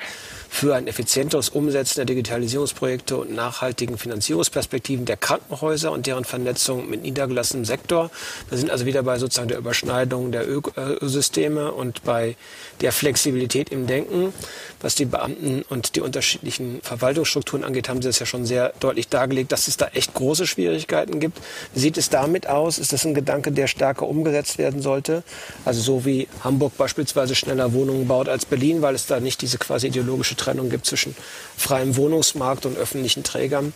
für 0.53 0.75
ein 0.75 0.89
effizienteres 0.89 1.49
Umsetzen 1.49 2.01
der 2.01 2.05
Digitalisierungsprojekte 2.07 3.17
und 3.17 3.33
nachhaltigen 3.33 3.97
Finanzierungsperspektiven 3.97 5.07
der 5.07 5.17
Krankenhäuser 5.17 5.93
und 5.93 6.07
deren 6.07 6.25
Vernetzung 6.25 6.91
mit 6.91 7.03
niedergelassenem 7.03 7.65
Sektor. 7.65 8.11
Wir 8.49 8.59
sind 8.59 8.69
also 8.69 8.85
wieder 8.85 9.05
bei 9.05 9.17
sozusagen 9.19 9.49
der 9.49 9.59
Überschneidung 9.59 10.33
der 10.33 10.51
Ökosysteme 10.51 11.73
und 11.73 12.03
bei 12.03 12.37
der 12.81 12.91
Flexibilität 12.91 13.71
im 13.71 13.87
Denken. 13.87 14.35
Was 14.81 14.97
die 14.97 15.05
Beamten 15.05 15.63
und 15.69 15.95
die 15.95 16.01
unterschiedlichen 16.01 16.81
Verwaltungsstrukturen 16.83 17.65
angeht, 17.65 17.89
haben 17.89 18.03
Sie 18.03 18.09
das 18.09 18.19
ja 18.19 18.27
schon 18.27 18.45
sehr 18.45 18.73
deutlich 18.81 19.09
dargelegt, 19.09 19.53
dass 19.53 19.69
es 19.69 19.77
da 19.77 19.87
echt 19.95 20.15
große 20.15 20.49
Schwierigkeiten 20.49 21.21
gibt. 21.21 21.39
Wie 21.75 21.81
sieht 21.81 21.97
es 21.97 22.11
damit 22.11 22.49
aus? 22.49 22.79
Ist 22.79 22.93
das 22.93 23.07
ein 23.07 23.15
Gedanke, 23.15 23.53
der 23.53 23.69
stärker 23.69 24.09
umgesetzt 24.09 24.59
werden 24.59 24.83
sollte? 24.83 25.23
Also 25.65 25.81
so 25.81 26.05
wie 26.05 26.27
Hamburg 26.43 26.77
beispielsweise 26.77 27.37
schneller 27.37 27.73
Wohnungen 27.73 28.09
baut 28.09 28.29
als 28.29 28.45
Berlin, 28.45 28.83
weil 28.83 28.97
es 28.97 29.07
da 29.07 29.21
nicht 29.21 29.41
diese 29.43 29.57
quasi 29.57 29.87
ideologische 29.87 30.40
Trennung 30.41 30.71
gibt 30.71 30.87
zwischen 30.87 31.15
freiem 31.57 31.97
Wohnungsmarkt 31.97 32.67
und 32.67 32.77
öffentlichen 32.77 33.23
Trägern. 33.23 33.73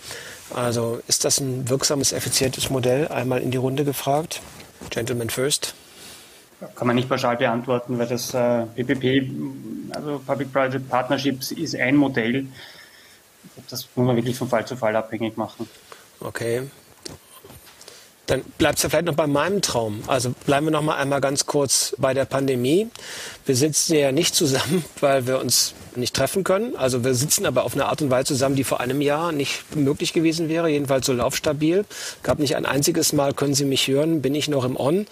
Also 0.53 1.01
ist 1.07 1.25
das 1.25 1.39
ein 1.39 1.69
wirksames, 1.69 2.11
effizientes 2.11 2.69
Modell? 2.69 3.07
Einmal 3.07 3.41
in 3.41 3.51
die 3.51 3.57
Runde 3.57 3.85
gefragt. 3.85 4.41
Gentleman 4.89 5.29
first. 5.29 5.73
Kann 6.75 6.87
man 6.87 6.95
nicht 6.95 7.09
pauschal 7.09 7.37
beantworten, 7.37 7.97
weil 7.99 8.07
das 8.07 8.33
äh, 8.33 8.65
PPP, 8.75 9.29
also 9.91 10.19
Public-Private 10.25 10.79
Partnerships, 10.79 11.51
ist 11.51 11.75
ein 11.75 11.95
Modell. 11.95 12.47
Das 13.69 13.87
muss 13.95 14.05
man 14.05 14.15
wirklich 14.15 14.37
von 14.37 14.47
Fall 14.47 14.65
zu 14.65 14.75
Fall 14.75 14.95
abhängig 14.95 15.37
machen. 15.37 15.67
Okay. 16.19 16.63
Dann 18.25 18.41
bleibt 18.57 18.77
es 18.77 18.83
ja 18.83 18.89
vielleicht 18.89 19.05
noch 19.05 19.15
bei 19.15 19.27
meinem 19.27 19.61
Traum. 19.61 20.03
Also 20.07 20.33
bleiben 20.45 20.67
wir 20.67 20.71
noch 20.71 20.81
mal 20.81 20.95
einmal 20.95 21.21
ganz 21.21 21.45
kurz 21.45 21.95
bei 21.99 22.13
der 22.13 22.25
Pandemie. 22.25 22.89
Wir 23.45 23.55
sitzen 23.55 23.95
ja 23.95 24.11
nicht 24.11 24.33
zusammen, 24.33 24.83
weil 24.99 25.27
wir 25.27 25.39
uns 25.39 25.75
nicht 25.97 26.15
treffen 26.15 26.43
können. 26.43 26.75
Also 26.75 27.03
wir 27.03 27.15
sitzen 27.15 27.45
aber 27.45 27.63
auf 27.63 27.73
eine 27.73 27.85
Art 27.85 28.01
und 28.01 28.09
Weise 28.09 28.25
zusammen, 28.25 28.55
die 28.55 28.63
vor 28.63 28.79
einem 28.79 29.01
Jahr 29.01 29.31
nicht 29.31 29.75
möglich 29.75 30.13
gewesen 30.13 30.49
wäre, 30.49 30.69
jedenfalls 30.69 31.05
so 31.05 31.13
laufstabil. 31.13 31.85
Gab 32.23 32.39
nicht 32.39 32.55
ein 32.55 32.65
einziges 32.65 33.13
Mal, 33.13 33.33
können 33.33 33.53
Sie 33.53 33.65
mich 33.65 33.87
hören, 33.87 34.21
bin 34.21 34.35
ich 34.35 34.47
noch 34.47 34.65
im 34.65 34.79
On. 34.79 35.07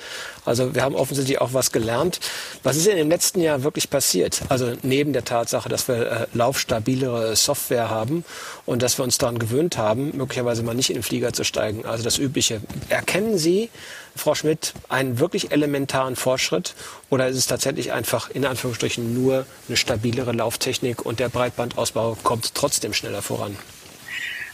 Also 0.46 0.76
wir 0.76 0.84
haben 0.84 0.96
offensichtlich 0.96 1.40
auch 1.42 1.54
was 1.54 1.72
gelernt. 1.72 2.20
Was 2.64 2.78
ist 2.78 2.88
in 2.88 2.98
dem 2.98 3.10
letzten 3.10 3.42
Jahr 3.42 3.64
wirklich 3.64 3.90
passiert? 3.90 4.42
Also 4.50 4.74
neben 4.84 5.14
der 5.14 5.26
Tatsache, 5.26 5.70
dass 5.70 5.88
wir 5.88 5.96
äh, 5.96 6.28
laufstabilere 6.34 7.36
Software 7.36 7.90
haben 7.90 8.26
und 8.66 8.82
dass 8.82 8.98
wir 8.98 9.04
uns 9.04 9.18
daran 9.18 9.40
gewöhnt 9.40 9.78
haben, 9.78 10.16
möglicherweise 10.16 10.64
mal 10.64 10.76
nicht 10.76 10.90
in 10.90 10.96
den 10.96 11.04
Flieger 11.04 11.34
zu 11.34 11.44
steigen. 11.44 11.86
Also 11.86 12.04
das 12.04 12.18
Übliche. 12.18 12.62
Erkennen 12.90 13.38
Sie, 13.38 13.70
Frau 14.16 14.36
Schmidt, 14.36 14.74
einen 14.90 15.20
wirklich 15.20 15.52
elementaren 15.52 16.16
Fortschritt 16.16 16.76
oder 17.10 17.28
ist 17.28 17.38
es 17.38 17.48
tatsächlich 17.48 17.92
einfach 17.92 18.30
in 18.30 18.46
Anführungsstrichen 18.46 19.14
nur 19.14 19.46
eine 19.68 19.78
stabilere 19.78 20.32
Lauftechnik 20.32 21.06
und 21.06 21.20
der 21.20 21.30
Breitbandausbau 21.30 22.18
kommt 22.24 22.54
trotzdem 22.54 22.94
schneller 22.94 23.22
voran? 23.22 23.58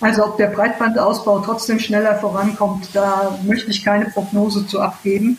Also 0.01 0.23
ob 0.23 0.37
der 0.37 0.47
Breitbandausbau 0.47 1.39
trotzdem 1.39 1.77
schneller 1.77 2.15
vorankommt, 2.15 2.89
da 2.93 3.37
möchte 3.43 3.69
ich 3.69 3.83
keine 3.83 4.05
Prognose 4.05 4.65
zu 4.65 4.79
abgeben. 4.79 5.37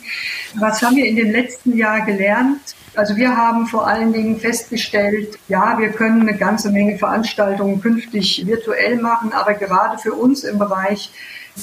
Was 0.58 0.82
haben 0.82 0.96
wir 0.96 1.06
in 1.06 1.16
den 1.16 1.32
letzten 1.32 1.76
Jahren 1.76 2.04
gelernt? 2.04 2.60
Also 2.94 3.16
wir 3.16 3.34
haben 3.34 3.66
vor 3.66 3.86
allen 3.86 4.12
Dingen 4.12 4.38
festgestellt, 4.38 5.38
ja, 5.48 5.78
wir 5.78 5.90
können 5.90 6.20
eine 6.20 6.36
ganze 6.36 6.70
Menge 6.70 6.98
Veranstaltungen 6.98 7.80
künftig 7.80 8.46
virtuell 8.46 8.96
machen, 8.96 9.32
aber 9.32 9.54
gerade 9.54 9.96
für 9.96 10.12
uns 10.12 10.44
im 10.44 10.58
Bereich 10.58 11.10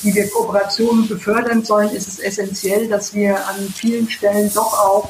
wie 0.03 0.13
wir 0.13 0.29
Kooperationen 0.29 1.07
befördern 1.07 1.63
sollen, 1.63 1.89
ist 1.89 2.07
es 2.07 2.19
essentiell, 2.19 2.87
dass 2.87 3.13
wir 3.13 3.35
an 3.47 3.55
vielen 3.75 4.09
Stellen 4.09 4.51
doch 4.53 4.73
auch 4.73 5.09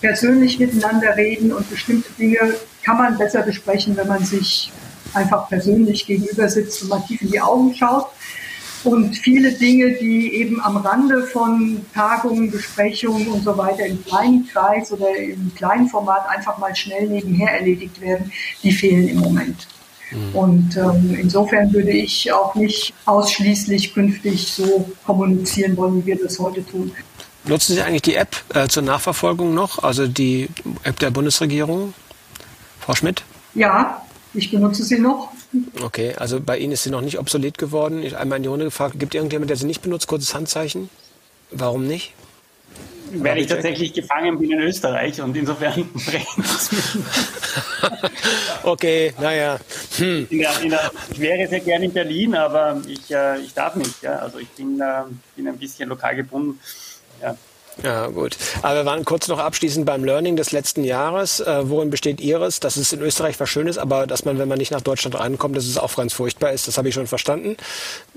persönlich 0.00 0.58
miteinander 0.58 1.16
reden 1.16 1.52
und 1.52 1.68
bestimmte 1.70 2.10
Dinge 2.12 2.54
kann 2.82 2.98
man 2.98 3.16
besser 3.16 3.42
besprechen, 3.42 3.96
wenn 3.96 4.08
man 4.08 4.24
sich 4.24 4.72
einfach 5.14 5.48
persönlich 5.48 6.06
gegenüber 6.06 6.48
sitzt 6.48 6.82
und 6.82 6.88
mal 6.88 7.02
tief 7.06 7.22
in 7.22 7.30
die 7.30 7.40
Augen 7.40 7.74
schaut. 7.74 8.08
Und 8.84 9.16
viele 9.16 9.52
Dinge, 9.52 9.92
die 9.92 10.34
eben 10.34 10.60
am 10.60 10.76
Rande 10.76 11.22
von 11.22 11.86
Tagungen, 11.94 12.50
Besprechungen 12.50 13.28
und 13.28 13.44
so 13.44 13.56
weiter 13.56 13.86
im 13.86 14.04
kleinen 14.04 14.48
Kreis 14.48 14.90
oder 14.90 15.14
im 15.16 15.54
kleinen 15.54 15.88
Format 15.88 16.28
einfach 16.28 16.58
mal 16.58 16.74
schnell 16.74 17.06
nebenher 17.06 17.52
erledigt 17.52 18.00
werden, 18.00 18.32
die 18.64 18.72
fehlen 18.72 19.06
im 19.06 19.20
Moment. 19.20 19.68
Mhm. 20.12 20.34
Und 20.34 20.76
ähm, 20.76 21.16
insofern 21.20 21.72
würde 21.72 21.90
ich 21.90 22.32
auch 22.32 22.54
nicht 22.54 22.92
ausschließlich 23.06 23.94
künftig 23.94 24.52
so 24.52 24.90
kommunizieren 25.04 25.76
wollen, 25.76 26.02
wie 26.02 26.06
wir 26.06 26.18
das 26.22 26.38
heute 26.38 26.64
tun. 26.64 26.92
Nutzen 27.44 27.74
Sie 27.74 27.82
eigentlich 27.82 28.02
die 28.02 28.14
App 28.14 28.36
äh, 28.54 28.68
zur 28.68 28.84
Nachverfolgung 28.84 29.52
noch, 29.54 29.82
also 29.82 30.06
die 30.06 30.48
App 30.84 30.98
der 31.00 31.10
Bundesregierung? 31.10 31.92
Frau 32.78 32.94
Schmidt? 32.94 33.24
Ja, 33.54 34.02
ich 34.34 34.50
benutze 34.50 34.84
sie 34.84 34.98
noch. 34.98 35.30
Okay, 35.82 36.14
also 36.16 36.40
bei 36.40 36.58
Ihnen 36.58 36.72
ist 36.72 36.84
sie 36.84 36.90
noch 36.90 37.02
nicht 37.02 37.18
obsolet 37.18 37.58
geworden. 37.58 38.02
Ich 38.02 38.16
einmal 38.16 38.36
in 38.36 38.44
die 38.44 38.48
Runde 38.48 38.64
gefragt, 38.66 38.98
gibt 38.98 39.14
irgendjemand, 39.14 39.50
der 39.50 39.56
sie 39.56 39.66
nicht 39.66 39.82
benutzt? 39.82 40.06
Kurzes 40.06 40.34
Handzeichen. 40.34 40.88
Warum 41.50 41.86
nicht? 41.86 42.14
Weil 43.14 43.38
ich 43.38 43.46
tatsächlich 43.46 43.92
gefangen 43.92 44.38
bin 44.38 44.52
in 44.52 44.60
Österreich 44.60 45.20
und 45.20 45.36
insofern 45.36 45.88
brennt 46.06 46.26
es 46.38 46.72
mich. 46.72 47.04
okay, 48.62 49.14
naja. 49.20 49.58
Hm. 49.96 50.26
In 50.30 50.38
der, 50.38 50.60
in 50.62 50.70
der, 50.70 50.90
ich 51.10 51.20
wäre 51.20 51.48
sehr 51.48 51.60
gerne 51.60 51.84
in 51.86 51.92
Berlin, 51.92 52.34
aber 52.34 52.80
ich, 52.86 53.10
äh, 53.10 53.40
ich 53.40 53.54
darf 53.54 53.76
nicht. 53.76 54.02
Ja? 54.02 54.16
Also 54.16 54.38
ich 54.38 54.48
bin, 54.50 54.80
äh, 54.80 55.04
bin 55.36 55.48
ein 55.48 55.58
bisschen 55.58 55.88
lokal 55.88 56.16
gebunden. 56.16 56.58
Ja. 57.20 57.36
Ja, 57.82 58.08
gut. 58.08 58.36
Aber 58.60 58.80
wir 58.80 58.84
waren 58.84 59.04
kurz 59.04 59.28
noch 59.28 59.38
abschließend 59.38 59.86
beim 59.86 60.04
Learning 60.04 60.36
des 60.36 60.52
letzten 60.52 60.84
Jahres. 60.84 61.40
Äh, 61.40 61.70
worin 61.70 61.90
besteht 61.90 62.20
Ihres? 62.20 62.60
Dass 62.60 62.76
es 62.76 62.92
in 62.92 63.00
Österreich 63.00 63.40
was 63.40 63.48
Schönes, 63.48 63.78
aber 63.78 64.06
dass 64.06 64.24
man, 64.24 64.38
wenn 64.38 64.48
man 64.48 64.58
nicht 64.58 64.70
nach 64.70 64.82
Deutschland 64.82 65.18
reinkommt, 65.18 65.56
dass 65.56 65.64
es 65.64 65.78
auch 65.78 65.96
ganz 65.96 66.12
furchtbar 66.12 66.52
ist, 66.52 66.68
das 66.68 66.76
habe 66.76 66.88
ich 66.88 66.94
schon 66.94 67.06
verstanden. 67.06 67.56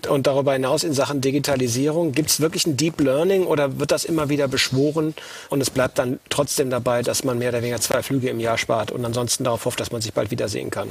Und 0.10 0.28
darüber 0.28 0.54
hinaus 0.54 0.84
in 0.84 0.94
Sachen 0.94 1.22
Digitalisierung, 1.22 2.12
gibt 2.12 2.30
es 2.30 2.42
wirklich 2.42 2.68
ein 2.68 2.76
Deep 2.76 3.00
Learning 3.00 3.46
oder 3.46 3.80
wird 3.80 3.92
das 3.92 4.04
immer 4.04 4.30
wieder 4.30 4.48
beschworen 4.48 5.14
und 5.50 5.62
es 5.62 5.70
bleibt 5.70 5.98
dann 6.00 6.20
trotzdem 6.30 6.70
dabei, 6.70 7.02
dass 7.02 7.24
man 7.24 7.38
mehr 7.38 7.50
oder 7.50 7.62
weniger 7.62 7.80
zwei 7.80 8.04
Flüge 8.04 8.30
im 8.30 8.40
Jahr 8.40 8.58
spart 8.58 8.92
und 8.92 9.06
ansonsten 9.06 9.46
darauf 9.46 9.66
hofft, 9.66 9.80
dass 9.80 9.92
man 9.92 10.02
sich 10.02 10.14
bald 10.14 10.32
wiedersehen 10.32 10.70
kann? 10.70 10.90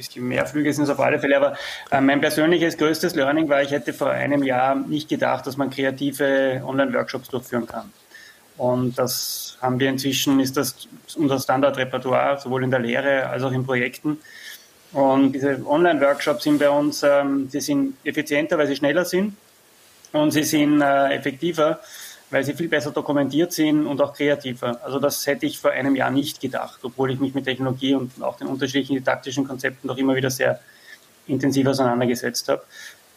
Bisschen 0.00 0.26
mehr 0.26 0.46
Flüge 0.46 0.72
sind 0.72 0.84
es 0.84 0.90
auf 0.90 1.00
alle 1.00 1.18
Fälle. 1.18 1.36
Aber 1.36 1.56
äh, 1.90 2.00
mein 2.00 2.20
persönliches 2.20 2.76
größtes 2.76 3.14
Learning 3.14 3.48
war, 3.48 3.62
ich 3.62 3.70
hätte 3.70 3.92
vor 3.92 4.10
einem 4.10 4.42
Jahr 4.42 4.74
nicht 4.74 5.08
gedacht, 5.08 5.46
dass 5.46 5.56
man 5.56 5.70
kreative 5.70 6.62
Online-Workshops 6.66 7.28
durchführen 7.28 7.66
kann. 7.66 7.92
Und 8.56 8.98
das 8.98 9.58
haben 9.60 9.78
wir 9.80 9.88
inzwischen, 9.88 10.40
ist 10.40 10.56
das 10.56 10.88
unser 11.16 11.38
Standardrepertoire, 11.38 12.38
sowohl 12.38 12.64
in 12.64 12.70
der 12.70 12.80
Lehre 12.80 13.26
als 13.26 13.42
auch 13.42 13.52
in 13.52 13.64
Projekten. 13.64 14.18
Und 14.92 15.32
diese 15.32 15.64
Online-Workshops 15.66 16.44
sind 16.44 16.58
bei 16.58 16.70
uns, 16.70 17.02
ähm, 17.02 17.48
sie 17.48 17.60
sind 17.60 17.94
effizienter, 18.04 18.58
weil 18.58 18.66
sie 18.66 18.76
schneller 18.76 19.04
sind 19.04 19.36
und 20.12 20.32
sie 20.32 20.42
sind 20.42 20.80
äh, 20.80 21.14
effektiver 21.14 21.80
weil 22.30 22.44
sie 22.44 22.54
viel 22.54 22.68
besser 22.68 22.92
dokumentiert 22.92 23.52
sind 23.52 23.86
und 23.86 24.00
auch 24.00 24.14
kreativer. 24.14 24.80
Also 24.84 24.98
das 25.00 25.26
hätte 25.26 25.46
ich 25.46 25.58
vor 25.58 25.72
einem 25.72 25.96
Jahr 25.96 26.10
nicht 26.10 26.40
gedacht, 26.40 26.80
obwohl 26.82 27.10
ich 27.10 27.18
mich 27.18 27.34
mit 27.34 27.44
Technologie 27.44 27.94
und 27.94 28.22
auch 28.22 28.36
den 28.36 28.46
unterschiedlichen 28.46 28.94
didaktischen 28.94 29.46
Konzepten 29.46 29.88
doch 29.88 29.98
immer 29.98 30.14
wieder 30.14 30.30
sehr 30.30 30.60
intensiv 31.26 31.66
auseinandergesetzt 31.66 32.48
habe. 32.48 32.62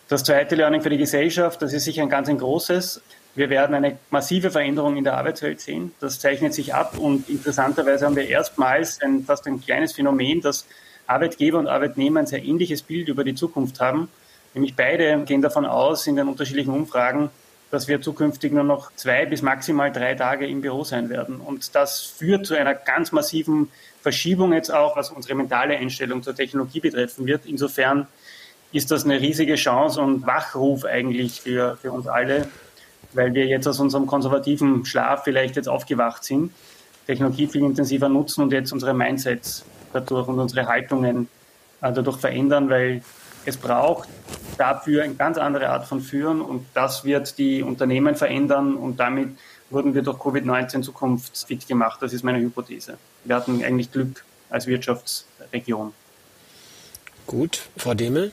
Das 0.07 0.24
zweite 0.24 0.55
Learning 0.55 0.82
für 0.82 0.89
die 0.89 0.97
Gesellschaft, 0.97 1.61
das 1.61 1.74
ist 1.74 1.86
sicher 1.86 2.01
ein 2.01 2.09
ganz 2.09 2.28
ein 2.28 2.38
großes. 2.38 3.01
Wir 3.36 3.49
werden 3.49 3.74
eine 3.74 3.97
massive 4.11 4.51
Veränderung 4.51 4.97
in 4.97 5.03
der 5.03 5.18
Arbeitswelt 5.18 5.59
sehen. 5.59 5.93
Das 5.99 6.20
zeichnet 6.20 6.53
sich 6.53 6.74
ab 6.74 6.97
und 6.97 7.30
interessanterweise 7.30 8.05
haben 8.05 8.16
wir 8.16 8.28
erstmals 8.28 9.01
ein, 9.01 9.24
fast 9.24 9.47
ein 9.47 9.61
kleines 9.61 9.93
Phänomen, 9.93 10.41
dass 10.41 10.66
Arbeitgeber 11.07 11.59
und 11.59 11.68
Arbeitnehmer 11.68 12.20
ein 12.20 12.28
sehr 12.28 12.43
ähnliches 12.43 12.82
Bild 12.82 13.07
über 13.07 13.24
die 13.24 13.36
Zukunft 13.36 13.80
haben. 13.80 14.09
Nämlich 14.53 14.76
beide 14.76 15.24
gehen 15.26 15.41
davon 15.41 15.66
aus, 15.66 16.05
in 16.05 16.16
den 16.16 16.28
unterschiedlichen 16.28 16.72
Umfragen, 16.72 17.30
dass 17.74 17.88
wir 17.88 18.01
zukünftig 18.01 18.53
nur 18.53 18.63
noch 18.63 18.91
zwei 18.95 19.26
bis 19.26 19.41
maximal 19.41 19.91
drei 19.91 20.13
Tage 20.13 20.45
im 20.45 20.61
Büro 20.61 20.84
sein 20.84 21.09
werden. 21.09 21.38
Und 21.38 21.74
das 21.74 22.01
führt 22.01 22.45
zu 22.45 22.53
einer 22.53 22.76
ganz 22.76 23.11
massiven 23.11 23.71
Verschiebung 24.03 24.53
jetzt 24.53 24.71
auch, 24.71 24.95
was 24.95 25.09
unsere 25.09 25.34
mentale 25.34 25.76
Einstellung 25.76 26.21
zur 26.21 26.36
Technologie 26.36 26.82
betreffen 26.82 27.26
wird. 27.26 27.47
Insofern 27.47 28.05
ist 28.74 28.91
das 28.91 29.05
eine 29.05 29.19
riesige 29.19 29.55
Chance 29.55 30.01
und 30.01 30.28
Wachruf 30.28 30.86
eigentlich 30.86 31.41
für, 31.41 31.76
für 31.82 31.91
uns 31.91 32.05
alle, 32.05 32.47
weil 33.13 33.34
wir 33.34 33.47
jetzt 33.47 33.67
aus 33.67 33.80
unserem 33.80 34.05
konservativen 34.05 34.86
Schlaf 34.86 35.24
vielleicht 35.24 35.55
jetzt 35.55 35.67
aufgewacht 35.67 36.24
sind, 36.24 36.51
Technologie 37.07 37.47
viel 37.47 37.63
intensiver 37.63 38.07
nutzen 38.07 38.43
und 38.43 38.53
jetzt 38.53 38.71
unsere 38.71 38.93
Mindsets 38.93 39.65
dadurch 39.93 40.28
und 40.28 40.38
unsere 40.38 40.67
Haltungen 40.67 41.28
äh, 41.82 41.91
dadurch 41.91 42.17
verändern, 42.17 42.69
weil 42.69 43.01
es 43.46 43.58
braucht 43.58 44.10
dafür 44.58 45.04
eine 45.04 45.16
ganz 45.16 45.38
andere 45.38 45.70
Art 45.70 45.86
von 45.86 46.02
Führen 46.02 46.41
und 46.41 46.66
das 46.74 47.04
wird 47.04 47.38
die 47.38 47.64
Unternehmen 47.64 48.16
verändern 48.16 48.76
und 48.76 49.00
damit 49.00 49.30
wurden 49.70 49.96
wir 49.96 50.04
durch 50.04 50.18
Covid-19 50.18 50.84
zukunftsfit 50.84 51.68
gemacht. 51.68 52.02
Das 52.02 52.14
ist 52.14 52.24
meine 52.24 52.39
Hypothese. 52.39 52.98
Wir 53.24 53.36
hatten 53.36 53.64
eigentlich 53.64 53.91
Glück 53.91 54.24
als 54.50 54.68
Wirtschaftsregion. 54.68 55.94
Gut, 57.26 57.62
Frau 57.78 57.94
Demel? 57.94 58.32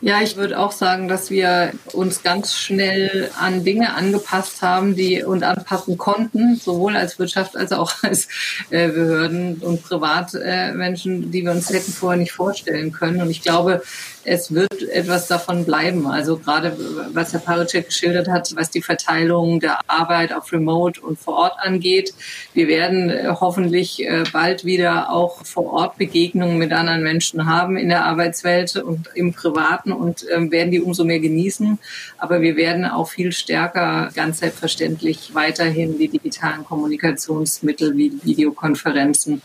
Ja, 0.00 0.20
ich 0.20 0.36
würde 0.36 0.58
auch 0.58 0.72
sagen, 0.72 1.08
dass 1.08 1.30
wir 1.30 1.72
uns 1.92 2.22
ganz 2.22 2.54
schnell 2.54 3.30
an 3.40 3.64
Dinge 3.64 3.94
angepasst 3.94 4.60
haben, 4.60 4.94
die 4.94 5.22
und 5.22 5.44
anpassen 5.44 5.96
konnten, 5.96 6.56
sowohl 6.56 6.94
als 6.96 7.18
Wirtschaft 7.18 7.56
als 7.56 7.72
auch 7.72 7.94
als 8.02 8.28
äh, 8.68 8.88
Behörden 8.88 9.56
und 9.62 9.82
Privatmenschen, 9.82 11.22
äh, 11.22 11.26
die 11.28 11.42
wir 11.42 11.52
uns 11.52 11.70
hätten 11.70 11.92
vorher 11.92 12.18
nicht 12.18 12.32
vorstellen 12.32 12.92
können. 12.92 13.22
Und 13.22 13.30
ich 13.30 13.40
glaube, 13.40 13.82
es 14.24 14.54
wird 14.54 14.82
etwas 14.90 15.28
davon 15.28 15.64
bleiben. 15.64 16.06
Also 16.06 16.36
gerade 16.38 16.76
was 17.12 17.32
Herr 17.32 17.40
Paracek 17.40 17.86
geschildert 17.86 18.28
hat, 18.28 18.54
was 18.56 18.70
die 18.70 18.82
Verteilung 18.82 19.60
der 19.60 19.78
Arbeit 19.86 20.32
auf 20.32 20.52
Remote 20.52 21.00
und 21.00 21.18
vor 21.18 21.34
Ort 21.36 21.54
angeht. 21.58 22.14
Wir 22.52 22.68
werden 22.68 23.10
äh, 23.10 23.34
hoffentlich 23.40 24.04
äh, 24.04 24.24
bald 24.32 24.64
wieder 24.64 25.10
auch 25.10 25.44
vor 25.44 25.72
Ort 25.72 25.98
Begegnungen 25.98 26.58
mit 26.58 26.72
anderen 26.72 27.02
Menschen 27.02 27.46
haben 27.46 27.76
in 27.76 27.88
der 27.88 28.04
Arbeitswelt 28.04 28.76
und 28.76 29.08
im 29.14 29.32
Privaten 29.32 29.92
und 29.92 30.24
ähm, 30.32 30.50
werden 30.50 30.70
die 30.70 30.80
umso 30.80 31.04
mehr 31.04 31.20
genießen. 31.20 31.78
Aber 32.18 32.40
wir 32.40 32.56
werden 32.56 32.84
auch 32.84 33.08
viel 33.08 33.32
stärker 33.32 34.10
ganz 34.14 34.38
selbstverständlich 34.40 35.34
weiterhin 35.34 35.98
die 35.98 36.08
digitalen 36.08 36.64
Kommunikationsmittel 36.64 37.96
wie 37.96 38.12
Videokonferenzen 38.22 39.42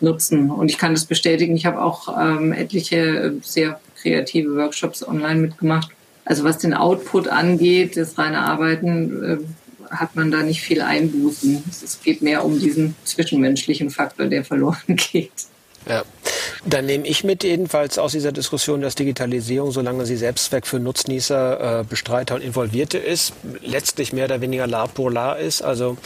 nutzen. 0.00 0.50
Und 0.50 0.70
ich 0.70 0.78
kann 0.78 0.94
das 0.94 1.04
bestätigen. 1.04 1.56
Ich 1.56 1.66
habe 1.66 1.82
auch 1.82 2.16
ähm, 2.18 2.52
etliche 2.52 2.96
äh, 2.96 3.32
sehr 3.42 3.80
kreative 4.00 4.56
Workshops 4.56 5.06
online 5.06 5.40
mitgemacht. 5.40 5.90
Also 6.24 6.44
was 6.44 6.58
den 6.58 6.74
Output 6.74 7.28
angeht, 7.28 7.96
das 7.96 8.18
reine 8.18 8.40
Arbeiten, 8.40 9.22
äh, 9.24 9.38
hat 9.90 10.16
man 10.16 10.30
da 10.30 10.42
nicht 10.42 10.60
viel 10.60 10.82
Einbußen. 10.82 11.64
Es 11.70 12.00
geht 12.02 12.20
mehr 12.20 12.44
um 12.44 12.58
diesen 12.58 12.94
zwischenmenschlichen 13.04 13.90
Faktor, 13.90 14.26
der 14.26 14.44
verloren 14.44 14.76
geht. 14.88 15.32
Ja. 15.88 16.04
Dann 16.64 16.86
nehme 16.86 17.06
ich 17.06 17.24
mit 17.24 17.44
jedenfalls 17.44 17.98
aus 17.98 18.12
dieser 18.12 18.32
Diskussion, 18.32 18.80
dass 18.80 18.94
Digitalisierung, 18.94 19.70
solange 19.70 20.06
sie 20.06 20.16
Selbstzweck 20.16 20.66
für 20.66 20.80
Nutznießer, 20.80 21.80
äh, 21.80 21.84
Bestreiter 21.84 22.34
und 22.34 22.42
Involvierte 22.42 22.98
ist, 22.98 23.32
letztlich 23.62 24.12
mehr 24.12 24.26
oder 24.26 24.40
weniger 24.40 24.66
la 24.66 24.86
pour 24.86 25.10
la 25.10 25.34
ist. 25.34 25.62
Also 25.62 25.96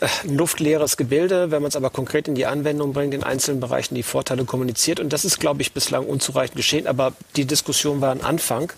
äh, 0.00 0.06
ein 0.24 0.36
luftleeres 0.36 0.96
Gebilde, 0.96 1.50
wenn 1.50 1.62
man 1.62 1.68
es 1.68 1.76
aber 1.76 1.90
konkret 1.90 2.28
in 2.28 2.34
die 2.34 2.46
Anwendung 2.46 2.92
bringt, 2.92 3.14
in 3.14 3.22
einzelnen 3.22 3.60
Bereichen 3.60 3.94
die 3.94 4.02
Vorteile 4.02 4.44
kommuniziert. 4.44 5.00
Und 5.00 5.12
das 5.12 5.24
ist, 5.24 5.40
glaube 5.40 5.62
ich, 5.62 5.72
bislang 5.72 6.06
unzureichend 6.06 6.56
geschehen. 6.56 6.86
Aber 6.86 7.12
die 7.36 7.44
Diskussion 7.44 8.00
war 8.00 8.10
ein 8.12 8.22
Anfang 8.22 8.72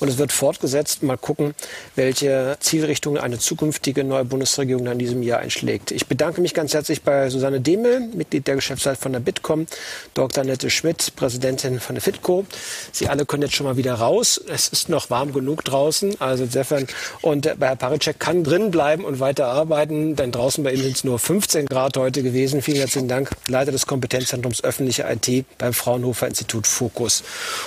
und 0.00 0.08
es 0.08 0.18
wird 0.18 0.32
fortgesetzt. 0.32 1.02
Mal 1.02 1.18
gucken, 1.18 1.54
welche 1.96 2.56
Zielrichtung 2.60 3.18
eine 3.18 3.38
zukünftige 3.38 4.04
neue 4.04 4.24
Bundesregierung 4.24 4.84
dann 4.84 4.94
in 4.94 4.98
diesem 4.98 5.22
Jahr 5.22 5.40
einschlägt. 5.40 5.90
Ich 5.90 6.06
bedanke 6.06 6.40
mich 6.40 6.54
ganz 6.54 6.74
herzlich 6.74 7.02
bei 7.02 7.30
Susanne 7.30 7.60
Demel, 7.60 8.00
Mitglied 8.00 8.46
der 8.46 8.56
Geschäftsleitung 8.56 9.02
von 9.02 9.12
der 9.12 9.20
Bitkom, 9.20 9.66
Dr. 10.14 10.44
Nette 10.58 10.70
Schmidt, 10.70 11.14
Präsidentin 11.14 11.78
von 11.78 11.94
der 11.94 12.02
FITCO. 12.02 12.44
Sie 12.90 13.06
alle 13.06 13.24
können 13.24 13.44
jetzt 13.44 13.54
schon 13.54 13.64
mal 13.64 13.76
wieder 13.76 13.94
raus. 13.94 14.40
Es 14.48 14.66
ist 14.66 14.88
noch 14.88 15.08
warm 15.08 15.32
genug 15.32 15.62
draußen. 15.62 16.20
Also 16.20 16.42
insofern, 16.42 16.88
und 17.20 17.48
bei 17.60 17.68
Herr 17.68 17.76
Paricek 17.76 18.18
kann 18.18 18.42
drin 18.42 18.72
bleiben 18.72 19.04
und 19.04 19.20
weiter 19.20 19.46
arbeiten, 19.46 20.16
denn 20.16 20.32
draußen 20.32 20.64
bei 20.64 20.72
ihm 20.72 20.82
sind 20.82 20.96
es 20.96 21.04
nur 21.04 21.20
15 21.20 21.66
Grad 21.66 21.96
heute 21.96 22.24
gewesen. 22.24 22.60
Vielen 22.60 22.78
herzlichen 22.78 23.06
Dank, 23.06 23.30
Leiter 23.46 23.70
des 23.70 23.86
Kompetenzzentrums 23.86 24.64
öffentliche 24.64 25.04
IT 25.08 25.44
beim 25.58 25.72
Fraunhofer 25.72 26.26
Institut 26.26 26.66
Fokus. 26.66 27.22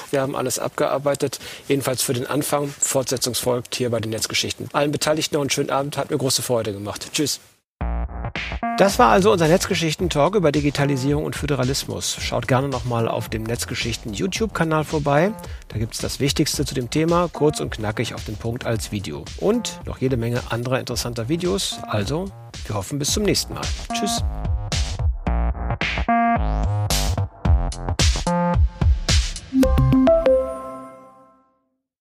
Wir 0.10 0.20
haben 0.20 0.36
alles 0.36 0.60
abgearbeitet, 0.60 1.40
jedenfalls 1.70 2.02
für 2.02 2.12
den 2.12 2.28
Anfang. 2.28 2.74
Fortsetzung 2.78 3.36
folgt 3.36 3.76
hier 3.76 3.90
bei 3.90 4.02
den 4.02 4.10
Netzgeschichten. 4.10 4.68
Allen 4.74 4.92
Beteiligten 4.92 5.36
noch 5.36 5.42
einen 5.42 5.50
schönen 5.50 5.70
Abend, 5.70 5.96
hat 5.96 6.12
mir 6.12 6.18
große 6.18 6.42
Freude 6.42 6.74
gemacht. 6.74 7.08
Tschüss. 7.14 7.40
Das 8.82 8.98
war 8.98 9.10
also 9.10 9.32
unser 9.32 9.48
Netzgeschichten-Talk 9.48 10.34
über 10.34 10.52
Digitalisierung 10.52 11.24
und 11.24 11.36
Föderalismus. 11.36 12.18
Schaut 12.20 12.48
gerne 12.48 12.68
nochmal 12.68 13.08
auf 13.08 13.30
dem 13.30 13.44
Netzgeschichten-YouTube-Kanal 13.44 14.86
vorbei. 14.86 15.34
Da 15.68 15.78
gibt 15.78 15.94
es 15.94 16.00
das 16.00 16.20
Wichtigste 16.20 16.66
zu 16.66 16.74
dem 16.74 16.90
Thema, 16.90 17.30
kurz 17.32 17.60
und 17.60 17.70
knackig 17.70 18.16
auf 18.16 18.26
den 18.26 18.38
Punkt 18.38 18.66
als 18.66 18.92
Video. 18.92 19.24
Und 19.38 19.80
noch 19.86 20.00
jede 20.00 20.18
Menge 20.18 20.42
anderer 20.50 20.80
interessanter 20.80 21.30
Videos. 21.30 21.78
Also, 21.90 22.26
wir 22.66 22.76
hoffen 22.76 22.98
bis 22.98 23.12
zum 23.12 23.22
nächsten 23.22 23.54
Mal. 23.54 23.62
Tschüss. 23.94 24.24